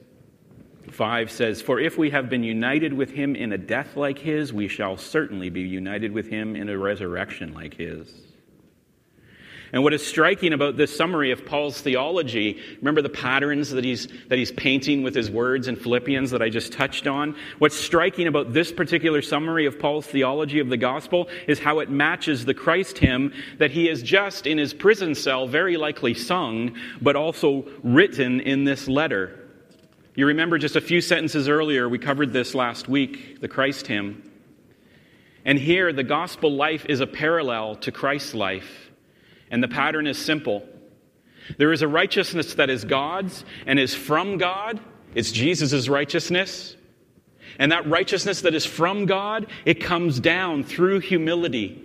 5 0.91 1.31
says, 1.31 1.63
For 1.63 1.81
if 1.81 1.97
we 1.97 2.11
have 2.11 2.29
been 2.29 2.45
united 2.45 2.93
with 2.93 3.11
him 3.11 3.35
in 3.35 3.51
a 3.53 3.59
death 3.59 3.97
like 3.97 4.19
his, 4.19 4.53
we 4.53 4.69
shall 4.69 4.99
certainly 4.99 5.49
be 5.49 5.63
united 5.63 6.13
with 6.13 6.29
him 6.29 6.55
in 6.57 6.69
a 6.69 6.77
resurrection 6.77 7.55
like 7.55 7.73
his. 7.73 8.13
And 9.73 9.83
what 9.83 9.95
is 9.95 10.07
striking 10.07 10.53
about 10.53 10.77
this 10.77 10.95
summary 10.95 11.31
of 11.31 11.47
Paul's 11.47 11.81
theology, 11.81 12.61
remember 12.79 13.01
the 13.01 13.09
patterns 13.09 13.71
that 13.71 13.85
he's, 13.85 14.07
that 14.29 14.39
he's 14.39 14.53
painting 14.53 15.03
with 15.03 15.15
his 15.15 15.31
words 15.31 15.67
in 15.67 15.77
Philippians 15.77 16.31
that 16.31 16.43
I 16.43 16.51
just 16.51 16.75
touched 16.75 17.07
on? 17.07 17.35
What's 17.59 17.75
striking 17.75 18.27
about 18.27 18.53
this 18.53 18.71
particular 18.71 19.23
summary 19.23 19.65
of 19.65 19.79
Paul's 19.79 20.07
theology 20.07 20.59
of 20.59 20.69
the 20.69 20.77
gospel 20.77 21.29
is 21.49 21.59
how 21.59 21.79
it 21.79 21.89
matches 21.89 22.45
the 22.45 22.53
Christ 22.53 22.99
hymn 22.99 23.33
that 23.57 23.71
he 23.71 23.87
has 23.87 24.03
just 24.03 24.47
in 24.47 24.59
his 24.59 24.75
prison 24.75 25.15
cell 25.15 25.47
very 25.47 25.79
likely 25.79 26.13
sung, 26.13 26.77
but 27.01 27.17
also 27.17 27.67
written 27.83 28.41
in 28.41 28.65
this 28.65 28.89
letter. 28.89 29.39
You 30.15 30.27
remember 30.27 30.59
just 30.59 30.77
a 30.77 30.83
few 30.83 31.01
sentences 31.01 31.49
earlier, 31.49 31.89
we 31.89 31.99
covered 31.99 32.35
this 32.35 32.55
last 32.55 32.91
week, 32.91 33.41
the 33.41 33.49
Christ 33.49 33.87
hymn. 33.87 34.31
And 35.47 35.59
here, 35.59 35.95
the 35.95 36.05
gospel 36.05 36.53
life 36.53 36.85
is 36.91 37.01
a 37.01 37.07
parallel 37.07 37.77
to 37.77 37.91
Christ's 37.91 38.35
life. 38.35 38.82
And 39.53 39.63
the 39.63 39.69
pattern 39.69 40.09
is 40.09 40.19
simple 40.19 40.67
there 41.59 41.73
is 41.73 41.83
a 41.83 41.89
righteousness 41.89 42.55
that 42.55 42.71
is 42.71 42.85
God's 42.85 43.45
and 43.67 43.79
is 43.79 43.95
from 43.95 44.39
God, 44.39 44.81
it's 45.15 45.33
Jesus' 45.33 45.89
righteousness. 45.89 46.77
And 47.59 47.71
that 47.71 47.87
righteousness 47.87 48.41
that 48.43 48.55
is 48.55 48.65
from 48.65 49.05
God, 49.05 49.47
it 49.67 49.81
comes 49.81 50.19
down 50.21 50.65
through 50.65 51.01
humility. 51.01 51.83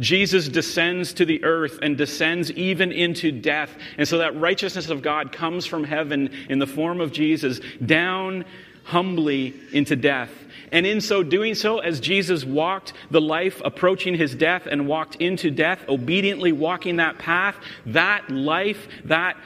Jesus 0.00 0.48
descends 0.48 1.12
to 1.12 1.24
the 1.24 1.44
earth 1.44 1.78
and 1.82 1.96
descends 1.96 2.50
even 2.52 2.90
into 2.90 3.30
death. 3.30 3.76
And 3.98 4.08
so 4.08 4.18
that 4.18 4.34
righteousness 4.40 4.88
of 4.88 5.02
God 5.02 5.30
comes 5.30 5.66
from 5.66 5.84
heaven 5.84 6.30
in 6.48 6.58
the 6.58 6.66
form 6.66 7.00
of 7.00 7.12
Jesus 7.12 7.60
down 7.84 8.46
humbly 8.84 9.54
into 9.72 9.96
death. 9.96 10.30
And 10.72 10.86
in 10.86 11.00
so 11.00 11.22
doing 11.22 11.54
so, 11.54 11.78
as 11.78 12.00
Jesus 12.00 12.44
walked 12.44 12.92
the 13.10 13.20
life 13.20 13.60
approaching 13.64 14.14
his 14.14 14.34
death 14.34 14.66
and 14.66 14.86
walked 14.86 15.16
into 15.16 15.50
death, 15.50 15.80
obediently 15.88 16.52
walking 16.52 16.96
that 16.96 17.18
path, 17.18 17.56
that 17.86 18.30
life, 18.30 18.86
that 19.04 19.36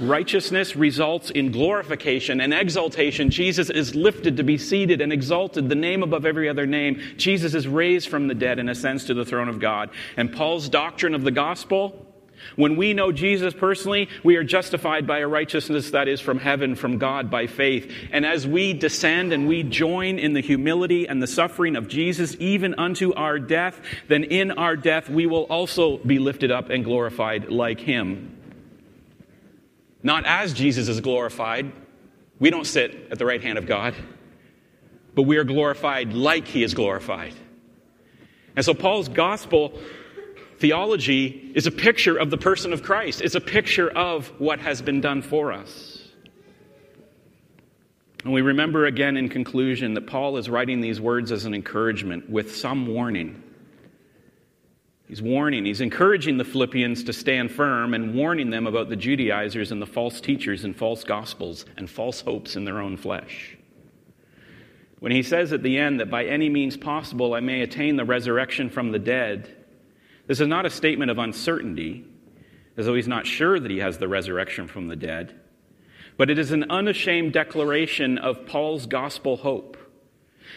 righteousness 0.00 0.76
results 0.76 1.30
in 1.30 1.52
glorification 1.52 2.40
and 2.40 2.52
exaltation. 2.52 3.30
Jesus 3.30 3.70
is 3.70 3.94
lifted 3.94 4.36
to 4.36 4.44
be 4.44 4.58
seated 4.58 5.00
and 5.00 5.12
exalted, 5.12 5.68
the 5.68 5.74
name 5.74 6.02
above 6.02 6.26
every 6.26 6.48
other 6.48 6.66
name. 6.66 7.00
Jesus 7.16 7.54
is 7.54 7.66
raised 7.66 8.08
from 8.08 8.28
the 8.28 8.34
dead 8.34 8.58
and 8.58 8.68
ascends 8.68 9.04
to 9.06 9.14
the 9.14 9.24
throne 9.24 9.48
of 9.48 9.60
God. 9.60 9.90
And 10.16 10.32
Paul's 10.32 10.68
doctrine 10.68 11.14
of 11.14 11.22
the 11.22 11.30
gospel 11.30 12.05
when 12.56 12.76
we 12.76 12.94
know 12.94 13.12
Jesus 13.12 13.54
personally, 13.54 14.08
we 14.22 14.36
are 14.36 14.44
justified 14.44 15.06
by 15.06 15.18
a 15.18 15.28
righteousness 15.28 15.90
that 15.90 16.08
is 16.08 16.20
from 16.20 16.38
heaven, 16.38 16.74
from 16.74 16.98
God, 16.98 17.30
by 17.30 17.46
faith. 17.46 17.92
And 18.12 18.24
as 18.24 18.46
we 18.46 18.72
descend 18.72 19.32
and 19.32 19.48
we 19.48 19.62
join 19.62 20.18
in 20.18 20.32
the 20.32 20.40
humility 20.40 21.06
and 21.06 21.22
the 21.22 21.26
suffering 21.26 21.76
of 21.76 21.88
Jesus, 21.88 22.36
even 22.38 22.74
unto 22.78 23.12
our 23.14 23.38
death, 23.38 23.80
then 24.08 24.24
in 24.24 24.52
our 24.52 24.76
death 24.76 25.08
we 25.08 25.26
will 25.26 25.44
also 25.44 25.98
be 25.98 26.18
lifted 26.18 26.50
up 26.50 26.70
and 26.70 26.84
glorified 26.84 27.50
like 27.50 27.80
Him. 27.80 28.32
Not 30.02 30.24
as 30.26 30.52
Jesus 30.52 30.88
is 30.88 31.00
glorified, 31.00 31.72
we 32.38 32.50
don't 32.50 32.66
sit 32.66 33.08
at 33.10 33.18
the 33.18 33.26
right 33.26 33.42
hand 33.42 33.58
of 33.58 33.66
God, 33.66 33.94
but 35.14 35.22
we 35.22 35.36
are 35.38 35.44
glorified 35.44 36.12
like 36.12 36.46
He 36.46 36.62
is 36.62 36.74
glorified. 36.74 37.34
And 38.54 38.64
so 38.64 38.72
Paul's 38.72 39.08
gospel 39.08 39.78
Theology 40.58 41.52
is 41.54 41.66
a 41.66 41.70
picture 41.70 42.16
of 42.16 42.30
the 42.30 42.38
person 42.38 42.72
of 42.72 42.82
Christ, 42.82 43.20
it's 43.20 43.34
a 43.34 43.40
picture 43.40 43.90
of 43.90 44.28
what 44.40 44.58
has 44.60 44.80
been 44.80 45.00
done 45.00 45.22
for 45.22 45.52
us. 45.52 46.08
And 48.24 48.32
we 48.32 48.42
remember 48.42 48.86
again 48.86 49.16
in 49.16 49.28
conclusion 49.28 49.94
that 49.94 50.06
Paul 50.06 50.36
is 50.36 50.50
writing 50.50 50.80
these 50.80 51.00
words 51.00 51.30
as 51.30 51.44
an 51.44 51.54
encouragement 51.54 52.28
with 52.28 52.56
some 52.56 52.86
warning. 52.86 53.42
He's 55.06 55.22
warning, 55.22 55.64
he's 55.64 55.80
encouraging 55.80 56.36
the 56.36 56.44
Philippians 56.44 57.04
to 57.04 57.12
stand 57.12 57.52
firm 57.52 57.94
and 57.94 58.14
warning 58.14 58.50
them 58.50 58.66
about 58.66 58.88
the 58.88 58.96
Judaizers 58.96 59.70
and 59.70 59.80
the 59.80 59.86
false 59.86 60.20
teachers 60.20 60.64
and 60.64 60.74
false 60.74 61.04
gospels 61.04 61.66
and 61.76 61.88
false 61.88 62.22
hopes 62.22 62.56
in 62.56 62.64
their 62.64 62.80
own 62.80 62.96
flesh. 62.96 63.56
When 64.98 65.12
he 65.12 65.22
says 65.22 65.52
at 65.52 65.62
the 65.62 65.78
end 65.78 66.00
that 66.00 66.10
by 66.10 66.24
any 66.24 66.48
means 66.48 66.76
possible 66.76 67.34
I 67.34 67.40
may 67.40 67.60
attain 67.60 67.94
the 67.94 68.04
resurrection 68.04 68.70
from 68.70 68.90
the 68.90 68.98
dead, 68.98 69.55
this 70.26 70.40
is 70.40 70.48
not 70.48 70.66
a 70.66 70.70
statement 70.70 71.10
of 71.10 71.18
uncertainty, 71.18 72.04
as 72.76 72.86
though 72.86 72.94
he's 72.94 73.08
not 73.08 73.26
sure 73.26 73.58
that 73.58 73.70
he 73.70 73.78
has 73.78 73.98
the 73.98 74.08
resurrection 74.08 74.66
from 74.66 74.88
the 74.88 74.96
dead, 74.96 75.38
but 76.16 76.30
it 76.30 76.38
is 76.38 76.50
an 76.50 76.70
unashamed 76.70 77.32
declaration 77.32 78.18
of 78.18 78.46
Paul's 78.46 78.86
gospel 78.86 79.36
hope. 79.36 79.76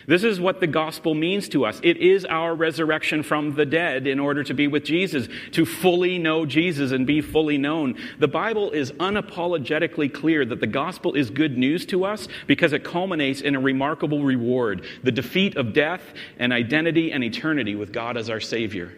This 0.08 0.24
is 0.24 0.40
what 0.40 0.60
the 0.60 0.68
gospel 0.68 1.14
means 1.14 1.50
to 1.50 1.66
us. 1.66 1.80
It 1.84 1.98
is 1.98 2.26
our 2.26 2.56
resurrection 2.56 3.24
from 3.24 3.56
the 3.56 3.66
dead 3.66 4.08
in 4.08 4.20
order 4.20 4.44
to 4.44 4.54
be 4.54 4.68
with 4.68 4.84
Jesus, 4.84 5.28
to 5.52 5.66
fully 5.66 6.18
know 6.18 6.46
Jesus 6.46 6.92
and 6.92 7.06
be 7.06 7.22
fully 7.22 7.58
known. 7.58 7.96
The 8.20 8.28
Bible 8.28 8.72
is 8.72 8.92
unapologetically 8.94 10.14
clear 10.14 10.46
that 10.46 10.60
the 10.60 10.68
gospel 10.68 11.16
is 11.16 11.30
good 11.30 11.58
news 11.58 11.86
to 11.88 12.06
us 12.06 12.28
because 12.48 12.74
it 12.74 12.84
culminates 12.84 13.42
in 13.42 13.56
a 13.56 13.60
remarkable 13.60 14.24
reward 14.24 14.86
the 15.04 15.12
defeat 15.12 15.58
of 15.58 15.74
death 15.74 16.02
and 16.38 16.54
identity 16.54 17.12
and 17.12 17.24
eternity 17.24 17.76
with 17.76 17.92
God 17.92 18.18
as 18.18 18.30
our 18.30 18.40
Savior. 18.40 18.94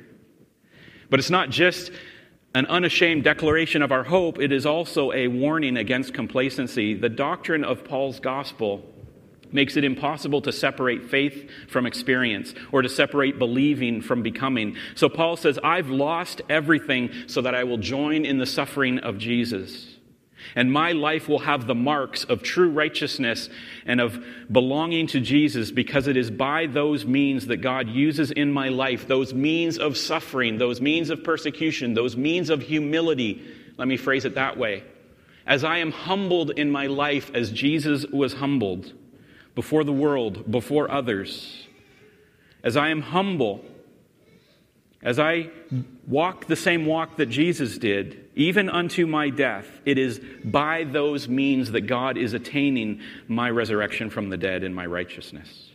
But 1.12 1.20
it's 1.20 1.30
not 1.30 1.50
just 1.50 1.92
an 2.56 2.66
unashamed 2.68 3.26
declaration 3.26 3.82
of 3.82 3.92
our 3.92 4.04
hope, 4.04 4.40
it 4.40 4.52
is 4.52 4.66
also 4.66 5.12
a 5.12 5.28
warning 5.28 5.78
against 5.78 6.14
complacency. 6.14 6.96
The 6.96 7.10
doctrine 7.10 7.64
of 7.64 7.84
Paul's 7.84 8.20
gospel 8.20 8.84
makes 9.52 9.76
it 9.76 9.84
impossible 9.84 10.42
to 10.42 10.54
separate 10.54 11.10
faith 11.10 11.50
from 11.68 11.86
experience 11.86 12.56
or 12.72 12.82
to 12.82 12.88
separate 12.88 13.38
believing 13.38 14.02
from 14.02 14.24
becoming. 14.24 14.78
So 14.96 15.10
Paul 15.10 15.36
says, 15.36 15.60
I've 15.62 15.90
lost 15.90 16.42
everything 16.50 17.12
so 17.28 17.42
that 17.42 17.54
I 17.54 17.66
will 17.66 17.78
join 17.78 18.24
in 18.24 18.38
the 18.38 18.46
suffering 18.46 19.00
of 19.00 19.18
Jesus. 19.18 19.91
And 20.56 20.72
my 20.72 20.92
life 20.92 21.30
will 21.30 21.40
have 21.40 21.68
the 21.68 21.76
marks 21.76 22.24
of 22.24 22.44
true 22.44 22.70
righteousness 22.70 23.50
and 23.86 24.02
of 24.02 24.24
belonging 24.52 25.08
to 25.08 25.20
Jesus 25.20 25.72
because 25.72 26.08
it 26.08 26.18
is 26.18 26.30
by 26.30 26.68
those 26.68 27.06
means 27.06 27.48
that 27.48 27.58
God 27.58 27.88
uses 27.88 28.32
in 28.32 28.52
my 28.52 28.70
life, 28.70 29.08
those 29.08 29.34
means 29.34 29.78
of 29.78 29.98
suffering, 29.98 30.58
those 30.58 30.82
means 30.82 31.10
of 31.10 31.24
persecution, 31.24 31.94
those 31.94 32.18
means 32.18 32.50
of 32.50 32.62
humility. 32.62 33.42
Let 33.78 33.88
me 33.88 33.98
phrase 33.98 34.26
it 34.26 34.36
that 34.36 34.58
way. 34.58 34.84
as 35.46 35.64
I 35.64 35.80
am 35.80 35.92
humbled 35.92 36.52
in 36.52 36.72
my 36.72 36.88
life 36.88 37.32
as 37.34 37.52
Jesus 37.52 38.06
was 38.06 38.34
humbled 38.34 38.94
before 39.56 39.84
the 39.84 39.94
world, 39.94 40.50
before 40.50 40.90
others, 40.90 41.68
as 42.64 42.78
I 42.78 42.90
am 42.90 43.02
humble, 43.02 43.66
as 45.02 45.20
I 45.20 45.50
walk 46.08 46.46
the 46.46 46.56
same 46.56 46.86
walk 46.86 47.18
that 47.18 47.26
Jesus 47.28 47.78
did, 47.78 48.21
even 48.36 48.70
unto 48.70 49.06
my 49.06 49.30
death, 49.30 49.68
it 49.86 49.98
is 49.98 50.22
by 50.44 50.86
those 50.86 51.28
means 51.28 51.72
that 51.72 51.82
God 51.82 52.18
is 52.18 52.34
attaining 52.34 53.02
my 53.28 53.50
resurrection 53.50 54.10
from 54.10 54.30
the 54.30 54.38
dead 54.38 54.64
and 54.64 54.74
my 54.74 54.86
righteousness. 54.86 55.72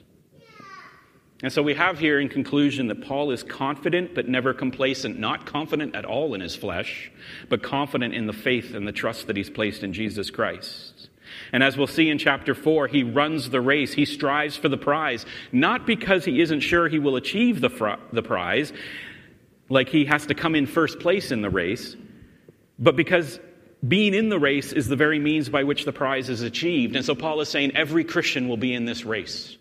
And 1.42 1.52
so 1.52 1.62
we 1.62 1.74
have 1.74 1.98
here 1.98 2.18
in 2.18 2.30
conclusion 2.30 2.86
that 2.88 3.02
Paul 3.02 3.30
is 3.30 3.42
confident 3.42 4.14
but 4.14 4.26
never 4.26 4.54
complacent, 4.54 5.18
not 5.18 5.44
confident 5.44 5.94
at 5.94 6.06
all 6.06 6.32
in 6.34 6.40
his 6.40 6.56
flesh, 6.56 7.10
but 7.50 7.62
confident 7.62 8.14
in 8.14 8.26
the 8.26 8.32
faith 8.32 8.74
and 8.74 8.88
the 8.88 8.92
trust 8.92 9.26
that 9.26 9.36
he's 9.36 9.50
placed 9.50 9.82
in 9.82 9.92
Jesus 9.92 10.30
Christ. 10.30 11.10
And 11.52 11.62
as 11.62 11.76
we'll 11.76 11.86
see 11.88 12.08
in 12.08 12.18
chapter 12.18 12.54
4, 12.54 12.86
he 12.86 13.02
runs 13.02 13.50
the 13.50 13.60
race. 13.60 13.92
He 13.92 14.06
strives 14.06 14.56
for 14.56 14.70
the 14.70 14.78
prize, 14.78 15.26
not 15.52 15.86
because 15.86 16.24
he 16.24 16.40
isn't 16.40 16.60
sure 16.60 16.88
he 16.88 16.98
will 16.98 17.16
achieve 17.16 17.60
the, 17.60 17.68
fr- 17.68 18.00
the 18.12 18.22
prize, 18.22 18.72
like 19.68 19.90
he 19.90 20.06
has 20.06 20.26
to 20.26 20.34
come 20.34 20.54
in 20.54 20.66
first 20.66 21.00
place 21.00 21.32
in 21.32 21.42
the 21.42 21.50
race, 21.50 21.96
but 22.78 22.96
because 22.96 23.38
being 23.86 24.14
in 24.14 24.28
the 24.28 24.38
race 24.38 24.72
is 24.72 24.88
the 24.88 24.96
very 24.96 25.18
means 25.18 25.48
by 25.48 25.64
which 25.64 25.84
the 25.84 25.92
prize 25.92 26.28
is 26.28 26.42
achieved. 26.42 26.96
And 26.96 27.04
so 27.04 27.14
Paul 27.14 27.40
is 27.40 27.48
saying 27.48 27.76
every 27.76 28.04
Christian 28.04 28.48
will 28.48 28.56
be 28.56 28.74
in 28.74 28.84
this 28.84 29.04
race. 29.04 29.56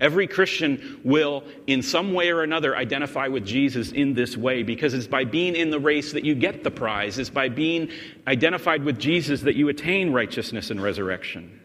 Every 0.00 0.26
Christian 0.26 1.00
will, 1.04 1.44
in 1.66 1.82
some 1.82 2.12
way 2.12 2.30
or 2.30 2.42
another, 2.42 2.76
identify 2.76 3.28
with 3.28 3.46
Jesus 3.46 3.92
in 3.92 4.14
this 4.14 4.36
way 4.36 4.62
because 4.62 4.94
it's 4.94 5.06
by 5.06 5.24
being 5.24 5.56
in 5.56 5.70
the 5.70 5.80
race 5.80 6.12
that 6.12 6.24
you 6.24 6.34
get 6.34 6.64
the 6.64 6.70
prize. 6.70 7.18
It's 7.18 7.30
by 7.30 7.48
being 7.48 7.90
identified 8.26 8.84
with 8.84 8.98
Jesus 8.98 9.42
that 9.42 9.56
you 9.56 9.68
attain 9.68 10.12
righteousness 10.12 10.70
and 10.70 10.82
resurrection. 10.82 11.60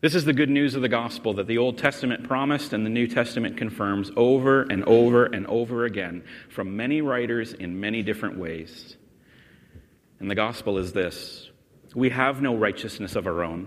This 0.00 0.14
is 0.14 0.24
the 0.24 0.32
good 0.32 0.48
news 0.48 0.76
of 0.76 0.82
the 0.82 0.88
gospel 0.88 1.34
that 1.34 1.48
the 1.48 1.58
Old 1.58 1.76
Testament 1.76 2.22
promised 2.22 2.72
and 2.72 2.86
the 2.86 2.90
New 2.90 3.08
Testament 3.08 3.56
confirms 3.56 4.12
over 4.16 4.62
and 4.62 4.84
over 4.84 5.24
and 5.24 5.44
over 5.48 5.86
again 5.86 6.22
from 6.48 6.76
many 6.76 7.00
writers 7.00 7.52
in 7.52 7.80
many 7.80 8.04
different 8.04 8.38
ways. 8.38 8.96
And 10.20 10.30
the 10.30 10.36
gospel 10.36 10.78
is 10.78 10.92
this 10.92 11.50
we 11.96 12.10
have 12.10 12.40
no 12.40 12.54
righteousness 12.54 13.16
of 13.16 13.26
our 13.26 13.42
own. 13.42 13.66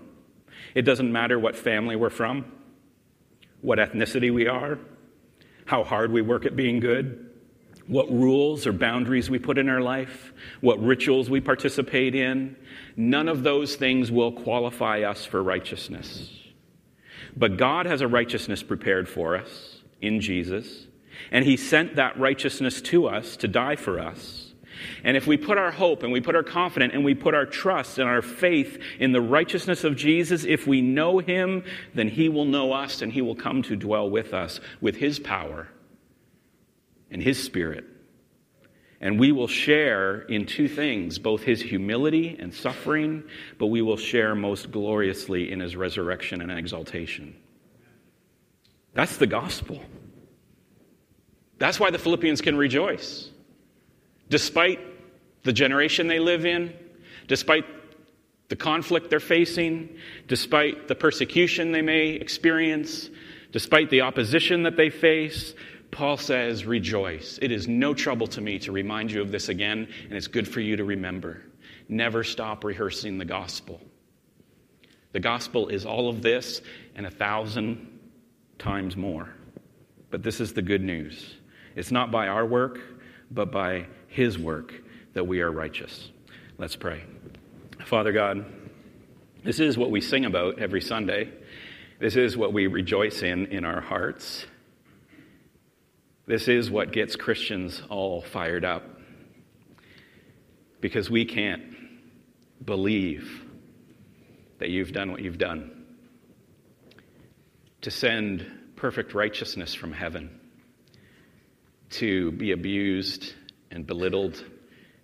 It 0.74 0.84
doesn't 0.84 1.12
matter 1.12 1.38
what 1.38 1.58
family 1.58 1.98
we're 1.98 2.10
from, 2.10 2.50
what 3.60 3.78
ethnicity 3.78 4.34
we 4.34 4.48
are, 4.48 4.80
how 5.66 5.84
hard 5.84 6.14
we 6.14 6.22
work 6.22 6.46
at 6.46 6.56
being 6.56 6.80
good, 6.80 7.30
what 7.88 8.10
rules 8.10 8.66
or 8.66 8.72
boundaries 8.72 9.30
we 9.30 9.38
put 9.38 9.58
in 9.58 9.68
our 9.68 9.82
life, 9.82 10.32
what 10.62 10.82
rituals 10.82 11.30
we 11.30 11.42
participate 11.42 12.16
in. 12.16 12.56
None 12.96 13.28
of 13.28 13.44
those 13.44 13.76
things 13.76 14.12
will 14.12 14.32
qualify 14.32 15.02
us 15.02 15.26
for 15.26 15.42
righteousness. 15.42 16.30
But 17.36 17.58
God 17.58 17.86
has 17.86 18.02
a 18.02 18.08
righteousness 18.08 18.64
prepared 18.64 19.08
for 19.08 19.36
us 19.38 19.82
in 20.02 20.20
Jesus, 20.20 20.88
and 21.32 21.46
He 21.46 21.58
sent 21.58 21.96
that 21.96 22.20
righteousness 22.20 22.82
to 22.84 23.08
us 23.08 23.38
to 23.38 23.48
die 23.48 23.76
for 23.76 24.00
us. 24.00 24.52
And 25.04 25.16
if 25.16 25.28
we 25.28 25.38
put 25.38 25.58
our 25.58 25.72
hope 25.72 26.04
and 26.04 26.12
we 26.12 26.22
put 26.22 26.36
our 26.36 26.44
confidence 26.44 26.94
and 26.94 27.06
we 27.06 27.14
put 27.14 27.36
our 27.36 27.46
trust 27.46 28.00
and 28.00 28.10
our 28.10 28.22
faith 28.22 28.82
in 29.00 29.12
the 29.12 29.22
righteousness 29.22 29.84
of 29.84 29.96
Jesus, 29.96 30.44
if 30.44 30.66
we 30.66 30.82
know 30.82 31.20
him, 31.20 31.64
then 31.94 32.08
he 32.08 32.30
will 32.30 32.46
know 32.46 32.74
us 32.74 33.02
and 33.02 33.12
he 33.12 33.22
will 33.22 33.36
come 33.36 33.62
to 33.64 33.76
dwell 33.76 34.10
with 34.10 34.34
us 34.34 34.60
with 34.80 34.96
his 34.96 35.20
power 35.20 35.68
and 37.12 37.22
his 37.22 37.42
spirit. 37.42 37.86
And 39.02 39.20
we 39.20 39.32
will 39.32 39.48
share 39.48 40.22
in 40.22 40.46
two 40.46 40.68
things 40.68 41.18
both 41.18 41.42
his 41.42 41.60
humility 41.60 42.38
and 42.40 42.54
suffering, 42.54 43.24
but 43.58 43.68
we 43.68 43.82
will 43.82 43.98
share 43.98 44.36
most 44.36 44.72
gloriously 44.72 45.52
in 45.52 45.60
his 45.60 45.76
resurrection 45.76 46.40
and 46.42 46.52
exaltation. 46.52 47.36
That's 48.94 49.18
the 49.18 49.26
gospel. 49.26 49.82
That's 51.58 51.80
why 51.80 51.90
the 51.90 52.00
Philippians 52.00 52.42
can 52.42 52.56
rejoice 52.56 53.30
despite 54.30 54.80
the 55.44 55.52
generation 55.52 56.08
they 56.08 56.20
live 56.20 56.46
in, 56.46 56.74
despite 57.28 57.66
the 58.48 58.56
conflict 58.56 59.10
they're 59.10 59.20
facing, 59.20 59.90
despite 60.28 60.88
the 60.88 60.96
persecution 60.96 61.72
they 61.72 61.82
may 61.82 62.10
experience, 62.10 63.10
despite 63.52 63.90
the 63.90 64.02
opposition 64.02 64.64
that 64.64 64.78
they 64.78 64.90
face, 64.90 65.54
Paul 65.92 66.18
says, 66.18 66.66
Rejoice. 66.66 67.38
It 67.42 67.52
is 67.52 67.68
no 67.68 67.94
trouble 67.94 68.28
to 68.28 68.42
me 68.42 68.60
to 68.60 68.72
remind 68.72 69.12
you 69.12 69.22
of 69.22 69.32
this 69.32 69.50
again, 69.50 69.88
and 70.06 70.14
it's 70.14 70.28
good 70.28 70.48
for 70.48 70.62
you 70.62 70.78
to 70.78 70.84
remember. 70.84 71.42
Never 71.90 72.24
stop 72.24 72.64
rehearsing 72.64 73.18
the 73.18 73.26
gospel. 73.26 73.82
The 75.12 75.20
gospel 75.20 75.68
is 75.68 75.86
all 75.86 76.10
of 76.10 76.22
this 76.22 76.62
and 76.96 77.06
a 77.06 77.12
thousand 77.12 78.00
times 78.58 78.96
more. 78.96 79.30
But 80.10 80.24
this 80.24 80.40
is 80.40 80.54
the 80.54 80.62
good 80.62 80.82
news. 80.82 81.36
It's 81.76 81.92
not 81.92 82.12
by 82.12 82.28
our 82.28 82.46
work, 82.46 82.80
but 83.30 83.52
by 83.52 83.88
his 84.08 84.38
work 84.40 84.74
that 85.14 85.26
we 85.26 85.42
are 85.42 85.52
righteous. 85.52 86.12
Let's 86.58 86.76
pray. 86.76 87.04
Father 87.86 88.12
God, 88.12 88.46
this 89.44 89.60
is 89.60 89.78
what 89.78 89.92
we 89.92 90.00
sing 90.00 90.26
about 90.26 90.60
every 90.60 90.82
Sunday. 90.82 91.30
This 92.00 92.16
is 92.16 92.38
what 92.38 92.54
we 92.54 92.68
rejoice 92.68 93.24
in 93.24 93.48
in 93.48 93.66
our 93.66 93.82
hearts. 93.82 94.46
This 96.32 96.48
is 96.48 96.72
what 96.72 96.94
gets 96.94 97.18
Christians 97.18 97.82
all 97.90 98.22
fired 98.22 98.64
up. 98.64 98.86
Because 100.80 101.10
we 101.10 101.26
can't 101.26 101.62
believe 102.64 103.44
that 104.60 104.70
you've 104.70 104.94
done 104.94 105.12
what 105.12 105.20
you've 105.22 105.38
done 105.38 105.88
to 107.82 107.92
send 107.92 108.50
perfect 108.78 109.14
righteousness 109.14 109.74
from 109.74 109.92
heaven 109.92 110.40
to 111.90 112.32
be 112.32 112.54
abused 112.54 113.34
and 113.70 113.86
belittled 113.86 114.42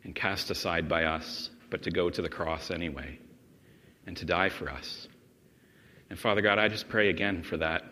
and 0.05 0.15
cast 0.15 0.49
aside 0.49 0.87
by 0.87 1.03
us, 1.03 1.49
but 1.69 1.83
to 1.83 1.91
go 1.91 2.09
to 2.09 2.21
the 2.21 2.29
cross 2.29 2.71
anyway 2.71 3.19
and 4.05 4.15
to 4.15 4.23
die 4.23 4.47
for 4.47 4.69
us. 4.69 5.09
And 6.09 6.17
Father 6.17 6.39
God, 6.39 6.57
I 6.57 6.69
just 6.69 6.87
pray 6.87 7.09
again 7.09 7.43
for 7.43 7.57
that 7.57 7.83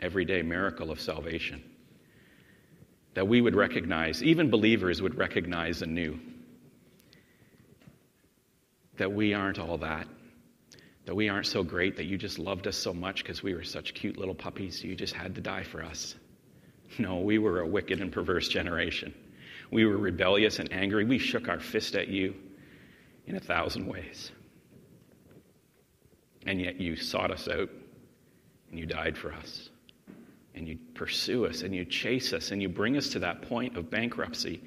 everyday 0.00 0.42
miracle 0.42 0.90
of 0.90 1.00
salvation. 1.00 1.69
That 3.14 3.26
we 3.26 3.40
would 3.40 3.56
recognize, 3.56 4.22
even 4.22 4.50
believers 4.50 5.02
would 5.02 5.16
recognize 5.16 5.82
anew, 5.82 6.18
that 8.98 9.12
we 9.12 9.34
aren't 9.34 9.58
all 9.58 9.78
that. 9.78 10.06
That 11.06 11.14
we 11.14 11.28
aren't 11.28 11.46
so 11.46 11.62
great 11.62 11.96
that 11.96 12.04
you 12.04 12.18
just 12.18 12.38
loved 12.38 12.66
us 12.66 12.76
so 12.76 12.92
much 12.92 13.22
because 13.22 13.42
we 13.42 13.54
were 13.54 13.64
such 13.64 13.94
cute 13.94 14.16
little 14.16 14.34
puppies, 14.34 14.84
you 14.84 14.94
just 14.94 15.14
had 15.14 15.34
to 15.34 15.40
die 15.40 15.64
for 15.64 15.82
us. 15.82 16.14
No, 16.98 17.20
we 17.20 17.38
were 17.38 17.60
a 17.60 17.66
wicked 17.66 18.00
and 18.00 18.12
perverse 18.12 18.48
generation. 18.48 19.14
We 19.70 19.86
were 19.86 19.96
rebellious 19.96 20.58
and 20.58 20.72
angry. 20.72 21.04
We 21.04 21.18
shook 21.18 21.48
our 21.48 21.60
fist 21.60 21.94
at 21.94 22.08
you 22.08 22.34
in 23.26 23.36
a 23.36 23.40
thousand 23.40 23.86
ways. 23.86 24.30
And 26.44 26.60
yet 26.60 26.80
you 26.80 26.96
sought 26.96 27.30
us 27.30 27.48
out 27.48 27.70
and 28.70 28.78
you 28.78 28.86
died 28.86 29.16
for 29.16 29.32
us. 29.32 29.69
And 30.60 30.68
you 30.68 30.76
pursue 30.92 31.46
us 31.46 31.62
and 31.62 31.74
you 31.74 31.86
chase 31.86 32.34
us 32.34 32.50
and 32.50 32.60
you 32.60 32.68
bring 32.68 32.98
us 32.98 33.08
to 33.12 33.18
that 33.20 33.40
point 33.40 33.78
of 33.78 33.88
bankruptcy 33.88 34.60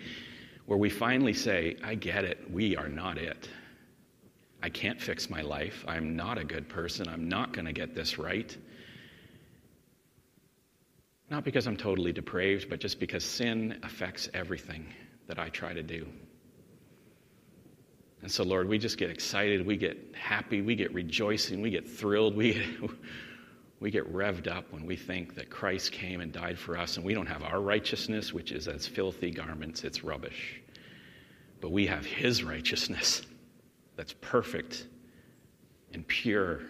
where 0.66 0.80
we 0.80 0.90
finally 0.90 1.34
say, 1.34 1.78
I 1.84 1.94
get 1.94 2.24
it. 2.24 2.50
We 2.50 2.76
are 2.76 2.90
not 2.90 3.20
it. 3.20 3.48
I 4.64 4.70
can't 4.70 5.00
fix 5.00 5.30
my 5.30 5.44
life. 5.44 5.86
I'm 5.88 6.16
not 6.16 6.40
a 6.40 6.44
good 6.44 6.68
person. 6.68 7.08
I'm 7.08 7.30
not 7.30 7.54
going 7.54 7.66
to 7.66 7.74
get 7.74 7.94
this 7.94 8.18
right. 8.18 8.58
Not 11.30 11.46
because 11.46 11.68
I'm 11.68 11.78
totally 11.78 12.12
depraved, 12.12 12.72
but 12.72 12.80
just 12.80 13.00
because 13.00 13.24
sin 13.24 13.80
affects 13.84 14.28
everything 14.34 14.92
that 15.28 15.38
I 15.38 15.50
try 15.50 15.74
to 15.74 15.84
do. 15.84 16.08
And 18.24 18.32
so, 18.32 18.44
Lord, 18.44 18.68
we 18.68 18.80
just 18.80 18.98
get 18.98 19.12
excited, 19.12 19.64
we 19.64 19.78
get 19.78 20.16
happy, 20.16 20.64
we 20.64 20.76
get 20.76 20.92
rejoicing, 20.92 21.62
we 21.62 21.70
get 21.70 21.88
thrilled, 21.88 22.36
we 22.36 22.66
we 23.84 23.92
get 23.92 24.12
revved 24.14 24.48
up 24.48 24.72
when 24.72 24.86
we 24.86 24.96
think 24.96 25.36
that 25.36 25.50
Christ 25.50 25.92
came 25.92 26.22
and 26.22 26.32
died 26.32 26.58
for 26.58 26.78
us, 26.78 26.96
and 26.96 27.06
we 27.06 27.14
don't 27.14 27.28
have 27.28 27.44
our 27.44 27.60
righteousness, 27.60 28.34
which 28.34 28.54
is 28.54 28.70
as 28.70 28.88
filthy 28.88 29.30
garments, 29.30 29.84
it's 29.84 30.06
rubbish. 30.06 30.62
But 31.60 31.72
we 31.72 31.86
have 31.88 32.06
His 32.06 32.46
righteousness 32.46 33.22
that's 33.98 34.14
perfect 34.22 34.88
and 35.92 36.08
pure 36.08 36.62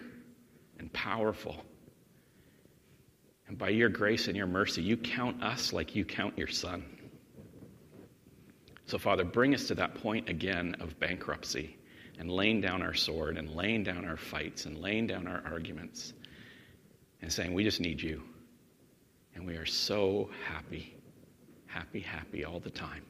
and 0.80 0.92
powerful 0.92 1.64
and 3.46 3.58
by 3.58 3.68
your 3.68 3.88
grace 3.88 4.26
and 4.26 4.36
your 4.36 4.46
mercy, 4.46 4.82
you 4.82 4.96
count 4.96 5.42
us 5.42 5.72
like 5.72 5.94
you 5.94 6.04
count 6.04 6.36
your 6.36 6.48
son. 6.48 6.84
So, 8.86 8.98
Father, 8.98 9.24
bring 9.24 9.54
us 9.54 9.68
to 9.68 9.74
that 9.76 9.94
point 9.94 10.28
again 10.28 10.76
of 10.80 10.98
bankruptcy 10.98 11.76
and 12.18 12.30
laying 12.30 12.60
down 12.60 12.82
our 12.82 12.94
sword 12.94 13.36
and 13.36 13.50
laying 13.50 13.82
down 13.82 14.04
our 14.06 14.16
fights 14.16 14.66
and 14.66 14.78
laying 14.78 15.06
down 15.06 15.26
our 15.26 15.42
arguments 15.46 16.14
and 17.24 17.32
saying, 17.32 17.54
We 17.54 17.64
just 17.64 17.80
need 17.80 18.02
you. 18.02 18.22
And 19.34 19.46
we 19.46 19.56
are 19.56 19.64
so 19.64 20.28
happy, 20.46 20.94
happy, 21.64 22.00
happy 22.00 22.44
all 22.44 22.60
the 22.60 22.70
time 22.70 23.02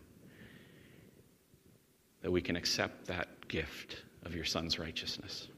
that 2.22 2.30
we 2.30 2.40
can 2.40 2.54
accept 2.54 3.08
that 3.08 3.48
gift 3.48 4.04
of 4.24 4.32
your 4.32 4.44
Son's 4.44 4.78
righteousness. 4.78 5.48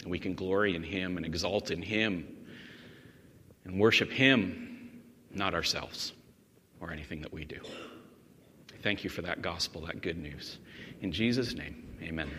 And 0.00 0.10
we 0.10 0.18
can 0.18 0.34
glory 0.34 0.74
in 0.74 0.82
Him 0.82 1.18
and 1.18 1.26
exalt 1.26 1.70
in 1.70 1.82
Him 1.82 2.26
and 3.66 3.78
worship 3.78 4.10
Him, 4.10 5.02
not 5.30 5.52
ourselves 5.52 6.14
or 6.80 6.92
anything 6.92 7.20
that 7.20 7.32
we 7.32 7.44
do. 7.44 7.60
Thank 8.82 9.04
you 9.04 9.10
for 9.10 9.20
that 9.20 9.42
gospel, 9.42 9.82
that 9.82 10.00
good 10.00 10.16
news. 10.16 10.60
In 11.02 11.12
Jesus' 11.12 11.54
name, 11.54 11.94
amen. 12.02 12.30